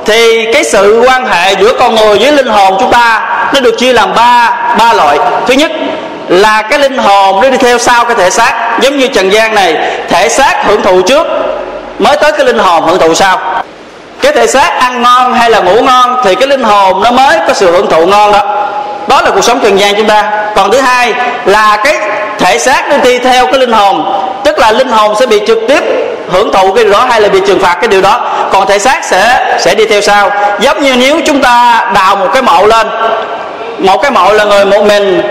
Thì 0.04 0.52
cái 0.52 0.64
sự 0.64 1.04
quan 1.08 1.26
hệ 1.26 1.54
giữa 1.60 1.72
con 1.78 1.94
người 1.94 2.18
với 2.18 2.32
linh 2.32 2.48
hồn 2.48 2.76
chúng 2.80 2.90
ta, 2.90 3.20
nó 3.54 3.60
được 3.60 3.78
chia 3.78 3.92
làm 3.92 4.14
ba 4.14 4.52
ba 4.78 4.92
loại. 4.92 5.18
Thứ 5.46 5.54
nhất 5.54 5.70
là 6.32 6.62
cái 6.62 6.78
linh 6.78 6.98
hồn 6.98 7.40
nó 7.40 7.50
đi 7.50 7.56
theo 7.56 7.78
sau 7.78 8.04
cái 8.04 8.14
thể 8.14 8.30
xác. 8.30 8.78
Giống 8.80 8.96
như 8.96 9.08
trần 9.08 9.32
gian 9.32 9.54
này, 9.54 9.76
thể 10.08 10.28
xác 10.28 10.64
hưởng 10.66 10.82
thụ 10.82 11.02
trước, 11.02 11.26
mới 11.98 12.16
tới 12.16 12.32
cái 12.32 12.46
linh 12.46 12.58
hồn 12.58 12.84
hưởng 12.86 12.98
thụ 12.98 13.14
sau. 13.14 13.38
Cái 14.20 14.32
thể 14.32 14.46
xác 14.46 14.78
ăn 14.80 15.02
ngon 15.02 15.34
hay 15.34 15.50
là 15.50 15.60
ngủ 15.60 15.82
ngon 15.82 16.16
thì 16.24 16.34
cái 16.34 16.48
linh 16.48 16.62
hồn 16.62 17.02
nó 17.02 17.10
mới 17.10 17.38
có 17.46 17.52
sự 17.52 17.72
hưởng 17.72 17.90
thụ 17.90 18.06
ngon 18.06 18.32
đó. 18.32 18.40
Đó 19.06 19.20
là 19.22 19.30
cuộc 19.30 19.44
sống 19.44 19.60
trần 19.62 19.78
gian 19.78 19.94
chúng 19.96 20.06
ta. 20.06 20.30
Còn 20.56 20.70
thứ 20.70 20.80
hai 20.80 21.12
là 21.44 21.76
cái 21.84 21.98
thể 22.38 22.58
xác 22.58 22.88
nó 22.88 22.96
đi 22.96 23.18
theo 23.18 23.46
cái 23.46 23.58
linh 23.58 23.72
hồn, 23.72 24.22
tức 24.44 24.58
là 24.58 24.72
linh 24.72 24.88
hồn 24.88 25.16
sẽ 25.20 25.26
bị 25.26 25.40
trực 25.46 25.58
tiếp 25.68 25.84
hưởng 26.30 26.52
thụ 26.52 26.72
cái 26.72 26.84
điều 26.84 26.92
đó 26.92 27.06
hay 27.10 27.20
là 27.20 27.28
bị 27.28 27.40
trừng 27.46 27.60
phạt 27.60 27.74
cái 27.74 27.88
điều 27.88 28.02
đó. 28.02 28.20
Còn 28.52 28.66
thể 28.66 28.78
xác 28.78 29.04
sẽ 29.04 29.54
sẽ 29.60 29.74
đi 29.74 29.86
theo 29.86 30.00
sau. 30.00 30.30
Giống 30.60 30.82
như 30.82 30.96
nếu 30.96 31.20
chúng 31.26 31.42
ta 31.42 31.86
đào 31.94 32.16
một 32.16 32.28
cái 32.32 32.42
mộ 32.42 32.66
lên, 32.66 32.86
một 33.78 34.02
cái 34.02 34.10
mộ 34.10 34.32
là 34.32 34.44
người 34.44 34.64
một 34.64 34.82
mình 34.82 35.22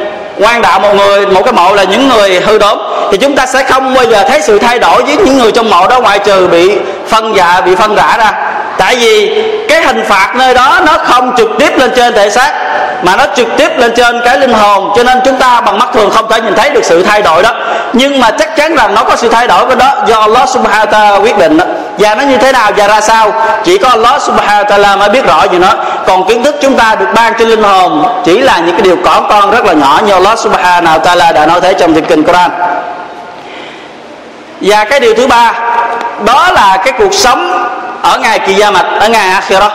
quan 0.42 0.62
đạo 0.62 0.80
một 0.80 0.94
người, 0.96 1.26
một 1.26 1.42
cái 1.46 1.54
mộ 1.54 1.76
là 1.76 1.84
những 1.84 2.10
người 2.10 2.40
hư 2.40 2.58
đốn, 2.58 2.78
thì 3.12 3.18
chúng 3.18 3.36
ta 3.36 3.46
sẽ 3.46 3.64
không 3.64 3.94
bao 3.94 4.06
giờ 4.06 4.24
thấy 4.28 4.42
sự 4.42 4.60
thay 4.60 4.80
đổi 4.80 5.04
với 5.04 5.18
những 5.18 5.38
người 5.38 5.52
trong 5.52 5.70
mộ 5.70 5.88
đó 5.88 6.00
ngoại 6.00 6.20
trừ 6.20 6.48
bị 6.48 6.72
phân 7.08 7.36
dạ 7.36 7.62
bị 7.62 7.76
phân 7.76 7.96
rã 7.96 8.18
ra. 8.18 8.32
Tại 8.78 8.96
vì 8.96 9.44
cái 9.70 9.82
hình 9.82 10.04
phạt 10.08 10.34
nơi 10.36 10.54
đó 10.54 10.80
nó 10.86 10.98
không 10.98 11.34
trực 11.38 11.50
tiếp 11.60 11.78
lên 11.78 11.92
trên 11.96 12.14
thể 12.14 12.30
xác 12.30 12.54
mà 13.02 13.16
nó 13.16 13.26
trực 13.36 13.48
tiếp 13.58 13.72
lên 13.78 13.94
trên 13.96 14.22
cái 14.26 14.40
linh 14.40 14.54
hồn, 14.54 14.94
cho 14.96 15.04
nên 15.04 15.20
chúng 15.26 15.36
ta 15.36 15.62
bằng 15.62 15.80
mắt 15.80 15.88
thường 15.94 16.10
không 16.10 16.30
thể 16.30 16.42
nhìn 16.42 16.56
thấy 16.56 16.70
được 16.70 16.84
sự 16.84 17.04
thay 17.04 17.22
đổi 17.22 17.44
đó. 17.44 17.52
Nhưng 17.94 18.20
mà 18.20 18.32
chắc 18.32 18.56
chắn 18.56 18.76
rằng 18.76 18.96
nó 18.96 19.04
có 19.04 19.16
sự 19.16 19.30
thay 19.30 19.48
đổi 19.48 19.66
cái 19.68 19.76
đó 19.76 19.94
do 20.08 20.20
Allah 20.20 20.50
subhanahu 20.50 20.86
wa 20.86 20.92
ta'ala 20.92 21.22
quyết 21.22 21.38
định 21.38 21.58
đó. 21.58 21.66
Và 21.98 22.16
nó 22.16 22.24
như 22.24 22.38
thế 22.38 22.52
nào 22.52 22.72
và 22.78 22.88
ra 22.88 23.02
sao? 23.02 23.34
Chỉ 23.64 23.78
có 23.78 23.90
Allah 23.90 24.22
subhanahu 24.22 24.64
wa 24.64 24.66
ta'ala 24.66 24.98
mới 24.98 25.10
biết 25.10 25.26
rõ 25.26 25.44
gì 25.52 25.58
nó 25.58 25.74
còn 26.08 26.28
kiến 26.28 26.44
thức 26.44 26.56
chúng 26.62 26.78
ta 26.78 26.96
được 26.96 27.06
ban 27.16 27.34
cho 27.40 27.46
linh 27.46 27.64
hồn 27.64 28.22
chỉ 28.26 28.40
là 28.40 28.60
những 28.60 28.76
cái 28.76 28.82
điều 28.82 28.96
cỏ 29.06 29.22
con 29.30 29.52
rất 29.52 29.66
là 29.66 29.74
nhỏ 29.74 30.00
như 30.06 30.14
Allah 30.14 30.40
subhanahu 30.40 31.00
wa 31.00 31.02
ta'ala 31.02 31.34
đã 31.34 31.46
nói 31.46 31.62
thế 31.62 31.74
trong 31.74 31.94
thiên 31.94 32.06
kinh 32.06 32.24
Quran. 32.24 32.52
Và 34.62 34.84
cái 34.84 35.00
điều 35.00 35.14
thứ 35.14 35.28
ba, 35.28 35.54
đó 36.26 36.50
là 36.54 36.78
cái 36.86 36.94
cuộc 36.98 37.14
sống 37.14 37.68
ở 38.02 38.18
ngày 38.18 38.40
kỳ 38.40 38.54
gia 38.54 38.72
mạch 38.72 38.86
ở 39.00 39.10
ngày 39.10 39.30
akhirah 39.30 39.72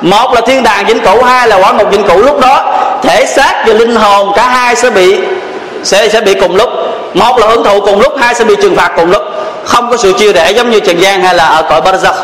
một 0.00 0.34
là 0.34 0.40
thiên 0.40 0.62
đàng 0.62 0.86
vĩnh 0.86 1.00
cửu, 1.00 1.22
hai 1.22 1.48
là 1.48 1.56
quả 1.56 1.72
ngục 1.72 1.90
vĩnh 1.90 2.02
cửu. 2.02 2.22
Lúc 2.22 2.40
đó, 2.40 2.74
thể 3.02 3.26
xác 3.26 3.54
và 3.66 3.74
linh 3.74 3.96
hồn 3.96 4.32
cả 4.36 4.48
hai 4.48 4.76
sẽ 4.76 4.90
bị, 4.90 5.20
sẽ 5.82 6.08
sẽ 6.08 6.20
bị 6.20 6.34
cùng 6.34 6.56
lúc. 6.56 6.68
Một 7.14 7.38
là 7.38 7.46
hưởng 7.46 7.64
thụ 7.64 7.80
cùng 7.80 8.00
lúc, 8.00 8.12
hai 8.20 8.34
sẽ 8.34 8.44
bị 8.44 8.56
trừng 8.62 8.76
phạt 8.76 8.92
cùng 8.96 9.10
lúc. 9.10 9.22
Không 9.64 9.90
có 9.90 9.96
sự 9.96 10.12
chia 10.18 10.32
rẽ 10.32 10.50
giống 10.50 10.70
như 10.70 10.80
trần 10.80 10.98
gian 10.98 11.22
hay 11.22 11.34
là 11.34 11.44
ở 11.44 11.62
cõi 11.62 11.80
barzakh. 11.80 12.14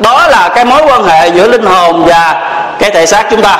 Đó 0.00 0.26
là 0.28 0.48
cái 0.54 0.64
mối 0.64 0.82
quan 0.88 1.04
hệ 1.04 1.28
giữa 1.28 1.48
linh 1.48 1.66
hồn 1.66 2.04
và 2.04 2.50
cái 2.78 2.90
thể 2.90 3.06
xác 3.06 3.24
chúng 3.30 3.42
ta. 3.42 3.58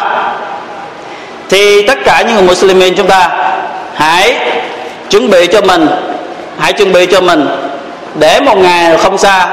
Thì 1.50 1.86
tất 1.86 1.98
cả 2.04 2.22
những 2.22 2.34
người 2.34 2.42
Muslimin 2.42 2.94
chúng 2.96 3.06
ta, 3.06 3.28
hãy 3.94 4.36
chuẩn 5.10 5.30
bị 5.30 5.46
cho 5.46 5.60
mình, 5.60 5.88
hãy 6.60 6.72
chuẩn 6.72 6.92
bị 6.92 7.06
cho 7.06 7.20
mình. 7.20 7.48
Để 8.14 8.40
một 8.40 8.56
ngày 8.56 8.96
không 9.02 9.18
xa, 9.18 9.46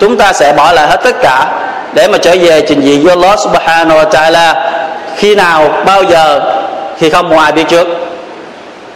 chúng 0.00 0.16
ta 0.16 0.32
sẽ 0.32 0.52
bỏ 0.52 0.72
lại 0.72 0.86
hết 0.86 1.00
tất 1.04 1.14
cả 1.22 1.46
để 1.94 2.08
mà 2.08 2.18
trở 2.18 2.36
về 2.40 2.60
trình 2.68 2.80
diện 2.80 3.04
với 3.04 3.10
Allah 3.10 3.38
subhanahu 3.40 3.98
wa 3.98 4.08
ta'ala, 4.08 4.54
khi 5.16 5.34
nào, 5.34 5.82
bao 5.86 6.02
giờ 6.02 6.40
thì 7.00 7.10
không 7.10 7.28
ngoài 7.28 7.52
biết 7.52 7.68
trước. 7.68 7.86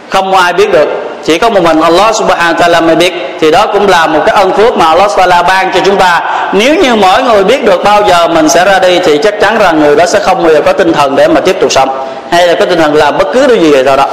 Không 0.09 0.31
ngoài 0.31 0.43
ai 0.43 0.53
biết 0.53 0.71
được. 0.71 0.89
Chỉ 1.23 1.37
có 1.37 1.49
một 1.49 1.63
mình 1.63 1.81
Allah 1.81 2.15
subhanahu 2.15 2.53
wa 2.53 2.55
ta'ala 2.55 2.85
mới 2.85 2.95
biết. 2.95 3.13
Thì 3.39 3.51
đó 3.51 3.67
cũng 3.67 3.89
là 3.89 4.07
một 4.07 4.19
cái 4.25 4.35
ân 4.35 4.53
phước 4.53 4.77
mà 4.77 4.85
Allah 4.85 5.11
subhanahu 5.11 5.43
ban 5.43 5.73
cho 5.73 5.79
chúng 5.85 5.97
ta. 5.97 6.21
Nếu 6.53 6.75
như 6.75 6.95
mỗi 6.95 7.23
người 7.23 7.43
biết 7.43 7.65
được 7.65 7.83
bao 7.83 8.03
giờ 8.07 8.27
mình 8.27 8.49
sẽ 8.49 8.65
ra 8.65 8.79
đi, 8.79 8.99
thì 8.99 9.17
chắc 9.17 9.41
chắn 9.41 9.57
rằng 9.59 9.79
người 9.79 9.95
đó 9.95 10.05
sẽ 10.05 10.19
không 10.19 10.43
bao 10.43 10.53
giờ 10.53 10.61
có 10.65 10.73
tinh 10.73 10.93
thần 10.93 11.15
để 11.15 11.27
mà 11.27 11.41
tiếp 11.41 11.55
tục 11.61 11.71
sống. 11.71 12.07
Hay 12.29 12.47
là 12.47 12.53
có 12.53 12.65
tinh 12.65 12.79
thần 12.79 12.95
làm 12.95 13.17
bất 13.17 13.27
cứ 13.33 13.47
điều 13.47 13.57
gì 13.57 13.83
rồi 13.83 13.97
đó 13.97 14.05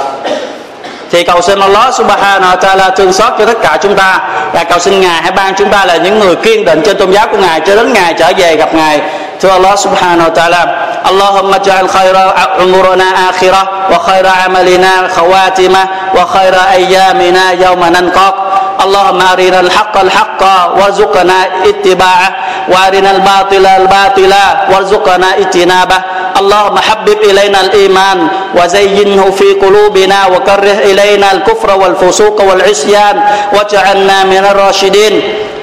thì 1.10 1.22
cầu 1.22 1.40
xin 1.42 1.60
Allah 1.60 1.94
subhanahu 1.94 2.56
wa 2.56 2.58
ta'ala 2.58 2.90
thương 2.90 3.12
xót 3.12 3.32
cho 3.38 3.46
tất 3.46 3.58
cả 3.62 3.78
chúng 3.82 3.96
ta 3.96 4.20
và 4.52 4.64
cầu 4.64 4.78
xin 4.78 5.00
Ngài 5.00 5.22
hãy 5.22 5.32
ban 5.32 5.54
chúng 5.54 5.70
ta 5.70 5.84
là 5.84 5.96
những 5.96 6.18
người 6.18 6.36
kiên 6.36 6.64
định 6.64 6.82
trên 6.84 6.96
tôn 6.98 7.10
giáo 7.10 7.26
của 7.28 7.38
Ngài 7.38 7.60
cho 7.60 7.76
đến 7.76 7.92
Ngài 7.92 8.14
trở 8.14 8.32
về 8.36 8.56
gặp 8.56 8.74
Ngài 8.74 9.00
thưa 9.40 9.50
Allah 9.50 9.78
subhanahu 9.78 10.30
wa 10.30 10.34
ta'ala 10.34 10.66
اللهم 11.06 11.54
اجعل 11.54 11.88
خير 11.88 12.16
عمرنا 12.60 13.08
آخرة 13.30 13.62
وخير 13.92 14.26
عملنا 14.26 15.08
خواتمة 15.16 15.82
وخير 16.16 16.54
أيامنا 16.72 17.44
يوم 17.50 17.84
نلقاك 17.84 18.34
اللهم 18.85 19.21
أرنا 19.21 19.59
الحق 19.59 19.95
الحق 20.01 20.41
وارزقنا 20.77 21.37
اتباعه 21.69 22.29
وأرنا 22.71 23.11
الباطل 23.11 23.65
الباطل 23.65 24.33
وارزقنا 24.71 25.37
اجتنابه. 25.37 25.99
اللهم 26.39 26.77
حبب 26.77 27.19
إلينا 27.29 27.61
الإيمان 27.61 28.27
وزينه 28.57 29.31
في 29.31 29.53
قلوبنا 29.53 30.19
وكره 30.27 30.77
إلينا 30.89 31.31
الكفر 31.31 31.69
والفسوق 31.79 32.41
والعصيان 32.41 33.23
واجعلنا 33.53 34.23
من 34.23 34.43
الراشدين. 34.51 35.13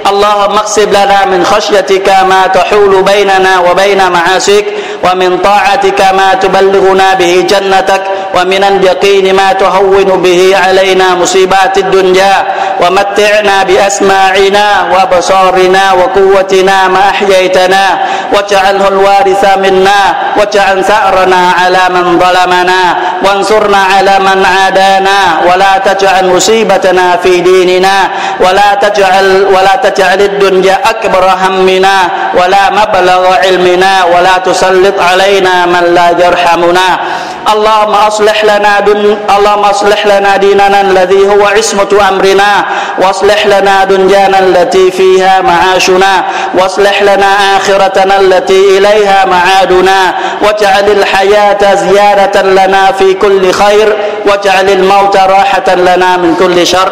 اللهم 0.09 0.55
اقسم 0.57 0.89
لنا 0.89 1.25
من 1.25 1.45
خشيتك 1.45 2.07
ما 2.31 2.47
تحول 2.47 3.03
بيننا 3.03 3.59
وبين 3.59 4.11
معاصيك 4.11 4.65
ومن 5.03 5.37
طاعتك 5.37 6.01
ما 6.01 6.33
تبلغنا 6.33 7.13
به 7.13 7.45
جنتك. 7.49 8.03
ومن 8.35 8.63
اليقين 8.63 9.35
ما 9.35 9.53
تهون 9.53 10.03
به 10.03 10.55
علينا 10.63 11.15
مصيبات 11.15 11.77
الدنيا 11.77 12.35
ومتعنا 12.81 13.63
بأسماعنا 13.63 14.65
وأبصارنا 14.93 15.83
وقوتنا 15.93 16.87
ما 16.87 16.99
أحييتنا 17.09 17.85
واجعله 18.33 18.87
الوارث 18.87 19.57
منا 19.57 20.01
واجعل 20.37 20.83
ثأرنا 20.83 21.51
على 21.59 21.83
من 21.89 22.19
ظلمنا 22.19 22.81
وانصرنا 23.25 23.77
على 23.77 24.19
من 24.19 24.45
عادانا 24.45 25.19
ولا 25.47 25.77
تجعل 25.85 26.25
مصيبتنا 26.35 27.17
في 27.23 27.41
ديننا 27.41 27.97
ولا 28.39 28.73
تجعل 28.81 29.45
ولا 29.53 29.75
تجعل 29.83 30.21
الدنيا 30.21 30.79
أكبر 30.89 31.23
همنا 31.43 31.97
ولا 32.33 32.69
مبلغ 32.69 33.21
علمنا 33.43 34.03
ولا 34.03 34.37
تسلط 34.45 34.95
علينا 35.01 35.65
من 35.65 35.83
لا 35.93 36.09
يرحمنا. 36.25 36.99
اللهم 37.53 37.93
أصلح 37.93 38.43
لنا 38.43 38.79
دن... 38.79 39.17
اللهم 39.37 39.63
أصلح 39.63 40.07
لنا 40.07 40.37
ديننا 40.37 40.81
الذي 40.81 41.27
هو 41.27 41.45
عصمة 41.47 41.91
أمرنا 42.09 42.65
وأصلح 43.01 43.45
لنا 43.47 43.83
دنيانا 43.83 44.39
التي 44.39 44.91
فيها 44.91 45.41
معاشنا 45.41 46.23
وأصلح 46.53 47.01
لنا 47.01 47.57
آخرتنا 47.57 48.19
التي 48.19 48.77
إليها 48.77 49.25
معادنا 49.25 50.15
واجعل 50.43 50.89
الحياة 50.91 51.75
زيادة 51.75 52.41
لنا 52.41 52.91
في 52.91 53.13
كل 53.13 53.51
خير 53.51 53.97
واجعل 54.25 54.69
الموت 54.69 55.17
راحة 55.17 55.75
لنا 55.75 56.17
من 56.17 56.35
كل 56.39 56.67
شر. 56.67 56.89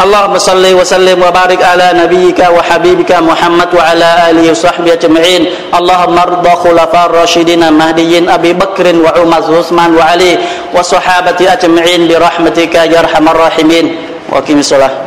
اللهم 0.00 0.38
صل 0.38 0.64
وسلم 0.74 1.22
وبارك 1.22 1.62
على 1.62 1.92
نبيك 1.94 2.40
وحبيبك 2.40 3.12
محمد 3.12 3.74
وعلى 3.74 4.08
آله 4.30 4.50
وصحبه 4.50 4.92
أجمعين. 4.92 5.42
اللهم 5.74 6.18
ارض 6.18 6.46
خلفاء 6.48 7.06
الراشدين 7.06 7.62
المهديين 7.62 8.28
أبي 8.28 8.52
بكر 8.52 8.86
وعمر 8.96 9.50
وعثمان 9.50 9.90
وعلي 9.96 10.38
والصحابه 10.74 11.52
أجمعين 11.52 12.08
برحمتك 12.08 12.74
يا 12.74 12.98
أرحم 13.00 13.28
الراحمين. 13.28 13.86
واقم 14.32 14.58
الصلاة. 14.58 15.01